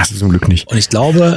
Ist 0.00 0.18
zum 0.18 0.30
Glück 0.30 0.48
nicht. 0.48 0.68
Und 0.68 0.78
ich 0.78 0.88
glaube, 0.88 1.36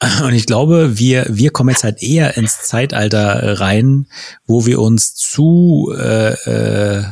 und 0.22 0.32
ich 0.32 0.46
glaube, 0.46 0.98
wir, 0.98 1.26
wir 1.28 1.50
kommen 1.50 1.70
jetzt 1.70 1.84
halt 1.84 2.02
eher 2.02 2.36
ins 2.36 2.62
Zeitalter 2.62 3.60
rein, 3.60 4.06
wo 4.46 4.64
wir 4.64 4.80
uns 4.80 5.14
zu 5.14 5.92
äh, 5.96 6.32
äh, 6.32 7.04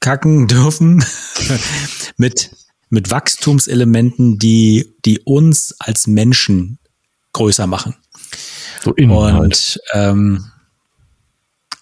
kacken 0.00 0.46
dürfen 0.48 1.04
mit, 2.16 2.50
mit 2.90 3.10
Wachstumselementen, 3.10 4.38
die, 4.38 4.94
die 5.04 5.20
uns 5.20 5.74
als 5.78 6.06
Menschen 6.06 6.78
größer 7.32 7.66
machen. 7.66 7.96
So 8.82 8.92
innen 8.94 9.16
Und 9.16 9.34
halt. 9.34 9.80
ähm, 9.94 10.44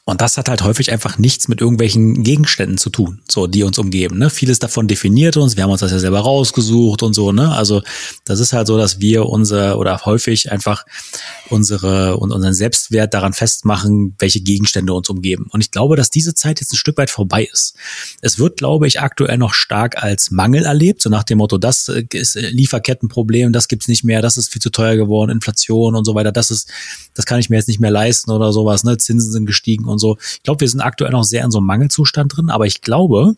Und 0.09 0.21
das 0.21 0.39
hat 0.39 0.49
halt 0.49 0.63
häufig 0.63 0.93
einfach 0.93 1.19
nichts 1.19 1.49
mit 1.49 1.61
irgendwelchen 1.61 2.23
Gegenständen 2.23 2.79
zu 2.79 2.91
tun, 2.91 3.23
so 3.29 3.49
die 3.49 3.65
uns 3.65 3.77
umgeben. 3.77 4.19
Ne? 4.19 4.31
Vieles 4.31 4.61
davon 4.61 4.87
definiert 4.87 5.37
uns, 5.37 5.57
wir 5.57 5.65
haben 5.65 5.73
uns 5.73 5.81
das 5.81 5.91
ja 5.91 5.99
selber 5.99 6.21
rausgesucht 6.21 7.03
und 7.03 7.13
so. 7.13 7.33
Ne? 7.33 7.51
Also 7.51 7.83
das 8.25 8.39
ist 8.39 8.53
halt 8.53 8.69
so, 8.69 8.79
dass 8.79 9.01
wir 9.01 9.27
unser 9.27 9.81
oder 9.81 10.05
häufig 10.05 10.53
einfach 10.53 10.87
unsere 11.51 12.19
und 12.19 12.31
unseren 12.31 12.55
Selbstwert 12.55 13.15
daran 13.15 13.33
festmachen, 13.33 14.15
welche 14.21 14.41
Gegenstände 14.41 14.93
uns 14.93 15.09
umgeben. 15.09 15.49
Und 15.51 15.61
ich 15.61 15.73
glaube, 15.73 15.97
dass 15.97 16.09
diese 16.09 16.35
Zeit 16.35 16.61
jetzt 16.61 16.73
ein 16.73 16.77
Stück 16.77 16.99
weit 16.99 17.11
vorbei 17.11 17.49
ist. 17.53 17.75
Es 18.21 18.39
wird, 18.39 18.59
glaube 18.59 18.87
ich, 18.87 19.01
aktuell 19.01 19.39
noch 19.39 19.55
stark 19.55 20.01
als 20.01 20.31
Mangel 20.31 20.67
erlebt, 20.67 21.03
so 21.03 21.11
nach 21.11 21.25
dem 21.25 21.39
Motto, 21.39 21.59
das 21.59 21.89
äh, 21.89 22.05
ist 22.13 22.37
äh, 22.37 22.49
Lieferkettenproblem, 22.51 23.53
das 23.53 23.67
gibt's 23.67 23.89
nicht 23.89 24.05
mehr, 24.05 24.23
das 24.23 24.37
ist 24.37 24.53
viel 24.53 24.63
zu 24.63 24.71
teuer 24.71 24.95
geworden, 24.95 25.33
Inflation 25.33 25.97
und 25.97 26.05
so 26.05 26.15
weiter, 26.15 26.31
das 26.31 26.53
ist, 26.53 26.71
das 27.15 27.27
kann 27.27 27.41
ich 27.41 27.51
mir 27.51 27.57
jetzt 27.57 27.67
nicht 27.67 27.81
mehr 27.81 27.91
leisten 27.91 28.31
oder 28.31 28.53
sowas. 28.53 28.85
Ne? 28.85 28.99
Zinsen 28.99 29.33
sind 29.33 29.47
gestiegen 29.47 29.85
und 29.97 29.99
so. 29.99 30.19
Ich 30.21 30.43
glaube, 30.43 30.61
wir 30.61 30.69
sind 30.69 30.81
aktuell 30.81 31.11
noch 31.11 31.25
sehr 31.25 31.45
in 31.45 31.51
so 31.51 31.59
einem 31.59 31.67
Mangelzustand 31.67 32.37
drin, 32.37 32.51
aber 32.51 32.67
ich 32.67 32.81
glaube, 32.81 33.37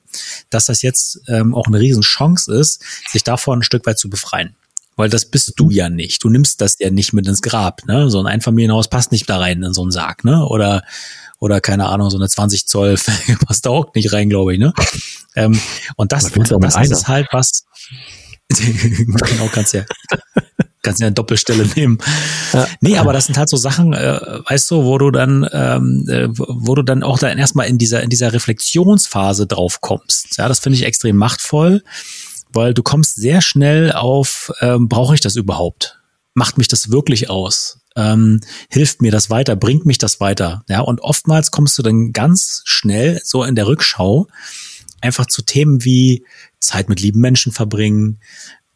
dass 0.51 0.67
das 0.67 0.83
jetzt 0.83 1.21
ähm, 1.29 1.55
auch 1.55 1.67
eine 1.67 1.81
Riesenchance 1.81 2.53
ist, 2.53 2.83
sich 3.09 3.25
davon 3.25 3.61
ein 3.61 3.63
Stück 3.63 3.87
weit 3.87 3.99
zu 3.99 4.11
befreien. 4.11 4.55
Weil 4.97 5.09
das 5.09 5.27
bist 5.27 5.53
du 5.57 5.71
ja 5.71 5.89
nicht. 5.89 6.25
Du 6.25 6.29
nimmst 6.29 6.61
das 6.61 6.77
ja 6.81 6.91
nicht 6.91 7.13
mit 7.13 7.29
ins 7.29 7.41
Grab, 7.41 7.87
ne? 7.87 8.11
So 8.11 8.19
ein 8.19 8.27
Einfamilienhaus 8.27 8.89
passt 8.89 9.13
nicht 9.13 9.31
da 9.31 9.39
rein 9.39 9.63
in 9.63 9.73
so 9.73 9.83
einen 9.83 9.93
Sarg, 9.93 10.25
ne? 10.25 10.45
Oder, 10.45 10.83
oder 11.39 11.61
keine 11.61 11.87
Ahnung, 11.87 12.11
so 12.11 12.19
eine 12.19 12.29
20 12.29 12.67
Zoll 12.67 12.97
passt 13.47 13.65
da 13.65 13.71
auch 13.71 13.95
nicht 13.95 14.13
rein, 14.13 14.29
glaube 14.29 14.55
ich, 14.55 14.59
ne? 14.59 14.73
Ähm, 15.37 15.61
und 15.97 16.11
das, 16.11 16.33
das 16.33 16.91
ist 16.91 17.07
halt 17.07 17.29
was, 17.31 17.65
genau, 18.49 19.49
kannst 19.53 19.75
ja 19.75 19.85
kannst 20.83 21.01
ja 21.01 21.07
eine 21.07 21.15
Doppelstelle 21.15 21.67
nehmen. 21.77 21.99
Ja. 22.53 22.67
Nee, 22.81 22.99
aber 22.99 23.13
das 23.13 23.27
sind 23.27 23.37
halt 23.37 23.49
so 23.49 23.57
Sachen, 23.57 23.93
äh, 23.93 24.21
weißt 24.49 24.71
du, 24.71 24.85
wo 24.85 24.99
du 24.99 25.11
dann, 25.11 25.49
ähm, 25.53 26.07
äh, 26.09 26.29
wo 26.31 26.75
du 26.75 26.83
dann 26.83 27.03
auch 27.03 27.19
dann 27.19 27.39
erstmal 27.39 27.67
in 27.67 27.79
dieser, 27.79 28.03
in 28.03 28.11
dieser 28.11 28.33
Reflexionsphase 28.33 29.47
drauf 29.47 29.81
kommst. 29.81 30.37
Ja, 30.39 30.49
das 30.49 30.61
finde 30.61 30.77
ich 30.77 30.85
extrem 30.85 31.17
machtvoll, 31.17 31.83
weil 32.53 32.75
du 32.75 32.83
kommst 32.83 33.17
sehr 33.17 33.41
schnell 33.41 33.93
auf, 33.93 34.53
ähm, 34.61 34.89
brauche 34.89 35.15
ich 35.15 35.21
das 35.21 35.37
überhaupt? 35.37 36.01
Macht 36.35 36.59
mich 36.59 36.69
das 36.69 36.91
wirklich 36.91 37.31
aus? 37.31 37.81
Ähm, 37.97 38.41
hilft 38.71 39.03
mir 39.03 39.11
das 39.11 39.29
weiter? 39.29 39.57
Bringt 39.57 39.85
mich 39.85 39.99
das 39.99 40.21
weiter? 40.21 40.63
Ja, 40.69 40.81
und 40.81 41.01
oftmals 41.01 41.51
kommst 41.51 41.77
du 41.79 41.83
dann 41.83 42.13
ganz 42.13 42.63
schnell 42.65 43.21
so 43.25 43.43
in 43.43 43.57
der 43.57 43.67
Rückschau 43.67 44.29
einfach 45.01 45.27
zu 45.27 45.43
Themen 45.43 45.85
wie 45.85 46.25
Zeit 46.61 46.89
mit 46.89 47.01
lieben 47.01 47.21
Menschen 47.21 47.53
verbringen, 47.53 48.21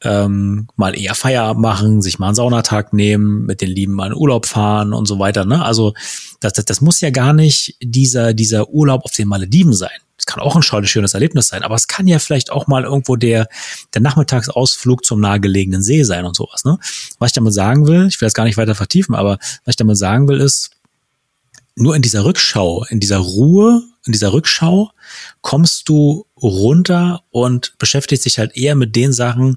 ähm, 0.05 0.69
mal 0.77 0.99
eher 0.99 1.15
Feierabend 1.15 1.63
machen, 1.63 2.03
sich 2.03 2.19
mal 2.19 2.29
einen 2.29 2.35
Saunatag 2.35 2.93
nehmen, 2.93 3.47
mit 3.47 3.61
den 3.61 3.71
Lieben 3.71 3.93
mal 3.93 4.09
in 4.09 4.17
Urlaub 4.17 4.47
fahren 4.47 4.93
und 4.93 5.07
so 5.07 5.19
weiter. 5.19 5.45
Ne? 5.45 5.65
Also 5.65 5.95
das, 6.41 6.53
das, 6.55 6.65
das 6.65 6.81
muss 6.81 7.01
ja 7.01 7.11
gar 7.11 7.33
nicht 7.33 7.77
dieser, 7.81 8.35
dieser 8.35 8.69
Urlaub 8.71 9.05
auf 9.05 9.13
den 9.13 9.29
Malediven 9.29 9.73
sein. 9.73 9.91
Das 10.17 10.27
kann 10.27 10.43
auch 10.43 10.55
ein 10.55 10.63
schönes 10.63 11.15
Erlebnis 11.15 11.49
sein, 11.49 11.65
aber 11.65 11.75
es 11.75 11.89
kann 11.89 12.07
ja 12.07 12.21
vielleicht 12.21 12.53
auch 12.53 12.69
mal 12.69 12.85
irgendwo 12.85 13.17
der, 13.17 13.49
der 13.93 14.03
Nachmittagsausflug 14.03 15.05
zum 15.05 15.21
nahegelegenen 15.21 15.83
See 15.83 16.05
sein 16.05 16.25
und 16.25 16.37
sowas. 16.37 16.65
Ne? 16.65 16.79
Was 17.19 17.31
ich 17.31 17.35
damit 17.35 17.53
sagen 17.53 17.89
will, 17.89 18.07
ich 18.07 18.21
will 18.21 18.27
das 18.27 18.35
gar 18.35 18.45
nicht 18.45 18.57
weiter 18.57 18.77
vertiefen, 18.77 19.17
aber 19.17 19.39
was 19.65 19.73
ich 19.73 19.77
damit 19.77 19.97
sagen 19.97 20.29
will, 20.29 20.41
ist, 20.41 20.72
nur 21.75 21.97
in 21.97 22.03
dieser 22.03 22.25
Rückschau, 22.25 22.85
in 22.91 23.01
dieser 23.01 23.19
Ruhe, 23.19 23.83
in 24.05 24.13
dieser 24.13 24.33
Rückschau 24.33 24.91
kommst 25.43 25.89
du 25.89 26.27
runter 26.41 27.23
und 27.31 27.75
beschäftigst 27.79 28.25
dich 28.25 28.39
halt 28.39 28.57
eher 28.57 28.75
mit 28.75 28.97
den 28.97 29.13
Sachen, 29.13 29.55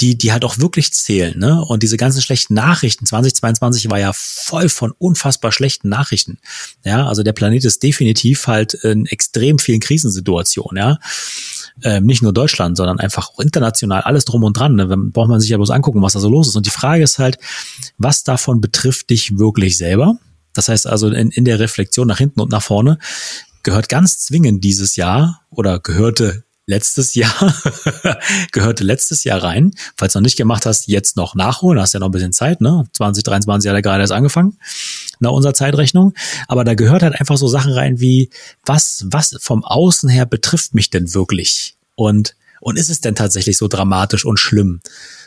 die, 0.00 0.16
die 0.16 0.32
halt 0.32 0.44
auch 0.44 0.58
wirklich 0.58 0.92
zählen, 0.92 1.38
ne? 1.38 1.62
Und 1.62 1.82
diese 1.82 1.98
ganzen 1.98 2.22
schlechten 2.22 2.54
Nachrichten, 2.54 3.04
2022 3.04 3.90
war 3.90 3.98
ja 3.98 4.12
voll 4.14 4.70
von 4.70 4.92
unfassbar 4.98 5.52
schlechten 5.52 5.90
Nachrichten. 5.90 6.38
Ja, 6.82 7.06
also 7.06 7.22
der 7.22 7.34
Planet 7.34 7.64
ist 7.64 7.82
definitiv 7.82 8.46
halt 8.46 8.74
in 8.74 9.04
extrem 9.06 9.58
vielen 9.58 9.80
Krisensituationen, 9.80 10.82
ja. 10.82 10.98
Ähm, 11.82 12.06
nicht 12.06 12.22
nur 12.22 12.32
Deutschland, 12.32 12.76
sondern 12.76 13.00
einfach 13.00 13.30
international, 13.38 14.02
alles 14.02 14.24
drum 14.24 14.44
und 14.44 14.56
dran. 14.56 14.76
Ne? 14.76 14.86
Dann 14.86 15.10
braucht 15.10 15.28
man 15.28 15.40
sich 15.40 15.50
ja 15.50 15.56
bloß 15.56 15.70
angucken, 15.70 16.00
was 16.02 16.12
da 16.12 16.20
so 16.20 16.28
los 16.28 16.48
ist. 16.48 16.56
Und 16.56 16.66
die 16.66 16.70
Frage 16.70 17.02
ist 17.02 17.18
halt, 17.18 17.38
was 17.98 18.22
davon 18.22 18.60
betrifft 18.60 19.10
dich 19.10 19.38
wirklich 19.38 19.76
selber? 19.76 20.16
Das 20.54 20.68
heißt 20.68 20.86
also 20.86 21.08
in, 21.08 21.30
in 21.30 21.44
der 21.44 21.58
Reflexion 21.58 22.06
nach 22.06 22.18
hinten 22.18 22.40
und 22.40 22.50
nach 22.50 22.62
vorne 22.62 22.98
gehört 23.62 23.88
ganz 23.88 24.18
zwingend 24.18 24.62
dieses 24.62 24.96
Jahr 24.96 25.40
oder 25.50 25.80
gehörte 25.80 26.44
letztes 26.66 27.14
Jahr, 27.14 27.54
gehörte 28.52 28.84
letztes 28.84 29.24
Jahr 29.24 29.42
rein. 29.42 29.72
Falls 29.96 30.12
du 30.12 30.18
noch 30.18 30.24
nicht 30.24 30.36
gemacht 30.36 30.66
hast, 30.66 30.88
jetzt 30.88 31.16
noch 31.16 31.34
nachholen, 31.34 31.80
hast 31.80 31.92
ja 31.92 32.00
noch 32.00 32.08
ein 32.08 32.12
bisschen 32.12 32.32
Zeit, 32.32 32.60
ne? 32.60 32.84
2023 32.92 33.68
hat 33.68 33.76
er 33.76 33.82
gerade 33.82 34.02
erst 34.02 34.12
angefangen, 34.12 34.58
nach 35.20 35.30
unserer 35.30 35.54
Zeitrechnung. 35.54 36.14
Aber 36.48 36.64
da 36.64 36.74
gehört 36.74 37.02
halt 37.02 37.18
einfach 37.20 37.36
so 37.36 37.48
Sachen 37.48 37.72
rein 37.72 38.00
wie, 38.00 38.30
was, 38.64 39.04
was 39.08 39.36
vom 39.40 39.64
Außen 39.64 40.08
her 40.08 40.26
betrifft 40.26 40.74
mich 40.74 40.90
denn 40.90 41.12
wirklich? 41.12 41.76
Und, 41.96 42.34
und 42.60 42.78
ist 42.78 42.90
es 42.90 43.00
denn 43.00 43.14
tatsächlich 43.14 43.58
so 43.58 43.68
dramatisch 43.68 44.24
und 44.24 44.38
schlimm? 44.38 44.80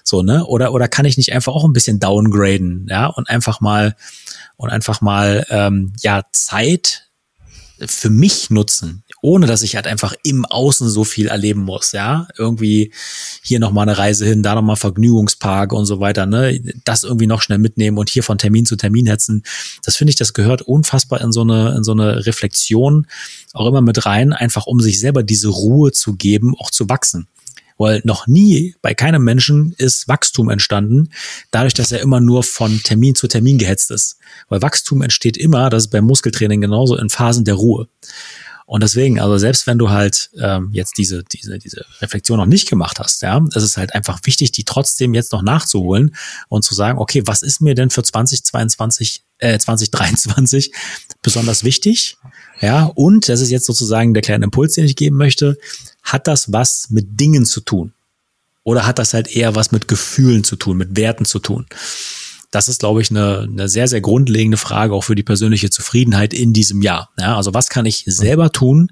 So, 0.03 0.23
ne? 0.23 0.45
Oder, 0.45 0.73
oder 0.73 0.87
kann 0.87 1.05
ich 1.05 1.17
nicht 1.17 1.33
einfach 1.33 1.53
auch 1.53 1.65
ein 1.65 1.73
bisschen 1.73 1.99
downgraden, 1.99 2.87
ja? 2.89 3.07
Und 3.07 3.29
einfach 3.29 3.61
mal, 3.61 3.95
und 4.57 4.69
einfach 4.69 5.01
mal 5.01 5.45
ähm, 5.49 5.93
ja 6.01 6.23
Zeit 6.31 7.07
für 7.85 8.09
mich 8.09 8.49
nutzen, 8.49 9.03
ohne 9.21 9.45
dass 9.45 9.61
ich 9.61 9.75
halt 9.75 9.85
einfach 9.85 10.15
im 10.23 10.45
Außen 10.45 10.89
so 10.89 11.03
viel 11.03 11.27
erleben 11.27 11.61
muss, 11.63 11.91
ja, 11.91 12.27
irgendwie 12.37 12.91
hier 13.43 13.59
noch 13.59 13.71
mal 13.71 13.83
eine 13.83 13.97
Reise 13.97 14.25
hin, 14.25 14.41
da 14.41 14.55
noch 14.55 14.63
mal 14.63 14.75
Vergnügungspark 14.75 15.73
und 15.73 15.85
so 15.85 15.99
weiter, 15.99 16.25
ne, 16.25 16.59
das 16.85 17.03
irgendwie 17.03 17.27
noch 17.27 17.41
schnell 17.41 17.59
mitnehmen 17.59 17.97
und 17.99 18.09
hier 18.09 18.23
von 18.23 18.39
Termin 18.39 18.65
zu 18.65 18.77
Termin 18.77 19.05
hetzen, 19.05 19.43
das 19.83 19.95
finde 19.95 20.09
ich, 20.09 20.17
das 20.17 20.33
gehört 20.33 20.63
unfassbar 20.63 21.21
in 21.21 21.31
so 21.31 21.41
eine 21.41 21.75
in 21.77 21.83
so 21.83 21.91
eine 21.91 22.25
Reflexion 22.25 23.05
auch 23.53 23.67
immer 23.67 23.81
mit 23.81 24.05
rein, 24.05 24.33
einfach 24.33 24.65
um 24.65 24.79
sich 24.79 24.99
selber 24.99 25.21
diese 25.21 25.49
Ruhe 25.49 25.91
zu 25.91 26.15
geben, 26.15 26.55
auch 26.57 26.71
zu 26.71 26.89
wachsen. 26.89 27.27
Weil 27.77 28.01
noch 28.03 28.27
nie 28.27 28.75
bei 28.81 28.93
keinem 28.93 29.23
Menschen 29.23 29.73
ist 29.77 30.07
Wachstum 30.07 30.49
entstanden, 30.49 31.09
dadurch, 31.51 31.73
dass 31.73 31.91
er 31.91 32.01
immer 32.01 32.19
nur 32.19 32.43
von 32.43 32.81
Termin 32.83 33.15
zu 33.15 33.27
Termin 33.27 33.57
gehetzt 33.57 33.91
ist. 33.91 34.17
Weil 34.49 34.61
Wachstum 34.61 35.01
entsteht 35.01 35.37
immer, 35.37 35.69
das 35.69 35.85
ist 35.85 35.91
beim 35.91 36.05
Muskeltraining 36.05 36.61
genauso, 36.61 36.97
in 36.97 37.09
Phasen 37.09 37.45
der 37.45 37.55
Ruhe. 37.55 37.87
Und 38.67 38.83
deswegen, 38.83 39.19
also 39.19 39.39
selbst 39.39 39.65
wenn 39.65 39.79
du 39.79 39.89
halt 39.89 40.29
ähm, 40.39 40.69
jetzt 40.73 40.99
diese, 40.99 41.23
diese, 41.23 41.57
diese 41.57 41.85
Reflexion 42.01 42.37
noch 42.37 42.45
nicht 42.45 42.69
gemacht 42.69 42.99
hast, 42.99 43.23
ja, 43.23 43.43
es 43.55 43.63
ist 43.63 43.77
halt 43.77 43.95
einfach 43.95 44.19
wichtig, 44.25 44.51
die 44.51 44.65
trotzdem 44.65 45.15
jetzt 45.15 45.31
noch 45.31 45.41
nachzuholen 45.41 46.13
und 46.49 46.63
zu 46.63 46.75
sagen, 46.75 46.99
okay, 46.99 47.23
was 47.25 47.41
ist 47.41 47.61
mir 47.61 47.73
denn 47.73 47.89
für 47.89 48.03
2022, 48.03 49.23
äh, 49.39 49.57
2023 49.57 50.73
besonders 51.23 51.63
wichtig? 51.63 52.17
Ja, 52.61 52.83
und 52.83 53.29
das 53.29 53.41
ist 53.41 53.49
jetzt 53.49 53.65
sozusagen 53.65 54.13
der 54.13 54.21
kleine 54.21 54.45
Impuls, 54.45 54.73
den 54.73 54.85
ich 54.85 54.95
geben 54.95 55.17
möchte 55.17 55.57
hat 56.07 56.27
das 56.27 56.51
was 56.53 56.89
mit 56.89 57.19
Dingen 57.19 57.45
zu 57.45 57.61
tun? 57.61 57.93
Oder 58.63 58.85
hat 58.85 58.99
das 58.99 59.13
halt 59.13 59.27
eher 59.27 59.55
was 59.55 59.71
mit 59.71 59.87
Gefühlen 59.87 60.43
zu 60.43 60.55
tun, 60.55 60.77
mit 60.77 60.95
Werten 60.95 61.25
zu 61.25 61.39
tun? 61.39 61.65
Das 62.51 62.69
ist, 62.69 62.79
glaube 62.79 63.01
ich, 63.01 63.11
eine, 63.11 63.47
eine 63.51 63.67
sehr, 63.67 63.87
sehr 63.87 64.01
grundlegende 64.01 64.57
Frage 64.57 64.93
auch 64.93 65.03
für 65.03 65.15
die 65.15 65.23
persönliche 65.23 65.69
Zufriedenheit 65.69 66.33
in 66.33 66.53
diesem 66.53 66.81
Jahr. 66.81 67.09
Ja, 67.17 67.35
also 67.35 67.53
was 67.53 67.69
kann 67.69 67.85
ich 67.85 68.03
selber 68.05 68.51
tun? 68.51 68.91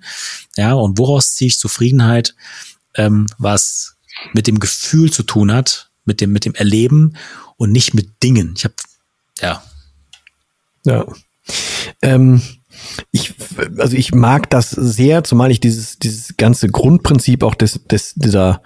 Ja, 0.58 0.74
und 0.74 0.98
woraus 0.98 1.36
ziehe 1.36 1.48
ich 1.48 1.60
Zufriedenheit, 1.60 2.36
ähm, 2.96 3.28
was 3.38 3.96
mit 4.34 4.48
dem 4.48 4.60
Gefühl 4.60 5.12
zu 5.12 5.24
tun 5.24 5.54
hat, 5.54 5.90
mit 6.04 6.22
dem, 6.22 6.32
mit 6.32 6.46
dem 6.46 6.56
Erleben 6.56 7.16
und 7.58 7.72
nicht 7.72 7.94
mit 7.94 8.24
Dingen. 8.24 8.54
Ich 8.58 8.66
habe, 8.66 8.76
ja. 9.42 9.64
Ja. 10.86 11.06
Ähm, 12.02 12.42
ich, 13.12 13.34
also 13.78 13.96
ich 13.96 14.14
mag 14.14 14.50
das 14.50 14.70
sehr, 14.70 15.24
zumal 15.24 15.52
ich 15.52 15.60
dieses, 15.60 15.98
dieses 15.98 16.38
ganze 16.38 16.70
Grundprinzip 16.70 17.44
auch 17.44 17.56
des, 17.56 17.86
des, 17.86 18.14
dieser 18.16 18.62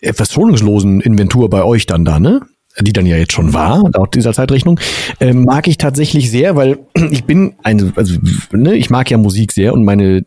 etwas 0.00 0.32
schonungslosen 0.32 1.00
Inventur 1.00 1.50
bei 1.50 1.62
euch 1.62 1.86
dann 1.86 2.04
da, 2.04 2.18
ne? 2.18 2.40
Die 2.80 2.92
dann 2.92 3.06
ja 3.06 3.16
jetzt 3.16 3.32
schon 3.32 3.52
war, 3.52 3.84
laut 3.94 4.14
dieser 4.14 4.32
Zeitrechnung, 4.32 4.78
äh, 5.20 5.32
mag 5.32 5.66
ich 5.68 5.78
tatsächlich 5.78 6.30
sehr, 6.30 6.56
weil 6.56 6.78
ich 7.10 7.24
bin 7.24 7.54
ein, 7.62 7.92
also 7.96 8.18
ne, 8.52 8.74
ich 8.74 8.90
mag 8.90 9.10
ja 9.10 9.18
Musik 9.18 9.52
sehr 9.52 9.72
und 9.72 9.84
meine 9.84 10.24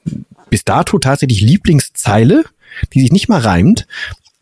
bis 0.49 0.63
dato 0.63 0.97
tatsächlich 0.97 1.41
Lieblingszeile, 1.41 2.43
die 2.93 3.01
sich 3.01 3.11
nicht 3.11 3.29
mal 3.29 3.39
reimt, 3.39 3.87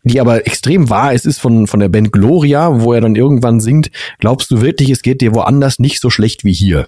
die 0.04 0.20
aber 0.20 0.46
extrem 0.46 0.88
wahr 0.88 1.12
ist, 1.12 1.26
ist 1.26 1.38
von, 1.38 1.66
von 1.66 1.80
der 1.80 1.88
Band 1.88 2.12
Gloria, 2.12 2.80
wo 2.80 2.92
er 2.92 3.00
dann 3.00 3.14
irgendwann 3.14 3.60
singt, 3.60 3.90
glaubst 4.18 4.50
du 4.50 4.60
wirklich, 4.62 4.90
es 4.90 5.02
geht 5.02 5.20
dir 5.20 5.34
woanders 5.34 5.78
nicht 5.78 6.00
so 6.00 6.08
schlecht 6.08 6.44
wie 6.44 6.52
hier? 6.52 6.86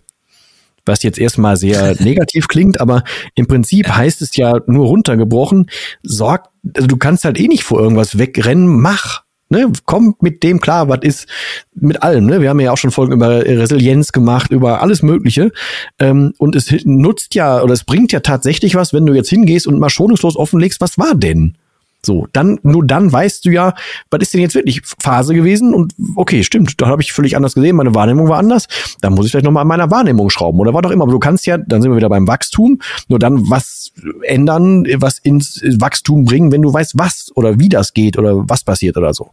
was 0.86 1.02
jetzt 1.02 1.18
erstmal 1.18 1.56
sehr 1.56 1.94
negativ 2.02 2.48
klingt, 2.48 2.80
aber 2.80 3.04
im 3.34 3.46
Prinzip 3.46 3.88
heißt 3.88 4.22
es 4.22 4.36
ja 4.36 4.54
nur 4.66 4.86
runtergebrochen, 4.86 5.70
sorg, 6.02 6.48
also 6.74 6.86
du 6.86 6.96
kannst 6.96 7.24
halt 7.24 7.38
eh 7.38 7.48
nicht 7.48 7.64
vor 7.64 7.80
irgendwas 7.80 8.18
wegrennen, 8.18 8.66
mach. 8.66 9.22
Ne, 9.52 9.72
komm 9.84 10.14
mit 10.20 10.44
dem 10.44 10.60
klar, 10.60 10.88
was 10.88 11.00
ist 11.02 11.26
mit 11.74 12.04
allem. 12.04 12.24
Ne? 12.26 12.40
Wir 12.40 12.50
haben 12.50 12.60
ja 12.60 12.70
auch 12.70 12.78
schon 12.78 12.92
Folgen 12.92 13.14
über 13.14 13.44
Resilienz 13.44 14.12
gemacht, 14.12 14.52
über 14.52 14.80
alles 14.80 15.02
Mögliche. 15.02 15.50
Ähm, 15.98 16.34
und 16.38 16.54
es 16.54 16.72
nutzt 16.84 17.34
ja 17.34 17.60
oder 17.60 17.72
es 17.72 17.82
bringt 17.82 18.12
ja 18.12 18.20
tatsächlich 18.20 18.76
was, 18.76 18.92
wenn 18.92 19.06
du 19.06 19.12
jetzt 19.12 19.28
hingehst 19.28 19.66
und 19.66 19.80
mal 19.80 19.90
schonungslos 19.90 20.36
offenlegst, 20.36 20.80
was 20.80 20.98
war 20.98 21.16
denn? 21.16 21.56
So, 22.04 22.26
dann, 22.32 22.58
nur 22.62 22.86
dann 22.86 23.12
weißt 23.12 23.44
du 23.44 23.50
ja, 23.50 23.74
was 24.10 24.22
ist 24.22 24.32
denn 24.32 24.40
jetzt 24.40 24.54
wirklich 24.54 24.80
Phase 25.02 25.34
gewesen? 25.34 25.74
Und 25.74 25.94
okay, 26.16 26.42
stimmt, 26.42 26.80
da 26.80 26.86
habe 26.86 27.02
ich 27.02 27.12
völlig 27.12 27.36
anders 27.36 27.54
gesehen, 27.54 27.76
meine 27.76 27.94
Wahrnehmung 27.94 28.28
war 28.28 28.38
anders. 28.38 28.66
Dann 29.02 29.14
muss 29.14 29.26
ich 29.26 29.32
vielleicht 29.32 29.44
nochmal 29.44 29.62
an 29.62 29.68
meiner 29.68 29.90
Wahrnehmung 29.90 30.30
schrauben. 30.30 30.58
Oder 30.60 30.72
war 30.72 30.82
doch 30.82 30.90
immer, 30.90 31.04
aber 31.04 31.12
du 31.12 31.18
kannst 31.18 31.46
ja, 31.46 31.58
dann 31.58 31.82
sind 31.82 31.90
wir 31.90 31.96
wieder 31.96 32.08
beim 32.08 32.26
Wachstum, 32.26 32.80
nur 33.08 33.18
dann 33.18 33.50
was 33.50 33.92
ändern, 34.22 34.86
was 34.96 35.18
ins 35.18 35.62
Wachstum 35.78 36.24
bringen, 36.24 36.52
wenn 36.52 36.62
du 36.62 36.72
weißt, 36.72 36.94
was 36.96 37.30
oder 37.34 37.58
wie 37.58 37.68
das 37.68 37.92
geht 37.92 38.18
oder 38.18 38.48
was 38.48 38.64
passiert 38.64 38.96
oder 38.96 39.12
so. 39.12 39.30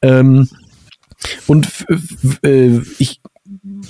Ähm, 0.00 0.48
und 1.46 1.68
äh, 2.42 2.80
ich, 2.98 3.20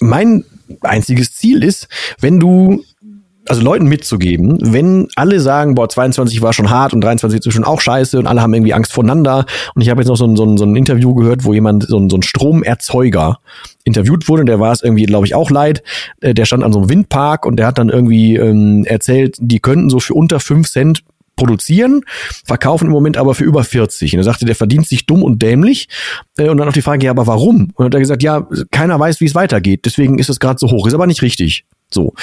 mein 0.01 0.45
einziges 0.81 1.35
Ziel 1.35 1.63
ist, 1.63 1.89
wenn 2.21 2.41
du 2.41 2.85
also 3.49 3.63
Leuten 3.63 3.87
mitzugeben, 3.87 4.59
wenn 4.61 5.09
alle 5.17 5.41
sagen, 5.41 5.75
boah, 5.75 5.89
22 5.89 6.43
war 6.43 6.53
schon 6.53 6.71
hart 6.71 6.93
und 6.93 7.01
23 7.01 7.47
ist 7.47 7.53
schon 7.53 7.65
auch 7.65 7.81
scheiße 7.81 8.19
und 8.19 8.27
alle 8.27 8.43
haben 8.43 8.55
irgendwie 8.55 8.75
Angst 8.75 8.93
voneinander. 8.93 9.47
Und 9.75 9.83
ich 9.83 9.91
habe 9.91 10.01
jetzt 10.01 10.09
noch 10.09 10.17
so 10.17 10.27
ein, 10.27 10.37
so, 10.37 10.45
ein, 10.45 10.57
so 10.57 10.65
ein 10.65 10.77
Interview 10.77 11.15
gehört, 11.15 11.45
wo 11.45 11.53
jemand, 11.53 11.85
so 11.89 11.99
ein, 11.99 12.11
so 12.11 12.17
ein 12.17 12.23
Stromerzeuger 12.23 13.39
interviewt 13.85 14.29
wurde, 14.29 14.41
und 14.41 14.47
der 14.47 14.61
war 14.61 14.73
es 14.73 14.83
irgendwie, 14.83 15.07
glaube 15.07 15.27
ich, 15.27 15.35
auch 15.35 15.51
leid. 15.51 15.83
Äh, 16.21 16.35
der 16.35 16.45
stand 16.45 16.63
an 16.63 16.73
so 16.73 16.81
einem 16.81 16.91
Windpark 16.91 17.47
und 17.47 17.57
der 17.57 17.67
hat 17.67 17.79
dann 17.79 17.89
irgendwie 17.89 18.37
ähm, 18.37 18.85
erzählt, 18.85 19.37
die 19.41 19.61
könnten 19.61 19.91
so 19.91 20.01
für 20.01 20.15
unter 20.15 20.41
5 20.41 20.69
Cent 20.69 21.03
produzieren, 21.39 22.03
verkaufen 22.45 22.87
im 22.87 22.93
Moment 22.93 23.17
aber 23.17 23.35
für 23.35 23.45
über 23.45 23.65
40. 23.65 24.13
Und 24.13 24.21
er 24.21 24.25
sagte, 24.25 24.45
der 24.45 24.57
verdient 24.57 24.87
sich 24.87 25.07
dumm 25.07 25.23
und 25.23 25.41
dämlich. 25.41 25.89
Äh, 26.37 26.51
und 26.51 26.59
dann 26.59 26.69
auch 26.69 26.73
die 26.73 26.83
Frage, 26.83 27.07
ja, 27.07 27.13
aber 27.13 27.27
warum? 27.27 27.71
Und 27.75 27.79
dann 27.79 27.87
hat 27.87 27.95
er 27.95 28.01
gesagt, 28.01 28.23
ja, 28.23 28.47
keiner 28.71 29.01
weiß, 29.01 29.21
wie 29.21 29.27
es 29.27 29.35
weitergeht. 29.35 29.87
Deswegen 29.87 30.19
ist 30.19 30.29
es 30.29 30.41
gerade 30.41 30.59
so 30.59 30.71
hoch. 30.71 30.87
Ist 30.87 30.95
aber 30.95 31.07
nicht 31.07 31.23
richtig. 31.23 31.65
So. 31.91 32.15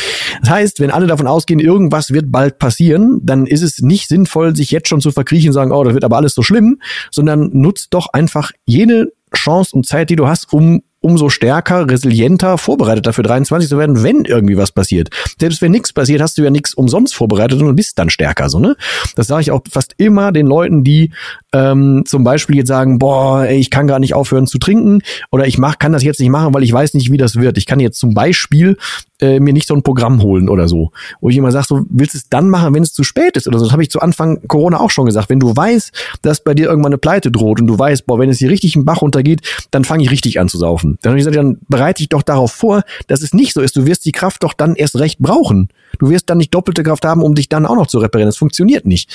Das 0.41 0.49
heißt, 0.49 0.79
wenn 0.79 0.91
alle 0.91 1.07
davon 1.07 1.27
ausgehen, 1.27 1.59
irgendwas 1.59 2.11
wird 2.11 2.31
bald 2.31 2.59
passieren, 2.59 3.21
dann 3.23 3.45
ist 3.47 3.61
es 3.61 3.79
nicht 3.79 4.07
sinnvoll, 4.07 4.55
sich 4.55 4.71
jetzt 4.71 4.87
schon 4.87 5.01
zu 5.01 5.11
verkriechen 5.11 5.49
und 5.49 5.53
sagen, 5.53 5.71
oh, 5.71 5.83
das 5.83 5.93
wird 5.93 6.03
aber 6.03 6.17
alles 6.17 6.35
so 6.35 6.43
schlimm, 6.43 6.79
sondern 7.11 7.49
nutzt 7.53 7.93
doch 7.93 8.07
einfach 8.13 8.51
jede 8.65 9.13
Chance 9.33 9.75
und 9.75 9.85
Zeit, 9.85 10.09
die 10.09 10.15
du 10.15 10.27
hast, 10.27 10.53
um 10.53 10.81
umso 11.05 11.29
stärker, 11.29 11.87
resilienter, 11.87 12.57
vorbereitet 12.57 13.05
dafür 13.05 13.23
23 13.23 13.69
zu 13.69 13.77
werden, 13.77 14.01
wenn 14.01 14.25
irgendwie 14.25 14.57
was 14.57 14.71
passiert. 14.71 15.09
Selbst 15.39 15.61
wenn 15.61 15.71
nichts 15.71 15.93
passiert, 15.93 16.19
hast 16.19 16.39
du 16.39 16.41
ja 16.41 16.49
nichts 16.49 16.73
umsonst 16.73 17.13
vorbereitet 17.13 17.61
und 17.61 17.75
bist 17.75 17.99
dann 17.99 18.09
stärker, 18.09 18.49
so, 18.49 18.57
ne? 18.57 18.75
Das 19.15 19.27
sage 19.27 19.41
ich 19.43 19.51
auch 19.51 19.61
fast 19.69 19.93
immer 19.97 20.31
den 20.31 20.47
Leuten, 20.47 20.83
die 20.83 21.11
ähm, 21.53 22.03
zum 22.07 22.23
Beispiel 22.23 22.57
jetzt 22.57 22.69
sagen, 22.69 22.97
boah, 22.97 23.43
ey, 23.43 23.59
ich 23.59 23.69
kann 23.69 23.85
gar 23.85 23.99
nicht 23.99 24.15
aufhören 24.15 24.47
zu 24.47 24.57
trinken 24.57 25.03
oder 25.31 25.45
ich 25.45 25.59
mach, 25.59 25.77
kann 25.77 25.93
das 25.93 26.03
jetzt 26.03 26.19
nicht 26.19 26.31
machen, 26.31 26.55
weil 26.55 26.63
ich 26.63 26.73
weiß 26.73 26.95
nicht, 26.95 27.11
wie 27.11 27.17
das 27.17 27.35
wird. 27.35 27.59
Ich 27.59 27.67
kann 27.67 27.79
jetzt 27.79 27.99
zum 27.99 28.15
Beispiel 28.15 28.75
äh, 29.19 29.39
mir 29.39 29.53
nicht 29.53 29.67
so 29.67 29.73
ein 29.73 29.83
Programm 29.83 30.21
holen 30.21 30.49
oder 30.49 30.67
so. 30.67 30.91
Wo 31.21 31.29
ich 31.29 31.37
immer 31.37 31.51
sage, 31.51 31.65
so, 31.67 31.85
willst 31.89 32.13
du 32.13 32.17
es 32.17 32.29
dann 32.29 32.49
machen, 32.49 32.73
wenn 32.73 32.83
es 32.83 32.93
zu 32.93 33.03
spät 33.03 33.37
ist 33.37 33.47
oder 33.47 33.59
so. 33.59 33.65
Das 33.65 33.71
habe 33.71 33.83
ich 33.83 33.89
zu 33.89 33.99
Anfang 33.99 34.47
Corona 34.47 34.79
auch 34.79 34.89
schon 34.89 35.05
gesagt. 35.05 35.29
Wenn 35.29 35.39
du 35.39 35.55
weißt, 35.55 35.91
dass 36.21 36.43
bei 36.43 36.53
dir 36.53 36.67
irgendwann 36.67 36.91
eine 36.91 36.97
Pleite 36.97 37.31
droht 37.31 37.59
und 37.59 37.67
du 37.67 37.77
weißt, 37.77 38.05
boah, 38.05 38.19
wenn 38.19 38.29
es 38.29 38.39
hier 38.39 38.49
richtig 38.49 38.75
im 38.75 38.85
Bach 38.85 39.01
runtergeht, 39.01 39.41
dann 39.71 39.83
fange 39.83 40.03
ich 40.03 40.11
richtig 40.11 40.39
an 40.39 40.47
zu 40.47 40.57
saufen. 40.57 40.97
Dann 41.01 41.11
habe 41.11 41.19
ich 41.19 41.25
gesagt, 41.25 41.37
dann 41.37 41.57
bereite 41.67 41.99
dich 41.99 42.09
doch 42.09 42.23
darauf 42.23 42.51
vor, 42.51 42.83
dass 43.07 43.21
es 43.21 43.33
nicht 43.33 43.53
so 43.53 43.61
ist. 43.61 43.75
Du 43.75 43.85
wirst 43.85 44.05
die 44.05 44.11
Kraft 44.11 44.43
doch 44.43 44.53
dann 44.53 44.75
erst 44.75 44.97
recht 44.97 45.19
brauchen. 45.19 45.69
Du 45.99 46.09
wirst 46.09 46.29
dann 46.29 46.37
nicht 46.37 46.53
doppelte 46.53 46.83
Kraft 46.83 47.05
haben, 47.05 47.21
um 47.21 47.35
dich 47.35 47.49
dann 47.49 47.65
auch 47.65 47.75
noch 47.75 47.87
zu 47.87 47.99
reparieren. 47.99 48.27
Das 48.27 48.37
funktioniert 48.37 48.85
nicht. 48.85 49.09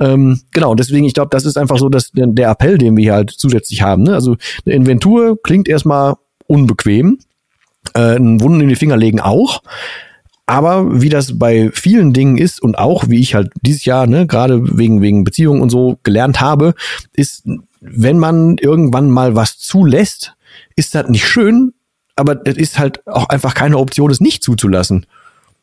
Ähm, 0.00 0.40
genau, 0.52 0.74
deswegen, 0.74 1.06
ich 1.06 1.14
glaube, 1.14 1.30
das 1.30 1.44
ist 1.44 1.56
einfach 1.56 1.78
so 1.78 1.88
dass 1.88 2.10
der 2.14 2.50
Appell, 2.50 2.78
den 2.78 2.96
wir 2.96 3.02
hier 3.02 3.14
halt 3.14 3.30
zusätzlich 3.30 3.82
haben. 3.82 4.04
Ne? 4.04 4.14
Also 4.14 4.36
eine 4.64 4.74
Inventur 4.74 5.40
klingt 5.42 5.68
erstmal 5.68 6.14
unbequem, 6.46 7.18
äh, 7.96 8.16
einen 8.16 8.40
Wunden 8.40 8.60
in 8.60 8.68
die 8.68 8.76
Finger 8.76 8.96
legen 8.96 9.20
auch. 9.20 9.62
Aber 10.46 11.02
wie 11.02 11.08
das 11.08 11.38
bei 11.38 11.70
vielen 11.72 12.12
Dingen 12.12 12.38
ist 12.38 12.62
und 12.62 12.78
auch 12.78 13.08
wie 13.08 13.18
ich 13.18 13.34
halt 13.34 13.50
dieses 13.62 13.84
Jahr, 13.84 14.06
ne, 14.06 14.28
gerade 14.28 14.78
wegen, 14.78 15.02
wegen 15.02 15.24
Beziehungen 15.24 15.60
und 15.60 15.70
so 15.70 15.98
gelernt 16.04 16.40
habe, 16.40 16.74
ist, 17.12 17.44
wenn 17.80 18.18
man 18.18 18.56
irgendwann 18.58 19.10
mal 19.10 19.34
was 19.34 19.58
zulässt, 19.58 20.34
ist 20.76 20.94
das 20.94 21.08
nicht 21.08 21.26
schön, 21.26 21.72
aber 22.14 22.36
das 22.36 22.56
ist 22.56 22.78
halt 22.78 23.04
auch 23.08 23.28
einfach 23.28 23.54
keine 23.54 23.78
Option, 23.78 24.10
es 24.10 24.20
nicht 24.20 24.44
zuzulassen. 24.44 25.06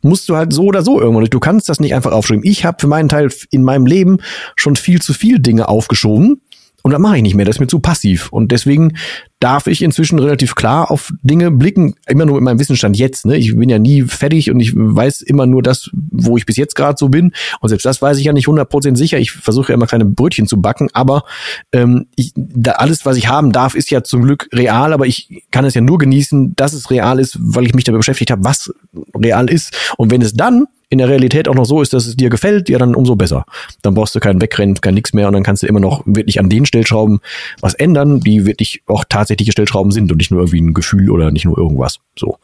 Musst 0.01 0.27
du 0.27 0.35
halt 0.35 0.51
so 0.51 0.63
oder 0.63 0.83
so 0.83 0.99
irgendwann. 0.99 1.25
Du 1.25 1.39
kannst 1.39 1.69
das 1.69 1.79
nicht 1.79 1.95
einfach 1.95 2.11
aufschreiben. 2.11 2.43
Ich 2.43 2.65
habe 2.65 2.77
für 2.81 2.87
meinen 2.87 3.07
Teil 3.07 3.29
in 3.51 3.63
meinem 3.63 3.85
Leben 3.85 4.17
schon 4.57 4.75
viel 4.75 5.01
zu 5.01 5.13
viel 5.13 5.39
Dinge 5.39 5.69
aufgeschoben 5.69 6.41
und 6.83 6.91
das 6.91 6.99
mache 6.99 7.15
ich 7.15 7.23
nicht 7.23 7.33
mehr, 7.33 7.45
das 7.45 7.55
ist 7.55 7.59
mir 7.61 7.67
zu 7.67 7.79
passiv. 7.79 8.29
Und 8.29 8.51
deswegen 8.51 8.97
darf 9.39 9.67
ich 9.67 9.81
inzwischen 9.81 10.19
relativ 10.19 10.53
klar 10.53 10.91
auf 10.91 11.13
Dinge 11.23 11.49
blicken, 11.49 11.95
immer 12.07 12.25
nur 12.25 12.35
mit 12.35 12.43
meinem 12.43 12.59
Wissensstand 12.59 12.97
jetzt. 12.97 13.25
Ne? 13.25 13.37
Ich 13.37 13.55
bin 13.55 13.69
ja 13.69 13.79
nie 13.79 14.01
fertig 14.03 14.51
und 14.51 14.59
ich 14.59 14.73
weiß 14.75 15.21
immer 15.21 15.45
nur 15.45 15.63
das, 15.63 15.89
wo 15.93 16.35
ich 16.35 16.45
bis 16.45 16.57
jetzt 16.57 16.75
gerade 16.75 16.97
so 16.97 17.07
bin. 17.07 17.31
Und 17.61 17.69
selbst 17.69 17.85
das 17.85 18.01
weiß 18.01 18.17
ich 18.17 18.25
ja 18.25 18.33
nicht 18.33 18.47
100% 18.47 18.97
sicher. 18.97 19.17
Ich 19.17 19.31
versuche 19.31 19.71
ja 19.71 19.75
immer 19.75 19.87
kleine 19.87 20.03
Brötchen 20.03 20.45
zu 20.45 20.61
backen, 20.61 20.89
aber 20.91 21.23
ähm, 21.71 22.07
ich, 22.17 22.33
da 22.35 22.73
alles, 22.73 23.05
was 23.05 23.15
ich 23.15 23.29
haben 23.29 23.53
darf, 23.53 23.75
ist 23.75 23.89
ja 23.89 24.03
zum 24.03 24.23
Glück 24.23 24.49
real, 24.51 24.91
aber 24.91 25.07
ich 25.07 25.45
kann 25.51 25.63
es 25.63 25.75
ja 25.75 25.81
nur 25.81 25.97
genießen, 25.97 26.53
dass 26.57 26.73
es 26.73 26.91
real 26.91 27.17
ist, 27.17 27.37
weil 27.39 27.65
ich 27.65 27.73
mich 27.73 27.85
damit 27.85 27.99
beschäftigt 27.99 28.29
habe, 28.29 28.43
was 28.43 28.73
real 29.15 29.49
ist. 29.49 29.73
Und 29.95 30.11
wenn 30.11 30.21
es 30.21 30.33
dann 30.33 30.67
in 30.93 30.99
der 30.99 31.09
Realität 31.09 31.47
auch 31.47 31.55
noch 31.55 31.65
so 31.65 31.81
ist, 31.81 31.93
dass 31.93 32.05
es 32.05 32.15
dir 32.15 32.29
gefällt, 32.29 32.69
ja, 32.69 32.77
dann 32.77 32.95
umso 32.95 33.15
besser. 33.15 33.45
Dann 33.81 33.95
brauchst 33.95 34.15
du 34.15 34.19
keinen 34.19 34.41
Wegrennen, 34.41 34.75
kein 34.75 34.93
nix 34.93 35.13
mehr 35.13 35.27
und 35.27 35.33
dann 35.33 35.43
kannst 35.43 35.63
du 35.63 35.67
immer 35.67 35.79
noch 35.79 36.03
wirklich 36.05 36.39
an 36.39 36.49
den 36.49 36.65
Stellschrauben 36.65 37.19
was 37.59 37.73
ändern, 37.73 38.19
die 38.19 38.45
wirklich 38.45 38.83
auch 38.85 39.03
tatsächliche 39.07 39.51
Stellschrauben 39.51 39.91
sind 39.91 40.11
und 40.11 40.17
nicht 40.17 40.31
nur 40.31 40.41
irgendwie 40.41 40.61
ein 40.61 40.73
Gefühl 40.73 41.09
oder 41.09 41.31
nicht 41.31 41.45
nur 41.45 41.57
irgendwas. 41.57 41.99
So. 42.17 42.37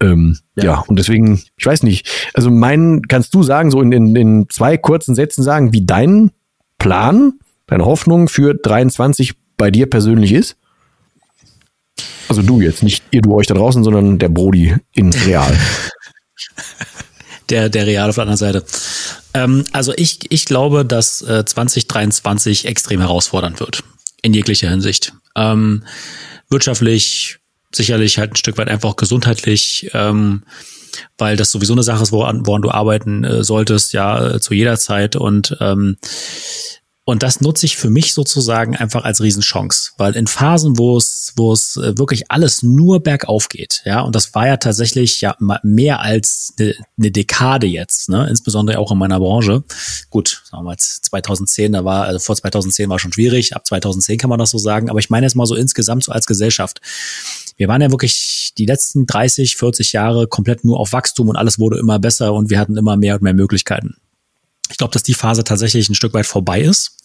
Ähm, 0.00 0.38
ja. 0.54 0.64
ja, 0.64 0.84
und 0.86 0.98
deswegen, 0.98 1.42
ich 1.56 1.66
weiß 1.66 1.82
nicht, 1.82 2.30
also 2.34 2.50
mein, 2.50 3.02
kannst 3.08 3.34
du 3.34 3.42
sagen, 3.42 3.70
so 3.70 3.80
in, 3.80 3.92
in, 3.92 4.14
in 4.14 4.46
zwei 4.48 4.76
kurzen 4.76 5.14
Sätzen 5.14 5.42
sagen, 5.42 5.72
wie 5.72 5.84
dein 5.84 6.30
Plan, 6.78 7.32
deine 7.66 7.84
Hoffnung 7.84 8.28
für 8.28 8.54
23 8.54 9.34
bei 9.56 9.70
dir 9.70 9.88
persönlich 9.88 10.32
ist? 10.32 10.56
Also 12.28 12.42
du 12.42 12.60
jetzt, 12.60 12.82
nicht 12.82 13.04
ihr 13.10 13.22
du 13.22 13.34
euch 13.34 13.46
da 13.46 13.54
draußen, 13.54 13.82
sondern 13.84 14.18
der 14.18 14.28
Brody 14.28 14.74
in 14.92 15.12
real. 15.12 15.56
der, 17.50 17.68
der 17.68 17.86
Real 17.86 18.08
auf 18.08 18.16
der 18.16 18.22
anderen 18.22 18.38
Seite. 18.38 18.64
Ähm, 19.34 19.64
also 19.72 19.92
ich, 19.96 20.30
ich 20.30 20.44
glaube, 20.44 20.84
dass 20.84 21.22
äh, 21.22 21.44
2023 21.44 22.66
extrem 22.66 23.00
herausfordernd 23.00 23.60
wird. 23.60 23.82
In 24.22 24.34
jeglicher 24.34 24.70
Hinsicht. 24.70 25.12
Ähm, 25.36 25.84
wirtschaftlich, 26.48 27.38
sicherlich 27.72 28.18
halt 28.18 28.32
ein 28.32 28.36
Stück 28.36 28.58
weit 28.58 28.68
einfach 28.68 28.96
gesundheitlich, 28.96 29.90
ähm, 29.92 30.42
weil 31.18 31.36
das 31.36 31.50
sowieso 31.50 31.74
eine 31.74 31.82
Sache 31.82 32.02
ist, 32.02 32.12
woran, 32.12 32.46
woran 32.46 32.62
du 32.62 32.70
arbeiten 32.70 33.24
äh, 33.24 33.44
solltest, 33.44 33.92
ja, 33.92 34.34
äh, 34.34 34.40
zu 34.40 34.54
jeder 34.54 34.78
Zeit. 34.78 35.14
Und 35.16 35.56
ähm, 35.60 35.98
und 37.08 37.22
das 37.22 37.40
nutze 37.40 37.66
ich 37.66 37.76
für 37.76 37.88
mich 37.88 38.14
sozusagen 38.14 38.74
einfach 38.74 39.04
als 39.04 39.22
Riesenchance, 39.22 39.92
weil 39.96 40.16
in 40.16 40.26
Phasen, 40.26 40.76
wo 40.76 40.96
es, 40.96 41.32
wo 41.36 41.52
es 41.52 41.76
äh, 41.76 41.96
wirklich 41.96 42.32
alles 42.32 42.64
nur 42.64 43.00
bergauf 43.00 43.48
geht, 43.48 43.82
ja, 43.84 44.00
und 44.00 44.16
das 44.16 44.34
war 44.34 44.48
ja 44.48 44.56
tatsächlich 44.56 45.20
ja 45.20 45.36
mehr 45.62 46.00
als 46.00 46.52
eine, 46.58 46.74
eine 46.98 47.12
Dekade 47.12 47.68
jetzt, 47.68 48.08
ne, 48.08 48.26
insbesondere 48.28 48.80
auch 48.80 48.90
in 48.90 48.98
meiner 48.98 49.20
Branche. 49.20 49.62
Gut, 50.10 50.42
sagen 50.50 50.64
wir 50.64 50.70
mal 50.70 50.78
2010, 50.78 51.74
da 51.74 51.84
war, 51.84 52.06
also 52.06 52.18
vor 52.18 52.34
2010 52.34 52.88
war 52.88 52.98
schon 52.98 53.12
schwierig, 53.12 53.54
ab 53.54 53.64
2010 53.64 54.18
kann 54.18 54.28
man 54.28 54.40
das 54.40 54.50
so 54.50 54.58
sagen, 54.58 54.90
aber 54.90 54.98
ich 54.98 55.08
meine 55.08 55.26
jetzt 55.26 55.36
mal 55.36 55.46
so 55.46 55.54
insgesamt 55.54 56.02
so 56.02 56.10
als 56.10 56.26
Gesellschaft. 56.26 56.80
Wir 57.56 57.68
waren 57.68 57.82
ja 57.82 57.92
wirklich 57.92 58.52
die 58.58 58.66
letzten 58.66 59.06
30, 59.06 59.54
40 59.54 59.92
Jahre 59.92 60.26
komplett 60.26 60.64
nur 60.64 60.80
auf 60.80 60.92
Wachstum 60.92 61.28
und 61.28 61.36
alles 61.36 61.60
wurde 61.60 61.78
immer 61.78 62.00
besser 62.00 62.34
und 62.34 62.50
wir 62.50 62.58
hatten 62.58 62.76
immer 62.76 62.96
mehr 62.96 63.14
und 63.14 63.22
mehr 63.22 63.32
Möglichkeiten. 63.32 63.94
Ich 64.70 64.78
glaube, 64.78 64.92
dass 64.92 65.02
die 65.02 65.14
Phase 65.14 65.44
tatsächlich 65.44 65.88
ein 65.88 65.94
Stück 65.94 66.14
weit 66.14 66.26
vorbei 66.26 66.60
ist 66.60 66.96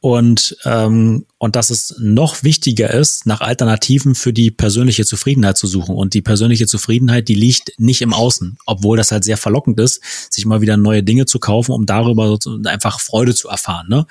und 0.00 0.56
ähm, 0.64 1.26
und 1.40 1.54
dass 1.54 1.70
es 1.70 1.94
noch 2.00 2.42
wichtiger 2.42 2.92
ist, 2.92 3.24
nach 3.24 3.40
Alternativen 3.40 4.16
für 4.16 4.32
die 4.32 4.50
persönliche 4.50 5.06
Zufriedenheit 5.06 5.56
zu 5.56 5.68
suchen. 5.68 5.94
Und 5.94 6.14
die 6.14 6.20
persönliche 6.20 6.66
Zufriedenheit, 6.66 7.28
die 7.28 7.36
liegt 7.36 7.72
nicht 7.78 8.02
im 8.02 8.12
Außen, 8.12 8.58
obwohl 8.66 8.96
das 8.96 9.12
halt 9.12 9.22
sehr 9.22 9.36
verlockend 9.36 9.78
ist, 9.78 10.02
sich 10.30 10.46
mal 10.46 10.60
wieder 10.60 10.76
neue 10.76 11.04
Dinge 11.04 11.26
zu 11.26 11.38
kaufen, 11.38 11.70
um 11.70 11.86
darüber 11.86 12.36
einfach 12.64 12.98
Freude 12.98 13.36
zu 13.36 13.48
erfahren. 13.48 13.86
Ne? 13.88 14.04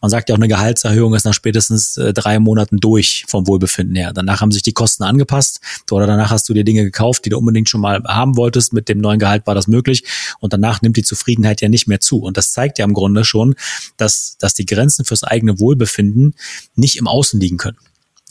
Man 0.00 0.10
sagt 0.10 0.28
ja 0.28 0.34
auch, 0.34 0.40
eine 0.40 0.48
Gehaltserhöhung 0.48 1.14
ist 1.14 1.24
nach 1.24 1.34
spätestens 1.34 1.96
äh, 1.96 2.12
drei 2.12 2.40
Monaten 2.40 2.78
durch 2.78 3.26
vom 3.28 3.46
Wohlbefinden 3.46 3.94
her. 3.94 4.12
Danach 4.12 4.40
haben 4.40 4.50
sich 4.50 4.62
die 4.62 4.72
Kosten 4.72 5.04
angepasst 5.04 5.60
oder 5.92 6.08
danach 6.08 6.30
hast 6.30 6.48
du 6.48 6.54
dir 6.54 6.64
Dinge 6.64 6.82
gekauft, 6.82 7.24
die 7.24 7.30
du 7.30 7.38
unbedingt 7.38 7.68
schon 7.68 7.80
mal 7.80 8.02
haben 8.08 8.36
wolltest. 8.36 8.72
Mit 8.72 8.88
dem 8.88 8.98
neuen 8.98 9.20
Gehalt 9.20 9.46
war 9.46 9.54
das 9.54 9.68
möglich 9.68 10.02
und 10.40 10.52
danach 10.52 10.82
nimmt 10.82 10.96
die 10.96 11.04
Zufriedenheit 11.04 11.60
ja 11.60 11.68
nicht 11.68 11.86
mehr 11.86 12.00
zu. 12.00 12.18
Und 12.22 12.36
das 12.36 12.50
zeigt 12.50 12.80
ja 12.80 12.84
im 12.84 12.92
Grunde 12.92 13.24
schon, 13.24 13.54
dass, 13.96 14.36
dass 14.40 14.54
die 14.54 14.66
Grenzen 14.66 15.04
fürs 15.04 15.22
eigene 15.32 15.58
Wohlbefinden 15.58 16.34
nicht 16.74 16.96
im 16.96 17.08
Außen 17.08 17.40
liegen 17.40 17.56
können. 17.56 17.78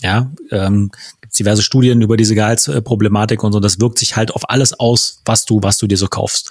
Ja, 0.02 0.32
ähm, 0.50 0.92
gibt 1.22 1.38
diverse 1.38 1.62
Studien 1.62 2.02
über 2.02 2.18
diese 2.18 2.34
Gehaltsproblematik 2.34 3.44
und 3.44 3.54
so. 3.54 3.60
Das 3.60 3.80
wirkt 3.80 4.00
sich 4.00 4.16
halt 4.16 4.32
auf 4.32 4.50
alles 4.50 4.74
aus, 4.74 5.22
was 5.26 5.46
du, 5.46 5.60
was 5.62 5.78
du 5.78 5.88
dir 5.88 5.98
so 5.98 6.08
kaufst. 6.08 6.50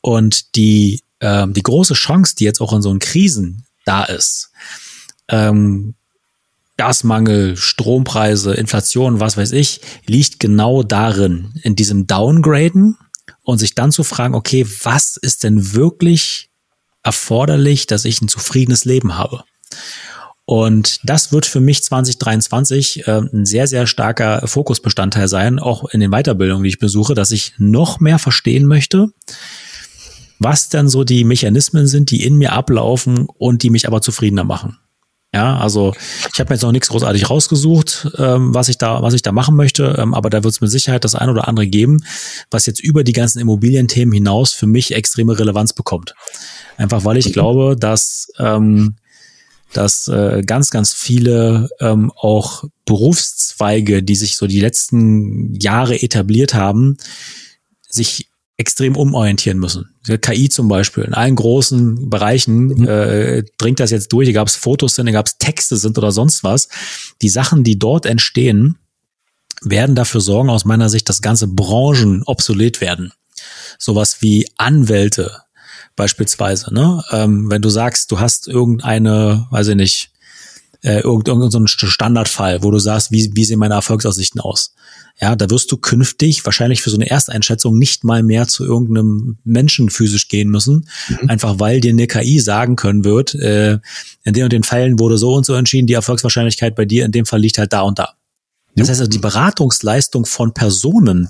Und 0.00 0.54
die, 0.56 1.02
ähm, 1.20 1.52
die 1.52 1.62
große 1.62 1.94
Chance, 1.94 2.36
die 2.36 2.44
jetzt 2.44 2.60
auch 2.60 2.72
in 2.72 2.80
so 2.80 2.90
einen 2.90 2.98
Krisen 2.98 3.66
da 3.84 4.04
ist, 4.04 4.50
ähm, 5.28 5.94
Gasmangel, 6.78 7.58
Strompreise, 7.58 8.54
Inflation, 8.54 9.20
was 9.20 9.36
weiß 9.36 9.52
ich, 9.52 9.82
liegt 10.06 10.40
genau 10.40 10.82
darin, 10.82 11.52
in 11.62 11.76
diesem 11.76 12.06
Downgraden 12.06 12.96
und 13.42 13.58
sich 13.58 13.74
dann 13.74 13.92
zu 13.92 14.02
fragen, 14.02 14.34
okay, 14.34 14.66
was 14.82 15.18
ist 15.18 15.44
denn 15.44 15.74
wirklich 15.74 16.48
erforderlich, 17.02 17.86
dass 17.86 18.06
ich 18.06 18.22
ein 18.22 18.28
zufriedenes 18.28 18.86
Leben 18.86 19.18
habe? 19.18 19.44
Und 20.44 20.98
das 21.04 21.30
wird 21.30 21.46
für 21.46 21.60
mich 21.60 21.84
2023 21.84 23.06
äh, 23.06 23.20
ein 23.32 23.46
sehr, 23.46 23.68
sehr 23.68 23.86
starker 23.86 24.48
Fokusbestandteil 24.48 25.28
sein, 25.28 25.60
auch 25.60 25.84
in 25.90 26.00
den 26.00 26.10
Weiterbildungen, 26.10 26.64
die 26.64 26.70
ich 26.70 26.80
besuche, 26.80 27.14
dass 27.14 27.30
ich 27.30 27.54
noch 27.58 28.00
mehr 28.00 28.18
verstehen 28.18 28.66
möchte, 28.66 29.12
was 30.40 30.68
dann 30.68 30.88
so 30.88 31.04
die 31.04 31.22
Mechanismen 31.22 31.86
sind, 31.86 32.10
die 32.10 32.24
in 32.24 32.34
mir 32.34 32.52
ablaufen 32.52 33.28
und 33.38 33.62
die 33.62 33.70
mich 33.70 33.86
aber 33.86 34.02
zufriedener 34.02 34.42
machen. 34.42 34.78
Ja, 35.32 35.58
also 35.58 35.94
ich 36.32 36.40
habe 36.40 36.50
mir 36.50 36.56
jetzt 36.56 36.62
noch 36.62 36.72
nichts 36.72 36.88
großartig 36.88 37.30
rausgesucht, 37.30 38.10
ähm, 38.18 38.52
was 38.52 38.68
ich 38.68 38.78
da, 38.78 39.00
was 39.02 39.14
ich 39.14 39.22
da 39.22 39.30
machen 39.30 39.54
möchte, 39.54 39.94
ähm, 39.98 40.12
aber 40.12 40.28
da 40.28 40.42
wird 40.42 40.52
es 40.52 40.60
mit 40.60 40.72
Sicherheit 40.72 41.04
das 41.04 41.14
ein 41.14 41.28
oder 41.28 41.46
andere 41.46 41.68
geben, 41.68 42.02
was 42.50 42.66
jetzt 42.66 42.80
über 42.80 43.04
die 43.04 43.12
ganzen 43.12 43.38
Immobilienthemen 43.38 44.12
hinaus 44.12 44.52
für 44.52 44.66
mich 44.66 44.92
extreme 44.92 45.38
Relevanz 45.38 45.72
bekommt. 45.72 46.14
Einfach 46.76 47.04
weil 47.04 47.16
ich 47.16 47.28
mhm. 47.28 47.32
glaube, 47.32 47.76
dass 47.78 48.32
ähm, 48.40 48.96
dass 49.72 50.08
äh, 50.08 50.42
ganz, 50.44 50.70
ganz 50.70 50.92
viele 50.92 51.68
ähm, 51.80 52.12
auch 52.16 52.64
Berufszweige, 52.84 54.02
die 54.02 54.16
sich 54.16 54.36
so 54.36 54.46
die 54.46 54.60
letzten 54.60 55.54
Jahre 55.54 56.00
etabliert 56.02 56.54
haben, 56.54 56.96
sich 57.88 58.28
extrem 58.56 58.94
umorientieren 58.94 59.58
müssen. 59.58 59.94
KI 60.20 60.50
zum 60.50 60.68
Beispiel, 60.68 61.04
in 61.04 61.14
allen 61.14 61.34
großen 61.34 62.10
Bereichen 62.10 62.66
mhm. 62.66 62.88
äh, 62.88 63.42
dringt 63.56 63.80
das 63.80 63.90
jetzt 63.90 64.12
durch, 64.12 64.28
egal 64.28 64.42
ob 64.42 64.48
es 64.48 64.56
Fotos 64.56 64.94
sind, 64.96 65.06
egal 65.06 65.20
ob 65.20 65.28
es 65.28 65.38
Texte 65.38 65.76
sind 65.76 65.96
oder 65.96 66.12
sonst 66.12 66.44
was. 66.44 66.68
Die 67.22 67.30
Sachen, 67.30 67.64
die 67.64 67.78
dort 67.78 68.04
entstehen, 68.04 68.76
werden 69.62 69.94
dafür 69.94 70.20
sorgen, 70.20 70.50
aus 70.50 70.66
meiner 70.66 70.90
Sicht, 70.90 71.08
dass 71.08 71.22
ganze 71.22 71.48
Branchen 71.48 72.22
obsolet 72.26 72.82
werden. 72.82 73.12
Sowas 73.78 74.20
wie 74.20 74.46
Anwälte, 74.58 75.42
beispielsweise. 76.00 76.72
Ne? 76.72 77.04
Ähm, 77.10 77.50
wenn 77.50 77.60
du 77.60 77.68
sagst, 77.68 78.10
du 78.10 78.18
hast 78.18 78.48
irgendeine, 78.48 79.46
weiß 79.50 79.68
ich 79.68 79.76
nicht, 79.76 80.10
äh, 80.82 81.00
irgendeinen 81.00 81.50
so 81.50 81.66
Standardfall, 81.66 82.62
wo 82.62 82.70
du 82.70 82.78
sagst, 82.78 83.12
wie, 83.12 83.30
wie 83.34 83.44
sehen 83.44 83.58
meine 83.58 83.74
Erfolgsaussichten 83.74 84.40
aus? 84.40 84.74
Ja, 85.20 85.36
da 85.36 85.50
wirst 85.50 85.70
du 85.70 85.76
künftig 85.76 86.46
wahrscheinlich 86.46 86.80
für 86.80 86.88
so 86.88 86.96
eine 86.96 87.10
Ersteinschätzung 87.10 87.76
nicht 87.78 88.02
mal 88.02 88.22
mehr 88.22 88.48
zu 88.48 88.64
irgendeinem 88.64 89.36
Menschen 89.44 89.90
physisch 89.90 90.28
gehen 90.28 90.48
müssen, 90.48 90.88
mhm. 91.08 91.28
einfach 91.28 91.58
weil 91.58 91.82
dir 91.82 91.90
eine 91.90 92.06
KI 92.06 92.40
sagen 92.40 92.76
können 92.76 93.04
wird, 93.04 93.34
äh, 93.34 93.78
in 94.24 94.32
den 94.32 94.44
und 94.44 94.54
den 94.54 94.62
Fällen 94.62 94.98
wurde 94.98 95.18
so 95.18 95.34
und 95.34 95.44
so 95.44 95.52
entschieden, 95.52 95.86
die 95.86 95.92
Erfolgswahrscheinlichkeit 95.92 96.74
bei 96.74 96.86
dir 96.86 97.04
in 97.04 97.12
dem 97.12 97.26
Fall 97.26 97.40
liegt 97.40 97.58
halt 97.58 97.74
da 97.74 97.82
und 97.82 97.98
da. 97.98 98.14
Das 98.74 98.88
heißt 98.88 99.00
also, 99.00 99.10
die 99.10 99.18
Beratungsleistung 99.18 100.24
von 100.24 100.54
Personen 100.54 101.28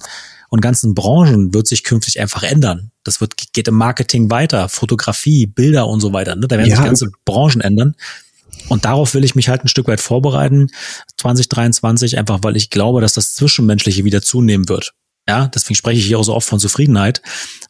und 0.51 0.61
ganzen 0.61 0.95
Branchen 0.95 1.55
wird 1.55 1.67
sich 1.67 1.85
künftig 1.85 2.21
einfach 2.21 2.43
ändern. 2.43 2.91
Das 3.05 3.21
wird, 3.21 3.53
geht 3.53 3.69
im 3.69 3.77
Marketing 3.77 4.31
weiter, 4.31 4.69
Fotografie, 4.69 5.47
Bilder 5.47 5.87
und 5.87 6.01
so 6.01 6.13
weiter. 6.13 6.37
Ne? 6.37 6.49
Da 6.49 6.59
werden 6.59 6.69
ja. 6.69 6.77
sich 6.77 6.85
ganze 6.85 7.11
Branchen 7.25 7.61
ändern. 7.61 7.95
Und 8.69 8.85
darauf 8.85 9.15
will 9.15 9.25
ich 9.25 9.35
mich 9.35 9.49
halt 9.49 9.65
ein 9.65 9.69
Stück 9.69 9.87
weit 9.89 10.01
vorbereiten, 10.01 10.69
2023, 11.17 12.19
einfach 12.19 12.41
weil 12.43 12.57
ich 12.57 12.69
glaube, 12.69 13.01
dass 13.01 13.15
das 13.15 13.35
Zwischenmenschliche 13.35 14.05
wieder 14.05 14.23
zunehmen 14.23 14.69
wird. 14.69 14.93
Ja, 15.29 15.47
deswegen 15.47 15.77
spreche 15.77 16.01
ich 16.01 16.07
hier 16.07 16.19
auch 16.19 16.25
so 16.25 16.35
oft 16.35 16.49
von 16.49 16.59
Zufriedenheit, 16.59 17.23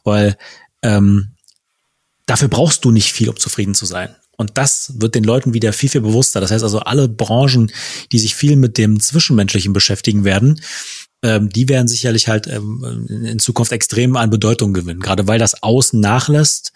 weil 0.02 0.36
ähm, 0.82 1.32
dafür 2.26 2.48
brauchst 2.48 2.84
du 2.84 2.90
nicht 2.90 3.12
viel, 3.12 3.28
um 3.28 3.36
zufrieden 3.36 3.74
zu 3.74 3.84
sein. 3.86 4.14
Und 4.36 4.56
das 4.56 4.94
wird 4.96 5.14
den 5.14 5.24
Leuten 5.24 5.52
wieder 5.52 5.74
viel, 5.74 5.90
viel 5.90 6.00
bewusster. 6.00 6.40
Das 6.40 6.50
heißt 6.50 6.64
also, 6.64 6.80
alle 6.80 7.08
Branchen, 7.08 7.70
die 8.10 8.18
sich 8.18 8.34
viel 8.34 8.56
mit 8.56 8.78
dem 8.78 8.98
Zwischenmenschlichen 8.98 9.74
beschäftigen 9.74 10.24
werden, 10.24 10.62
ähm, 11.22 11.48
die 11.50 11.68
werden 11.68 11.88
sicherlich 11.88 12.28
halt 12.28 12.46
ähm, 12.46 13.06
in 13.08 13.38
Zukunft 13.38 13.72
extrem 13.72 14.16
an 14.16 14.30
Bedeutung 14.30 14.72
gewinnen, 14.72 15.00
gerade 15.00 15.26
weil 15.28 15.38
das 15.38 15.62
Außen 15.62 16.00
nachlässt, 16.00 16.72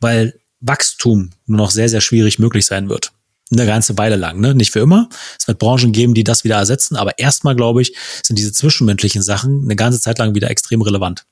weil 0.00 0.38
Wachstum 0.60 1.30
nur 1.46 1.58
noch 1.58 1.70
sehr, 1.70 1.88
sehr 1.88 2.00
schwierig 2.00 2.38
möglich 2.38 2.66
sein 2.66 2.88
wird. 2.88 3.12
Eine 3.50 3.66
ganze 3.66 3.96
Weile 3.96 4.16
lang, 4.16 4.40
ne? 4.40 4.54
Nicht 4.54 4.72
für 4.72 4.80
immer. 4.80 5.08
Es 5.38 5.48
wird 5.48 5.58
Branchen 5.58 5.92
geben, 5.92 6.12
die 6.12 6.24
das 6.24 6.44
wieder 6.44 6.56
ersetzen, 6.56 6.96
aber 6.96 7.18
erstmal, 7.18 7.56
glaube 7.56 7.80
ich, 7.80 7.94
sind 8.22 8.38
diese 8.38 8.52
zwischenmenschlichen 8.52 9.22
Sachen 9.22 9.64
eine 9.64 9.74
ganze 9.74 10.00
Zeit 10.00 10.18
lang 10.18 10.34
wieder 10.34 10.50
extrem 10.50 10.82
relevant. 10.82 11.24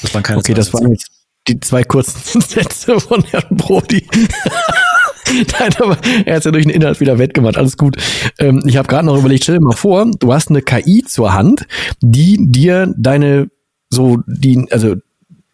Das 0.00 0.14
waren 0.14 0.22
keine 0.22 0.38
okay, 0.38 0.54
das 0.54 0.72
waren 0.72 0.92
jetzt 0.92 1.10
die 1.48 1.58
zwei 1.58 1.82
kurzen 1.82 2.40
Sätze 2.40 3.00
von 3.00 3.24
Herrn 3.24 3.56
Brody. 3.56 4.06
Nein, 5.60 5.70
aber 5.78 5.96
er 6.24 6.36
hat 6.36 6.44
ja 6.44 6.50
durch 6.50 6.64
den 6.64 6.74
Inhalt 6.74 7.00
wieder 7.00 7.18
wettgemacht. 7.18 7.56
Alles 7.56 7.76
gut. 7.76 7.96
Ähm, 8.38 8.62
ich 8.66 8.76
habe 8.76 8.88
gerade 8.88 9.06
noch 9.06 9.18
überlegt, 9.18 9.44
stell 9.44 9.58
dir 9.58 9.64
mal 9.64 9.76
vor, 9.76 10.10
du 10.18 10.32
hast 10.32 10.50
eine 10.50 10.62
KI 10.62 11.04
zur 11.04 11.32
Hand, 11.32 11.66
die 12.00 12.38
dir 12.40 12.92
deine 12.96 13.48
so 13.90 14.18
die 14.26 14.66
also 14.70 14.96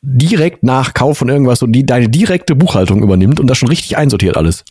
direkt 0.01 0.63
nach 0.63 0.95
Kauf 0.95 1.19
von 1.19 1.29
irgendwas 1.29 1.59
so 1.59 1.67
die 1.67 1.85
deine 1.85 2.09
direkte 2.09 2.55
Buchhaltung 2.55 3.03
übernimmt 3.03 3.41
und 3.41 3.49
das 3.49 3.59
schon 3.59 3.69
richtig 3.69 3.97
einsortiert 3.97 4.37
alles 4.37 4.65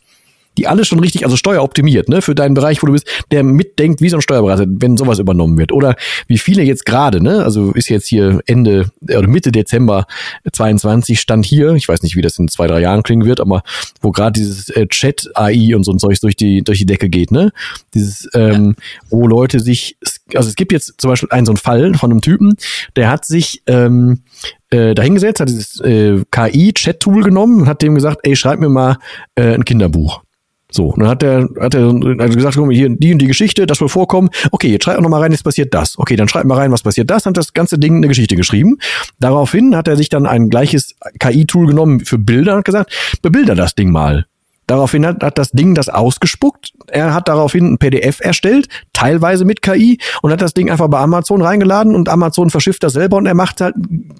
die 0.57 0.67
alle 0.67 0.85
schon 0.85 0.99
richtig, 0.99 1.23
also 1.23 1.37
steueroptimiert, 1.37 2.09
ne, 2.09 2.21
für 2.21 2.35
deinen 2.35 2.53
Bereich, 2.53 2.81
wo 2.81 2.87
du 2.87 2.93
bist, 2.93 3.07
der 3.31 3.43
mitdenkt 3.43 4.01
wie 4.01 4.09
so 4.09 4.17
ein 4.17 4.21
Steuerberater, 4.21 4.65
wenn 4.67 4.97
sowas 4.97 5.19
übernommen 5.19 5.57
wird. 5.57 5.71
Oder 5.71 5.95
wie 6.27 6.37
viele 6.37 6.63
jetzt 6.63 6.85
gerade, 6.85 7.21
ne, 7.21 7.43
also 7.43 7.71
ist 7.71 7.89
jetzt 7.89 8.07
hier 8.07 8.39
Ende 8.45 8.91
oder 9.01 9.27
Mitte 9.27 9.51
Dezember 9.51 10.05
22 10.51 11.19
stand 11.19 11.45
hier, 11.45 11.73
ich 11.73 11.87
weiß 11.87 12.03
nicht, 12.03 12.15
wie 12.15 12.21
das 12.21 12.37
in 12.39 12.47
zwei, 12.47 12.67
drei 12.67 12.81
Jahren 12.81 13.03
klingen 13.03 13.25
wird, 13.25 13.39
aber 13.39 13.63
wo 14.01 14.11
gerade 14.11 14.39
dieses 14.39 14.69
äh, 14.69 14.87
Chat-AI 14.87 15.75
und 15.75 15.83
so 15.83 15.91
ein 15.91 15.99
Zeug 15.99 16.19
durch 16.21 16.35
die, 16.35 16.63
durch 16.63 16.79
die 16.79 16.85
Decke 16.85 17.09
geht, 17.09 17.31
ne? 17.31 17.51
Dieses, 17.93 18.27
ähm, 18.33 18.75
wo 19.09 19.27
Leute 19.27 19.59
sich, 19.59 19.97
also 20.33 20.49
es 20.49 20.55
gibt 20.55 20.71
jetzt 20.71 20.95
zum 20.97 21.09
Beispiel 21.09 21.29
einen 21.31 21.45
so 21.45 21.51
einen 21.51 21.57
Fall 21.57 21.93
von 21.93 22.11
einem 22.11 22.21
Typen, 22.21 22.55
der 22.95 23.09
hat 23.09 23.25
sich 23.25 23.61
ähm, 23.67 24.21
äh, 24.69 24.93
dahingesetzt, 24.93 25.39
hat 25.39 25.49
dieses 25.49 25.79
äh, 25.81 26.23
KI-Chat-Tool 26.31 27.23
genommen 27.23 27.61
und 27.61 27.67
hat 27.67 27.81
dem 27.81 27.95
gesagt, 27.95 28.19
ey, 28.23 28.35
schreib 28.35 28.59
mir 28.59 28.69
mal 28.69 28.97
äh, 29.35 29.53
ein 29.53 29.65
Kinderbuch. 29.65 30.21
So, 30.69 30.93
dann 30.97 31.07
hat 31.07 31.23
er, 31.23 31.47
hat 31.59 31.73
er 31.75 32.29
gesagt, 32.29 32.55
guck 32.57 32.67
mal, 32.67 32.75
hier 32.75 32.89
die 32.89 33.13
und 33.13 33.19
die 33.19 33.27
Geschichte, 33.27 33.65
das 33.65 33.79
will 33.79 33.87
vorkommen. 33.87 34.29
Okay, 34.51 34.69
jetzt 34.69 34.83
schreib 34.83 34.99
noch 34.99 35.09
mal 35.09 35.21
rein, 35.21 35.31
jetzt 35.31 35.43
passiert 35.43 35.73
das. 35.73 35.97
Okay, 35.97 36.15
dann 36.17 36.27
schreib 36.27 36.45
mal 36.45 36.55
rein, 36.55 36.71
was 36.71 36.83
passiert 36.83 37.09
das. 37.09 37.25
Hat 37.25 37.37
das 37.37 37.53
ganze 37.53 37.79
Ding 37.79 37.97
eine 37.97 38.07
Geschichte 38.07 38.35
geschrieben. 38.35 38.77
Daraufhin 39.19 39.75
hat 39.75 39.87
er 39.87 39.95
sich 39.95 40.09
dann 40.09 40.25
ein 40.25 40.49
gleiches 40.49 40.95
KI-Tool 41.19 41.67
genommen 41.67 42.01
für 42.01 42.17
Bilder 42.17 42.55
und 42.55 42.65
gesagt, 42.65 42.91
bebilder 43.21 43.55
das 43.55 43.75
Ding 43.75 43.91
mal. 43.91 44.25
Daraufhin 44.67 45.05
hat, 45.05 45.23
hat 45.23 45.37
das 45.37 45.51
Ding 45.51 45.75
das 45.75 45.87
ausgespuckt. 45.87 46.73
Er 46.87 47.13
hat 47.13 47.29
daraufhin 47.29 47.73
ein 47.73 47.77
PDF 47.77 48.19
erstellt, 48.19 48.67
teilweise 48.91 49.45
mit 49.45 49.61
KI, 49.61 49.97
und 50.21 50.31
hat 50.31 50.41
das 50.41 50.53
Ding 50.53 50.69
einfach 50.69 50.89
bei 50.89 50.99
Amazon 50.99 51.41
reingeladen 51.41 51.95
und 51.95 52.09
Amazon 52.09 52.49
verschifft 52.49 52.83
das 52.83 52.93
selber 52.93 53.15
und 53.17 53.25
er 53.25 53.33
macht 53.33 53.61
halt 53.61 53.75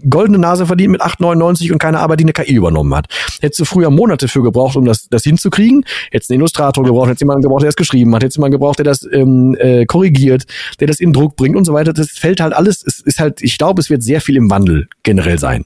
goldene 0.10 0.40
Nase 0.40 0.66
verdient 0.66 0.92
mit 0.92 1.02
8,99 1.02 1.74
und 1.74 1.80
keine 1.80 2.00
Arbeit, 2.00 2.22
die 2.22 2.24
eine 2.24 2.34
KI 2.34 2.54
übernommen 2.54 2.96
hat. 2.96 3.08
Hättest 3.42 3.60
du 3.60 3.66
früher 3.66 3.90
Monate 3.90 4.30
für 4.30 4.42
gebraucht, 4.42 4.78
um 4.78 4.86
das, 4.86 5.10
das 5.10 5.24
hinzukriegen, 5.24 5.84
hättest 6.12 6.32
einen 6.32 6.40
Illustrator 6.40 6.84
gebraucht, 6.84 7.08
hättest 7.08 7.22
jemanden 7.22 7.42
gebraucht, 7.42 7.64
der 7.64 7.70
das 7.70 7.76
geschrieben 7.76 8.16
hat, 8.16 8.24
hättest 8.24 8.38
jemanden 8.38 8.54
gebraucht, 8.54 8.80
der 8.80 8.86
das 8.86 9.06
ähm, 9.12 9.56
äh, 9.60 9.86
korrigiert, 9.86 10.46
der 10.80 10.88
das 10.88 11.02
in 11.02 11.12
Druck 11.12 11.36
bringt 11.36 11.58
und 11.58 11.66
so 11.66 11.74
weiter. 11.74 11.92
Das 11.92 12.12
fällt 12.12 12.40
halt 12.40 12.54
alles, 12.54 12.86
es 12.86 13.02
ist 13.02 13.20
halt, 13.20 13.42
ich 13.42 13.58
glaube, 13.58 13.82
es 13.82 13.90
wird 13.90 14.02
sehr 14.02 14.22
viel 14.22 14.38
im 14.38 14.50
Wandel 14.50 14.88
generell 15.04 15.40
sein. 15.40 15.66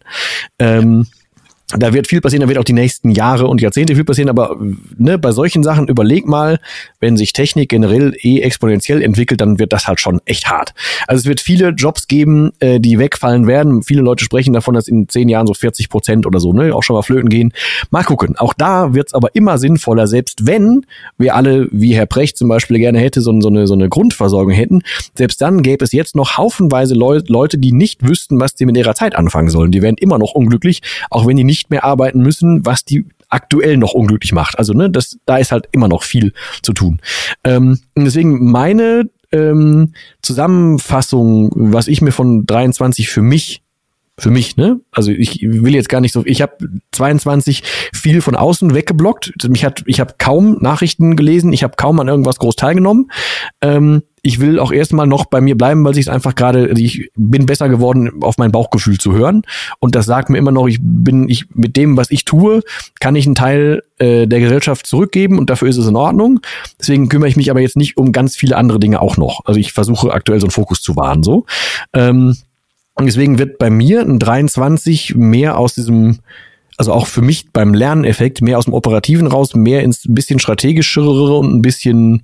Ähm, 0.57 1.05
da 1.78 1.93
wird 1.93 2.07
viel 2.07 2.22
passieren, 2.22 2.41
da 2.41 2.47
wird 2.47 2.57
auch 2.57 2.63
die 2.63 2.74
nächsten 2.74 3.11
Jahre 3.11 3.47
und 3.47 3.61
Jahrzehnte 3.61 3.95
viel 3.95 4.03
passieren, 4.03 4.30
aber 4.30 4.57
ne, 4.97 5.17
bei 5.17 5.32
solchen 5.32 5.63
Sachen 5.63 5.88
überleg 5.88 6.28
mal, 6.28 6.59
wenn 6.99 7.17
sich 7.17 7.34
Technik 7.34 7.69
generell 7.69 8.13
eh 8.22 8.41
exponentiell 8.41 9.01
entwickelt, 9.01 9.41
dann 9.41 9.59
wird 9.59 9.74
das 9.74 9.88
halt 9.88 9.99
schon 9.99 10.22
echt 10.26 10.49
hart. 10.49 10.74
Also 11.07 11.22
es 11.22 11.26
wird 11.26 11.41
viele 11.41 11.69
Jobs 11.69 12.07
geben, 12.07 12.51
äh, 12.59 12.80
die 12.80 12.99
wegfallen 12.99 13.47
werden. 13.47 13.84
Viele 13.84 14.01
Leute 14.01 14.24
sprechen 14.24 14.53
davon, 14.53 14.74
dass 14.74 14.88
in 14.88 15.07
zehn 15.07 15.30
Jahren 15.30 15.47
so 15.47 15.53
40 15.53 15.89
Prozent 15.89 16.26
oder 16.26 16.39
so, 16.39 16.53
ne, 16.53 16.76
auch 16.76 16.84
schon 16.84 16.95
mal 16.95 17.01
flöten 17.01 17.30
gehen. 17.30 17.53
Mal 17.89 18.03
gucken. 18.03 18.38
Auch 18.38 18.53
da 18.53 18.93
wird's 18.93 19.13
aber 19.13 19.36
immer 19.36 19.57
sinnvoller, 19.57 20.07
selbst 20.07 20.45
wenn 20.45 20.86
wir 21.17 21.36
alle, 21.36 21.67
wie 21.72 21.93
Herr 21.93 22.05
Precht 22.05 22.38
zum 22.38 22.49
Beispiel 22.49 22.80
gerne 22.80 22.99
hätte, 22.99 23.22
so, 23.22 23.39
so, 23.41 23.49
eine, 23.49 23.67
so 23.67 23.74
eine 23.74 23.89
Grundversorgung 23.89 24.51
hätten, 24.51 24.82
selbst 25.15 25.41
dann 25.41 25.61
gäbe 25.63 25.84
es 25.84 25.91
jetzt 25.91 26.15
noch 26.15 26.38
haufenweise 26.38 26.93
Leu 26.95 27.22
Leute, 27.28 27.57
die 27.57 27.72
nicht 27.72 28.07
wüssten, 28.07 28.39
was 28.39 28.53
sie 28.55 28.65
mit 28.65 28.78
ihrer 28.78 28.95
Zeit 28.95 29.15
anfangen 29.15 29.49
sollen. 29.49 29.72
Die 29.72 29.82
wären 29.82 29.95
immer 29.95 30.17
noch 30.17 30.34
unglücklich, 30.34 30.82
auch 31.09 31.28
wenn 31.28 31.38
die 31.38 31.43
nicht 31.43 31.61
mehr 31.70 31.84
arbeiten 31.84 32.20
müssen, 32.20 32.66
was 32.66 32.86
die 32.86 33.05
aktuell 33.30 33.78
noch 33.78 33.93
unglücklich 33.93 34.34
macht. 34.34 34.57
Also 34.59 34.74
ne, 34.74 34.89
das, 34.89 35.18
da 35.26 35.38
ist 35.38 35.51
halt 35.51 35.68
immer 35.72 35.88
noch 35.88 36.03
viel 36.03 36.34
zu 36.62 36.74
tun. 36.74 36.99
Ähm, 37.43 37.80
deswegen 37.95 38.51
meine 38.51 39.09
ähm, 39.32 39.93
Zusammenfassung, 40.22 41.51
was 41.55 41.88
ich 41.88 42.01
mir 42.01 42.12
von 42.12 42.45
23 42.45 43.09
für 43.09 43.22
mich 43.22 43.62
für 44.18 44.30
mich, 44.30 44.55
ne? 44.55 44.80
Also 44.91 45.12
ich 45.12 45.41
will 45.41 45.74
jetzt 45.74 45.89
gar 45.89 45.99
nicht 45.99 46.12
so, 46.12 46.24
ich 46.26 46.43
habe 46.43 46.53
22 46.91 47.64
viel 47.91 48.22
von 48.22 48.36
außen 48.36 48.76
weggeblockt. 48.76 49.34
Mich 49.49 49.66
hat, 49.66 49.84
ich 49.88 49.99
habe 49.99 50.16
kaum 50.20 50.57
Nachrichten 50.59 51.16
gelesen, 51.16 51.53
ich 51.53 51.64
habe 51.64 51.74
kaum 51.76 51.99
an 51.99 52.07
irgendwas 52.07 52.38
groß 52.38 52.55
teilgenommen. 52.55 53.09
Ähm, 53.62 54.03
ich 54.24 54.39
will 54.39 54.59
auch 54.59 54.72
erstmal 54.72 55.07
noch 55.07 55.26
bei 55.26 55.41
mir 55.41 55.57
bleiben, 55.57 55.84
weil 55.84 55.93
ich 55.93 56.05
es 56.05 56.07
einfach 56.07 56.36
gerade, 56.36 56.69
also 56.69 56.82
ich 56.82 57.09
bin 57.15 57.47
besser 57.47 57.69
geworden, 57.69 58.22
auf 58.22 58.38
mein 58.38 58.51
Bauchgefühl 58.51 58.99
zu 58.99 59.13
hören. 59.13 59.41
Und 59.80 59.95
das 59.95 60.05
sagt 60.05 60.30
mir 60.30 60.38
immer 60.38 60.51
noch, 60.51 60.67
ich 60.67 60.78
bin, 60.80 61.28
ich 61.28 61.45
mit 61.55 61.76
dem, 61.76 61.97
was 61.97 62.11
ich 62.11 62.24
tue, 62.24 62.61
kann 62.99 63.15
ich 63.15 63.26
einen 63.26 63.36
Teil 63.36 63.82
äh, 63.97 64.28
der 64.28 64.39
Gesellschaft 64.39 64.86
zurückgeben 64.86 65.39
und 65.39 65.49
dafür 65.49 65.69
ist 65.69 65.78
es 65.78 65.88
in 65.88 65.95
Ordnung. 65.95 66.39
Deswegen 66.80 67.09
kümmere 67.09 67.30
ich 67.30 67.36
mich 67.36 67.49
aber 67.49 67.61
jetzt 67.61 67.78
nicht 67.78 67.97
um 67.97 68.11
ganz 68.11 68.36
viele 68.36 68.57
andere 68.57 68.80
Dinge 68.80 69.01
auch 69.01 69.17
noch. 69.17 69.41
Also 69.45 69.59
ich 69.59 69.74
versuche 69.74 70.13
aktuell 70.13 70.39
so 70.39 70.45
einen 70.45 70.51
Fokus 70.51 70.82
zu 70.82 70.95
wahren. 70.95 71.24
So. 71.24 71.45
Ähm, 71.93 72.38
und 72.93 73.05
deswegen 73.07 73.39
wird 73.39 73.57
bei 73.57 73.72
mir 73.72 74.01
ein 74.01 74.19
23 74.19 75.15
mehr 75.15 75.57
aus 75.57 75.74
diesem 75.74 76.19
also 76.82 76.93
auch 76.93 77.05
für 77.05 77.21
mich 77.21 77.51
beim 77.53 77.75
Lerneffekt 77.75 78.41
mehr 78.41 78.57
aus 78.57 78.65
dem 78.65 78.73
Operativen 78.73 79.27
raus, 79.27 79.53
mehr 79.53 79.84
ins 79.84 80.01
bisschen 80.07 80.39
strategischere 80.39 81.38
und 81.38 81.53
ein 81.53 81.61
bisschen 81.61 82.23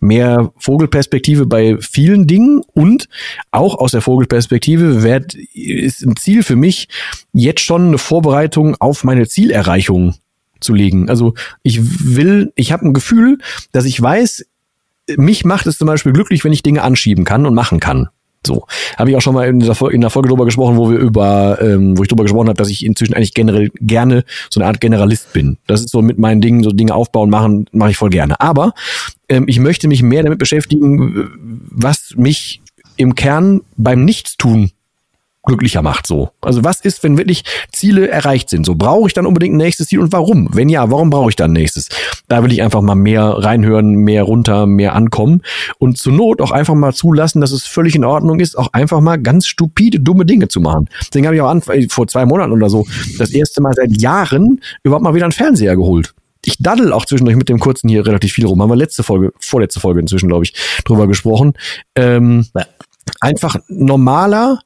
mehr 0.00 0.50
Vogelperspektive 0.56 1.44
bei 1.44 1.76
vielen 1.78 2.26
Dingen 2.26 2.62
und 2.72 3.06
auch 3.50 3.74
aus 3.74 3.90
der 3.90 4.00
Vogelperspektive 4.00 5.02
wird, 5.02 5.34
ist 5.34 6.06
ein 6.06 6.16
Ziel 6.16 6.42
für 6.42 6.56
mich, 6.56 6.88
jetzt 7.34 7.60
schon 7.60 7.88
eine 7.88 7.98
Vorbereitung 7.98 8.76
auf 8.80 9.04
meine 9.04 9.28
Zielerreichung 9.28 10.14
zu 10.58 10.72
legen. 10.72 11.10
Also 11.10 11.34
ich 11.62 11.78
will, 12.16 12.50
ich 12.54 12.72
habe 12.72 12.86
ein 12.86 12.94
Gefühl, 12.94 13.36
dass 13.72 13.84
ich 13.84 14.00
weiß, 14.00 14.46
mich 15.18 15.44
macht 15.44 15.66
es 15.66 15.76
zum 15.76 15.86
Beispiel 15.86 16.14
glücklich, 16.14 16.44
wenn 16.44 16.52
ich 16.54 16.62
Dinge 16.62 16.80
anschieben 16.80 17.26
kann 17.26 17.44
und 17.44 17.54
machen 17.54 17.78
kann. 17.78 18.08
So. 18.46 18.66
Habe 18.96 19.10
ich 19.10 19.16
auch 19.16 19.20
schon 19.20 19.34
mal 19.34 19.48
in, 19.48 19.60
Folge, 19.74 19.94
in 19.94 20.00
der 20.00 20.10
Folge 20.10 20.28
drüber 20.28 20.44
gesprochen, 20.44 20.76
wo 20.76 20.90
wir 20.90 20.98
über, 20.98 21.58
ähm, 21.60 21.98
wo 21.98 22.02
ich 22.02 22.08
drüber 22.08 22.24
gesprochen 22.24 22.48
habe, 22.48 22.56
dass 22.56 22.70
ich 22.70 22.84
inzwischen 22.84 23.14
eigentlich 23.14 23.34
generell 23.34 23.70
gerne 23.80 24.24
so 24.50 24.60
eine 24.60 24.68
Art 24.68 24.80
Generalist 24.80 25.32
bin. 25.32 25.58
Das 25.66 25.80
ist 25.80 25.90
so 25.90 26.02
mit 26.02 26.18
meinen 26.18 26.40
Dingen, 26.40 26.62
so 26.62 26.70
Dinge 26.70 26.94
aufbauen, 26.94 27.30
machen, 27.30 27.66
mache 27.72 27.90
ich 27.90 27.96
voll 27.96 28.10
gerne. 28.10 28.40
Aber 28.40 28.72
ähm, 29.28 29.44
ich 29.48 29.58
möchte 29.58 29.88
mich 29.88 30.02
mehr 30.02 30.22
damit 30.22 30.38
beschäftigen, 30.38 31.30
was 31.70 32.14
mich 32.16 32.62
im 32.96 33.14
Kern 33.14 33.62
beim 33.76 34.04
Nichtstun 34.04 34.72
glücklicher 35.48 35.82
macht 35.82 36.06
so. 36.06 36.30
Also 36.40 36.62
was 36.62 36.80
ist, 36.80 37.02
wenn 37.02 37.18
wirklich 37.18 37.42
Ziele 37.72 38.08
erreicht 38.08 38.50
sind? 38.50 38.64
So 38.64 38.76
brauche 38.76 39.08
ich 39.08 39.14
dann 39.14 39.26
unbedingt 39.26 39.54
ein 39.54 39.58
nächstes 39.58 39.88
Ziel 39.88 39.98
und 39.98 40.12
warum? 40.12 40.48
Wenn 40.52 40.68
ja, 40.68 40.90
warum 40.90 41.10
brauche 41.10 41.30
ich 41.30 41.36
dann 41.36 41.50
ein 41.50 41.54
nächstes? 41.54 41.88
Da 42.28 42.44
will 42.44 42.52
ich 42.52 42.62
einfach 42.62 42.82
mal 42.82 42.94
mehr 42.94 43.24
reinhören, 43.24 43.94
mehr 43.94 44.22
runter, 44.22 44.66
mehr 44.66 44.94
ankommen 44.94 45.42
und 45.78 45.98
zur 45.98 46.12
Not 46.12 46.40
auch 46.40 46.52
einfach 46.52 46.74
mal 46.74 46.94
zulassen, 46.94 47.40
dass 47.40 47.50
es 47.50 47.64
völlig 47.64 47.96
in 47.96 48.04
Ordnung 48.04 48.38
ist, 48.38 48.56
auch 48.56 48.72
einfach 48.72 49.00
mal 49.00 49.16
ganz 49.16 49.46
stupide, 49.46 49.98
dumme 49.98 50.24
Dinge 50.24 50.48
zu 50.48 50.60
machen. 50.60 50.88
Deswegen 51.00 51.26
habe 51.26 51.34
ich 51.34 51.42
auch 51.42 51.68
äh, 51.68 51.88
vor 51.88 52.06
zwei 52.06 52.26
Monaten 52.26 52.52
oder 52.52 52.70
so 52.70 52.86
das 53.18 53.30
erste 53.30 53.60
Mal 53.60 53.72
seit 53.74 54.00
Jahren 54.00 54.60
überhaupt 54.84 55.02
mal 55.02 55.14
wieder 55.14 55.24
einen 55.24 55.32
Fernseher 55.32 55.76
geholt 55.76 56.14
ich 56.44 56.56
daddel 56.58 56.92
auch 56.92 57.04
zwischendurch 57.04 57.36
mit 57.36 57.48
dem 57.48 57.58
kurzen 57.58 57.88
hier 57.88 58.06
relativ 58.06 58.32
viel 58.32 58.46
rum. 58.46 58.62
Haben 58.62 58.70
wir 58.70 58.76
letzte 58.76 59.02
Folge, 59.02 59.32
vorletzte 59.38 59.80
Folge 59.80 60.00
inzwischen, 60.00 60.28
glaube 60.28 60.44
ich, 60.44 60.54
drüber 60.84 61.06
gesprochen. 61.06 61.52
Ähm, 61.94 62.46
einfach 63.20 63.56
normaler, 63.68 64.60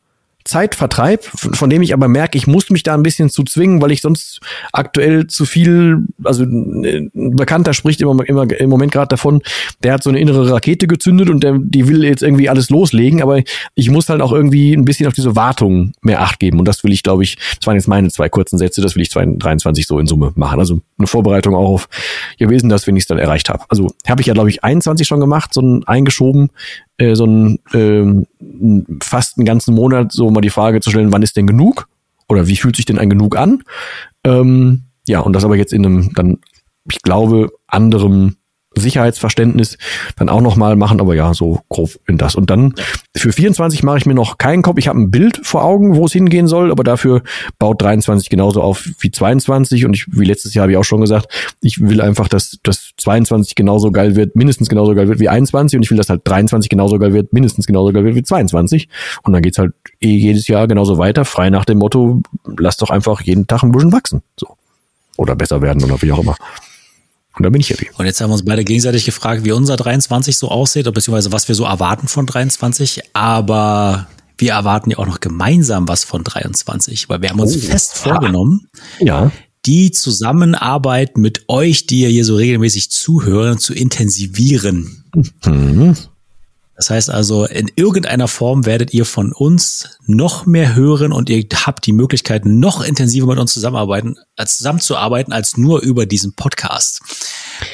Zeitvertreib, 0.44 1.24
von 1.24 1.70
dem 1.70 1.82
ich 1.82 1.94
aber 1.94 2.08
merke, 2.08 2.38
ich 2.38 2.46
muss 2.46 2.70
mich 2.70 2.82
da 2.82 2.94
ein 2.94 3.02
bisschen 3.02 3.30
zu 3.30 3.44
zwingen, 3.44 3.80
weil 3.80 3.92
ich 3.92 4.00
sonst 4.00 4.40
aktuell 4.72 5.26
zu 5.26 5.44
viel, 5.44 5.98
also 6.24 6.44
ein 6.44 7.10
Bekannter 7.12 7.74
spricht 7.74 8.00
immer, 8.00 8.26
immer 8.28 8.50
im 8.50 8.70
Moment 8.70 8.92
gerade 8.92 9.08
davon, 9.08 9.42
der 9.82 9.94
hat 9.94 10.02
so 10.02 10.10
eine 10.10 10.20
innere 10.20 10.50
Rakete 10.50 10.86
gezündet 10.86 11.30
und 11.30 11.42
der, 11.42 11.58
die 11.58 11.88
will 11.88 12.04
jetzt 12.04 12.22
irgendwie 12.22 12.48
alles 12.48 12.70
loslegen, 12.70 13.22
aber 13.22 13.42
ich 13.74 13.90
muss 13.90 14.08
halt 14.08 14.20
auch 14.20 14.32
irgendwie 14.32 14.72
ein 14.72 14.84
bisschen 14.84 15.06
auf 15.06 15.14
diese 15.14 15.36
Wartung 15.36 15.92
mehr 16.02 16.22
Acht 16.22 16.38
geben 16.38 16.58
und 16.58 16.66
das 16.66 16.84
will 16.84 16.92
ich, 16.92 17.02
glaube 17.02 17.22
ich, 17.22 17.36
das 17.58 17.66
waren 17.66 17.76
jetzt 17.76 17.88
meine 17.88 18.08
zwei 18.10 18.28
kurzen 18.28 18.58
Sätze, 18.58 18.80
das 18.80 18.94
will 18.94 19.02
ich 19.02 19.10
23 19.10 19.86
so 19.86 19.98
in 19.98 20.06
Summe 20.06 20.32
machen. 20.34 20.58
Also 20.58 20.80
eine 20.98 21.06
Vorbereitung 21.06 21.54
auch 21.54 21.68
auf 21.68 21.88
gewesen, 22.38 22.68
dass 22.68 22.86
wenn 22.86 22.96
ich 22.96 23.04
es 23.04 23.06
dann 23.08 23.18
erreicht 23.18 23.48
habe. 23.48 23.64
Also 23.68 23.92
habe 24.08 24.20
ich 24.20 24.26
ja, 24.26 24.34
glaube 24.34 24.50
ich, 24.50 24.64
21 24.64 25.06
schon 25.06 25.20
gemacht, 25.20 25.54
so 25.54 25.60
ein 25.60 25.84
eingeschoben, 25.86 26.50
äh, 26.98 27.14
so 27.14 27.26
ein 27.26 27.58
ähm, 27.72 28.26
fast 29.02 29.38
einen 29.38 29.46
ganzen 29.46 29.74
Monat 29.74 30.12
so 30.12 30.30
mal 30.30 30.40
die 30.40 30.50
Frage 30.50 30.80
zu 30.80 30.90
stellen, 30.90 31.12
wann 31.12 31.22
ist 31.22 31.36
denn 31.36 31.46
genug? 31.46 31.88
Oder 32.28 32.46
wie 32.46 32.56
fühlt 32.56 32.76
sich 32.76 32.84
denn 32.84 32.98
ein 32.98 33.10
genug 33.10 33.36
an? 33.36 33.62
Ähm, 34.24 34.84
ja, 35.06 35.20
und 35.20 35.34
das 35.34 35.44
aber 35.44 35.56
jetzt 35.56 35.72
in 35.72 35.84
einem 35.84 36.14
dann, 36.14 36.38
ich 36.90 37.02
glaube, 37.02 37.50
anderem 37.66 38.36
Sicherheitsverständnis 38.76 39.78
dann 40.16 40.28
auch 40.28 40.40
nochmal 40.40 40.76
machen, 40.76 41.00
aber 41.00 41.14
ja, 41.14 41.34
so 41.34 41.60
grob 41.68 41.90
in 42.06 42.18
das. 42.18 42.34
Und 42.34 42.50
dann 42.50 42.74
für 43.16 43.32
24 43.32 43.82
mache 43.82 43.98
ich 43.98 44.06
mir 44.06 44.14
noch 44.14 44.38
keinen 44.38 44.62
Kopf. 44.62 44.78
Ich 44.78 44.88
habe 44.88 45.00
ein 45.00 45.10
Bild 45.10 45.40
vor 45.42 45.64
Augen, 45.64 45.96
wo 45.96 46.06
es 46.06 46.12
hingehen 46.12 46.48
soll, 46.48 46.70
aber 46.70 46.84
dafür 46.84 47.22
baut 47.58 47.82
23 47.82 48.30
genauso 48.30 48.62
auf 48.62 48.88
wie 49.00 49.10
22. 49.10 49.84
Und 49.84 49.94
ich, 49.94 50.06
wie 50.08 50.24
letztes 50.24 50.54
Jahr 50.54 50.64
habe 50.64 50.72
ich 50.72 50.78
auch 50.78 50.84
schon 50.84 51.00
gesagt, 51.00 51.26
ich 51.60 51.80
will 51.80 52.00
einfach, 52.00 52.28
dass 52.28 52.58
dass 52.62 52.90
22 52.98 53.54
genauso 53.54 53.90
geil 53.90 54.16
wird, 54.16 54.36
mindestens 54.36 54.68
genauso 54.68 54.94
geil 54.94 55.08
wird 55.08 55.20
wie 55.20 55.28
21. 55.28 55.76
Und 55.76 55.82
ich 55.82 55.90
will, 55.90 55.98
dass 55.98 56.08
halt 56.08 56.22
23 56.24 56.68
genauso 56.68 56.98
geil 56.98 57.12
wird, 57.12 57.32
mindestens 57.32 57.66
genauso 57.66 57.92
geil 57.92 58.04
wird 58.04 58.14
wie 58.14 58.22
22. 58.22 58.88
Und 59.22 59.32
dann 59.32 59.42
geht's 59.42 59.58
halt 59.58 59.72
eh 60.00 60.16
jedes 60.16 60.48
Jahr 60.48 60.66
genauso 60.66 60.98
weiter, 60.98 61.24
frei 61.24 61.50
nach 61.50 61.64
dem 61.64 61.78
Motto, 61.78 62.22
lass 62.44 62.76
doch 62.76 62.90
einfach 62.90 63.20
jeden 63.22 63.46
Tag 63.46 63.62
ein 63.62 63.72
bisschen 63.72 63.92
wachsen. 63.92 64.22
So. 64.36 64.56
Oder 65.16 65.36
besser 65.36 65.60
werden 65.60 65.84
oder 65.84 66.00
wie 66.00 66.12
auch 66.12 66.20
immer. 66.20 66.36
Und 67.36 67.44
da 67.44 67.50
bin 67.50 67.60
ich 67.60 67.70
happy. 67.70 67.88
Und 67.96 68.06
jetzt 68.06 68.20
haben 68.20 68.30
wir 68.30 68.34
uns 68.34 68.44
beide 68.44 68.64
gegenseitig 68.64 69.04
gefragt, 69.04 69.44
wie 69.44 69.52
unser 69.52 69.76
23 69.76 70.36
so 70.36 70.48
aussieht, 70.48 70.84
beziehungsweise 70.92 71.32
was 71.32 71.48
wir 71.48 71.54
so 71.54 71.64
erwarten 71.64 72.08
von 72.08 72.26
23. 72.26 73.02
Aber 73.14 74.06
wir 74.36 74.52
erwarten 74.52 74.90
ja 74.90 74.98
auch 74.98 75.06
noch 75.06 75.20
gemeinsam 75.20 75.88
was 75.88 76.04
von 76.04 76.24
23, 76.24 77.08
weil 77.08 77.22
wir 77.22 77.30
haben 77.30 77.40
uns 77.40 77.56
oh, 77.56 77.60
fest 77.60 77.96
vorgenommen, 77.96 78.68
ja. 78.98 79.30
die 79.64 79.92
Zusammenarbeit 79.92 81.16
mit 81.16 81.48
euch, 81.48 81.86
die 81.86 82.00
ihr 82.00 82.08
hier 82.08 82.24
so 82.24 82.36
regelmäßig 82.36 82.90
zuhören, 82.90 83.58
zu 83.58 83.72
intensivieren. 83.72 85.04
Mhm. 85.44 85.96
Das 86.82 86.90
heißt 86.90 87.10
also, 87.10 87.44
in 87.44 87.70
irgendeiner 87.76 88.26
Form 88.26 88.66
werdet 88.66 88.92
ihr 88.92 89.04
von 89.04 89.32
uns 89.32 90.00
noch 90.04 90.46
mehr 90.46 90.74
hören 90.74 91.12
und 91.12 91.30
ihr 91.30 91.46
habt 91.64 91.86
die 91.86 91.92
Möglichkeit, 91.92 92.44
noch 92.44 92.82
intensiver 92.82 93.28
mit 93.28 93.38
uns 93.38 93.52
zusammenarbeiten, 93.52 94.16
als 94.36 94.58
zusammenzuarbeiten, 94.58 95.32
als 95.32 95.56
nur 95.56 95.80
über 95.80 96.06
diesen 96.06 96.34
Podcast. 96.34 97.00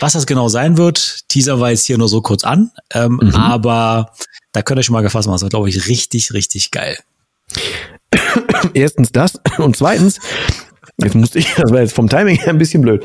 Was 0.00 0.12
das 0.12 0.26
genau 0.26 0.48
sein 0.48 0.76
wird, 0.76 1.26
teaser 1.28 1.58
war 1.58 1.70
jetzt 1.70 1.86
hier 1.86 1.96
nur 1.96 2.10
so 2.10 2.20
kurz 2.20 2.44
an, 2.44 2.70
ähm, 2.92 3.18
mhm. 3.22 3.34
aber 3.34 4.12
da 4.52 4.60
könnt 4.60 4.78
ihr 4.78 4.82
schon 4.82 4.92
mal 4.92 5.00
gefasst 5.00 5.26
machen. 5.26 5.36
Das 5.36 5.42
wird, 5.42 5.52
glaube 5.52 5.70
ich, 5.70 5.88
richtig, 5.88 6.34
richtig 6.34 6.70
geil. 6.70 6.98
Erstens 8.74 9.10
das 9.10 9.40
und 9.56 9.74
zweitens, 9.74 10.18
jetzt 11.02 11.14
musste 11.14 11.38
ich, 11.38 11.54
das 11.56 11.70
war 11.70 11.80
jetzt 11.80 11.94
vom 11.94 12.08
Timing 12.08 12.36
her 12.36 12.50
ein 12.50 12.58
bisschen 12.58 12.82
blöd. 12.82 13.04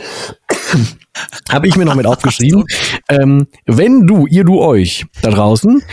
Habe 1.49 1.67
ich 1.67 1.75
mir 1.75 1.85
noch 1.85 1.95
mit 1.95 2.05
aufgeschrieben. 2.05 2.65
ähm, 3.09 3.47
wenn 3.65 4.07
du, 4.07 4.25
ihr, 4.25 4.43
du, 4.43 4.61
euch 4.61 5.05
da 5.21 5.29
draußen 5.29 5.83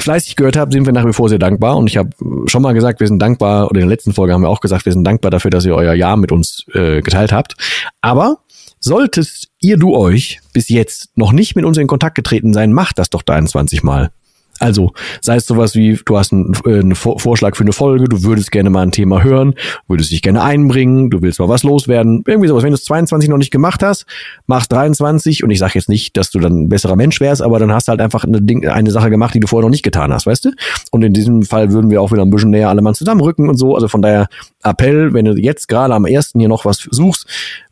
fleißig 0.00 0.36
gehört 0.36 0.56
habt, 0.56 0.72
sind 0.72 0.86
wir 0.86 0.92
nach 0.92 1.06
wie 1.06 1.12
vor 1.12 1.28
sehr 1.28 1.38
dankbar. 1.38 1.76
Und 1.76 1.88
ich 1.88 1.96
habe 1.96 2.10
schon 2.46 2.62
mal 2.62 2.72
gesagt, 2.72 3.00
wir 3.00 3.08
sind 3.08 3.20
dankbar, 3.20 3.70
oder 3.70 3.80
in 3.80 3.88
der 3.88 3.94
letzten 3.94 4.12
Folge 4.12 4.32
haben 4.32 4.42
wir 4.42 4.48
auch 4.48 4.60
gesagt, 4.60 4.84
wir 4.84 4.92
sind 4.92 5.04
dankbar 5.04 5.30
dafür, 5.30 5.50
dass 5.50 5.64
ihr 5.64 5.74
euer 5.74 5.94
Jahr 5.94 6.16
mit 6.16 6.30
uns 6.30 6.64
äh, 6.72 7.00
geteilt 7.00 7.32
habt. 7.32 7.56
Aber 8.00 8.38
solltest 8.78 9.48
ihr, 9.60 9.76
du, 9.76 9.96
euch 9.96 10.40
bis 10.52 10.68
jetzt 10.68 11.10
noch 11.16 11.32
nicht 11.32 11.56
mit 11.56 11.64
uns 11.64 11.78
in 11.78 11.88
Kontakt 11.88 12.14
getreten 12.14 12.52
sein, 12.52 12.72
macht 12.72 12.98
das 12.98 13.10
doch 13.10 13.22
23 13.22 13.82
Mal. 13.82 14.10
Also, 14.58 14.92
sei 15.20 15.36
es 15.36 15.46
sowas 15.46 15.74
wie, 15.74 15.98
du 16.04 16.18
hast 16.18 16.32
einen, 16.32 16.52
äh, 16.64 16.80
einen 16.80 16.94
Vorschlag 16.94 17.56
für 17.56 17.64
eine 17.64 17.72
Folge, 17.72 18.06
du 18.06 18.22
würdest 18.22 18.50
gerne 18.50 18.70
mal 18.70 18.82
ein 18.82 18.92
Thema 18.92 19.22
hören, 19.22 19.54
würdest 19.86 20.10
dich 20.10 20.22
gerne 20.22 20.42
einbringen, 20.42 21.10
du 21.10 21.22
willst 21.22 21.38
mal 21.38 21.48
was 21.48 21.62
loswerden, 21.62 22.24
irgendwie 22.26 22.48
sowas. 22.48 22.62
Wenn 22.62 22.72
du 22.72 22.76
es 22.76 22.84
22 22.84 23.28
noch 23.28 23.38
nicht 23.38 23.50
gemacht 23.50 23.82
hast, 23.82 24.06
machst 24.46 24.72
23 24.72 25.44
und 25.44 25.50
ich 25.50 25.58
sage 25.58 25.72
jetzt 25.74 25.88
nicht, 25.88 26.16
dass 26.16 26.30
du 26.30 26.38
dann 26.40 26.62
ein 26.62 26.68
besserer 26.68 26.96
Mensch 26.96 27.20
wärst, 27.20 27.42
aber 27.42 27.58
dann 27.58 27.72
hast 27.72 27.88
du 27.88 27.90
halt 27.90 28.00
einfach 28.00 28.24
eine, 28.24 28.42
Ding, 28.42 28.66
eine 28.66 28.90
Sache 28.90 29.10
gemacht, 29.10 29.34
die 29.34 29.40
du 29.40 29.46
vorher 29.46 29.64
noch 29.64 29.70
nicht 29.70 29.82
getan 29.84 30.12
hast, 30.12 30.26
weißt 30.26 30.46
du? 30.46 30.50
Und 30.90 31.02
in 31.02 31.12
diesem 31.12 31.42
Fall 31.42 31.72
würden 31.72 31.90
wir 31.90 32.02
auch 32.02 32.12
wieder 32.12 32.22
ein 32.22 32.30
bisschen 32.30 32.50
näher 32.50 32.68
alle 32.68 32.82
mal 32.82 32.94
zusammenrücken 32.94 33.48
und 33.48 33.56
so. 33.56 33.74
Also 33.74 33.88
von 33.88 34.02
daher 34.02 34.28
Appell, 34.62 35.12
wenn 35.12 35.24
du 35.24 35.32
jetzt 35.34 35.68
gerade 35.68 35.94
am 35.94 36.04
ersten 36.04 36.40
hier 36.40 36.48
noch 36.48 36.64
was 36.64 36.78
suchst, 36.90 37.26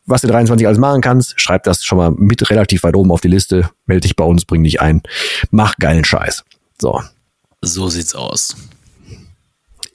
was 0.06 0.20
du 0.20 0.28
23 0.28 0.66
alles 0.66 0.78
machen 0.78 1.00
kannst, 1.00 1.40
schreib 1.40 1.64
das 1.64 1.84
schon 1.84 1.98
mal 1.98 2.12
mit 2.12 2.48
relativ 2.50 2.84
weit 2.84 2.94
oben 2.94 3.10
auf 3.10 3.20
die 3.20 3.28
Liste, 3.28 3.70
melde 3.86 4.02
dich 4.02 4.16
bei 4.16 4.24
uns, 4.24 4.44
bring 4.44 4.62
dich 4.62 4.80
ein, 4.80 5.02
mach 5.50 5.76
geilen 5.78 6.04
Scheiß. 6.04 6.44
So. 6.80 7.00
So 7.62 7.88
sieht's 7.88 8.14
aus. 8.14 8.54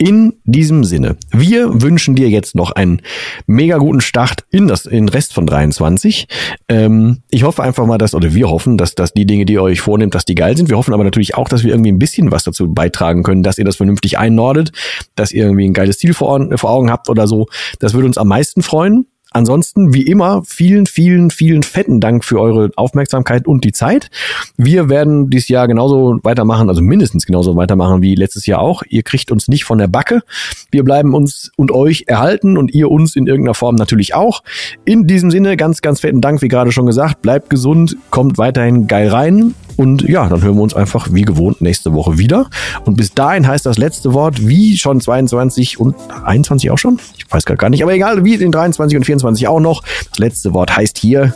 In 0.04 0.34
diesem 0.46 0.84
Sinne, 0.84 1.16
wir 1.30 1.84
wünschen 1.84 2.16
dir 2.16 2.28
jetzt 2.28 2.56
noch 2.56 2.72
einen 2.72 3.04
mega 3.46 3.78
guten 3.78 4.02
Start 4.02 4.46
in 4.50 4.68
das 4.68 4.88
in 4.88 5.06
den 5.06 5.10
Rest 5.10 5.32
von 5.32 5.46
23. 5.46 6.28
Ähm, 6.70 7.20
ich 7.30 7.44
hoffe 7.44 7.62
einfach 7.62 7.86
mal, 7.86 8.00
dass, 8.00 8.16
oder 8.16 8.34
wir 8.34 8.50
hoffen, 8.50 8.80
dass, 8.80 8.96
dass 8.96 9.14
die 9.14 9.28
Dinge, 9.28 9.46
die 9.46 9.54
ihr 9.54 9.62
euch 9.62 9.80
vornehmt, 9.80 10.16
dass 10.16 10.26
die 10.26 10.34
geil 10.34 10.58
sind. 10.58 10.70
Wir 10.70 10.78
hoffen 10.78 10.96
aber 10.96 11.04
natürlich 11.04 11.36
auch, 11.36 11.48
dass 11.48 11.64
wir 11.64 11.70
irgendwie 11.70 11.92
ein 11.92 12.00
bisschen 12.00 12.32
was 12.32 12.44
dazu 12.44 12.74
beitragen 12.74 13.22
können, 13.22 13.44
dass 13.44 13.60
ihr 13.60 13.64
das 13.64 13.76
vernünftig 13.76 14.18
einnordet, 14.18 14.72
dass 15.14 15.32
ihr 15.32 15.44
irgendwie 15.44 15.66
ein 15.66 15.74
geiles 15.74 16.00
Ziel 16.00 16.16
vor, 16.16 16.50
vor 16.58 16.72
Augen 16.72 16.90
habt 16.90 17.08
oder 17.08 17.28
so. 17.28 17.46
Das 17.78 17.94
würde 17.94 18.08
uns 18.08 18.18
am 18.18 18.28
meisten 18.28 18.64
freuen. 18.64 19.06
Ansonsten, 19.34 19.94
wie 19.94 20.04
immer, 20.04 20.44
vielen, 20.46 20.86
vielen, 20.86 21.32
vielen 21.32 21.64
fetten 21.64 22.02
Dank 22.02 22.26
für 22.26 22.40
eure 22.40 22.70
Aufmerksamkeit 22.76 23.48
und 23.48 23.64
die 23.64 23.72
Zeit. 23.72 24.10
Wir 24.58 24.90
werden 24.90 25.30
dieses 25.30 25.48
Jahr 25.48 25.70
genauso 25.70 26.20
weitermachen, 26.24 26.68
also 26.68 26.82
mindestens 26.82 27.26
genauso 27.26 27.56
weitermachen 27.56 28.02
wie 28.02 28.16
letztes 28.16 28.46
Jahr 28.46 28.60
auch. 28.60 28.84
Ihr 28.90 29.04
kriegt 29.04 29.32
uns 29.32 29.48
nicht 29.48 29.64
von 29.64 29.78
der 29.78 29.88
Backe. 29.88 30.22
Wir 30.70 30.84
bleiben 30.84 31.14
uns 31.14 31.50
und 31.56 31.72
euch 31.72 32.04
erhalten 32.08 32.58
und 32.58 32.74
ihr 32.74 32.92
uns 32.92 33.16
in 33.16 33.26
irgendeiner 33.26 33.54
Form 33.54 33.76
natürlich 33.76 34.14
auch. 34.14 34.44
In 34.84 35.08
diesem 35.08 35.32
Sinne, 35.32 35.56
ganz, 35.56 35.82
ganz 35.82 36.02
fetten 36.02 36.20
Dank, 36.20 36.42
wie 36.42 36.50
gerade 36.50 36.74
schon 36.74 36.86
gesagt. 36.86 37.22
Bleibt 37.22 37.50
gesund, 37.50 37.96
kommt 38.10 38.38
weiterhin 38.38 38.88
geil 38.88 39.08
rein. 39.08 39.56
Und 39.78 40.04
ja, 40.04 40.28
dann 40.28 40.42
hören 40.42 40.56
wir 40.56 40.62
uns 40.62 40.74
einfach 40.74 41.08
wie 41.12 41.24
gewohnt 41.24 41.62
nächste 41.62 41.94
Woche 41.94 42.18
wieder. 42.18 42.50
Und 42.86 42.98
bis 42.98 43.14
dahin 43.14 43.48
heißt 43.48 43.66
das 43.66 43.78
letzte 43.78 44.14
Wort 44.14 44.46
wie 44.48 44.78
schon 44.78 45.02
22 45.02 45.80
und 45.80 45.96
21 46.24 46.70
auch 46.72 46.78
schon? 46.78 47.00
Ich 47.18 47.26
weiß 47.32 47.46
gar 47.46 47.70
nicht, 47.70 47.82
aber 47.82 47.94
egal, 47.94 48.24
wie 48.24 48.36
in 48.36 48.52
23 48.52 48.98
und 48.98 49.06
24 49.06 49.22
24 49.22 49.48
auch 49.48 49.60
noch. 49.60 49.84
Das 50.10 50.20
letzte 50.20 50.54
Wort 50.54 50.76
heißt 50.76 50.98
hier 50.98 51.34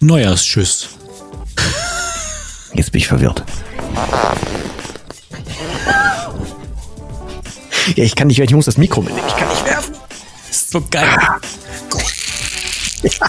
Neujahrstschüss. 0.00 0.88
Jetzt 2.74 2.92
bin 2.92 3.00
ich 3.00 3.08
verwirrt. 3.08 3.44
Ja, 7.96 8.04
ich 8.04 8.14
kann 8.14 8.28
nicht, 8.28 8.38
ich 8.38 8.54
muss 8.54 8.64
das 8.64 8.78
Mikro 8.78 9.02
mitnehmen. 9.02 9.26
Ich 9.28 9.36
kann 9.36 9.48
nicht 9.48 9.66
werfen. 9.66 9.94
ist 10.50 10.70
so 10.70 10.82
geil. 10.90 11.08
ja. 13.02 13.26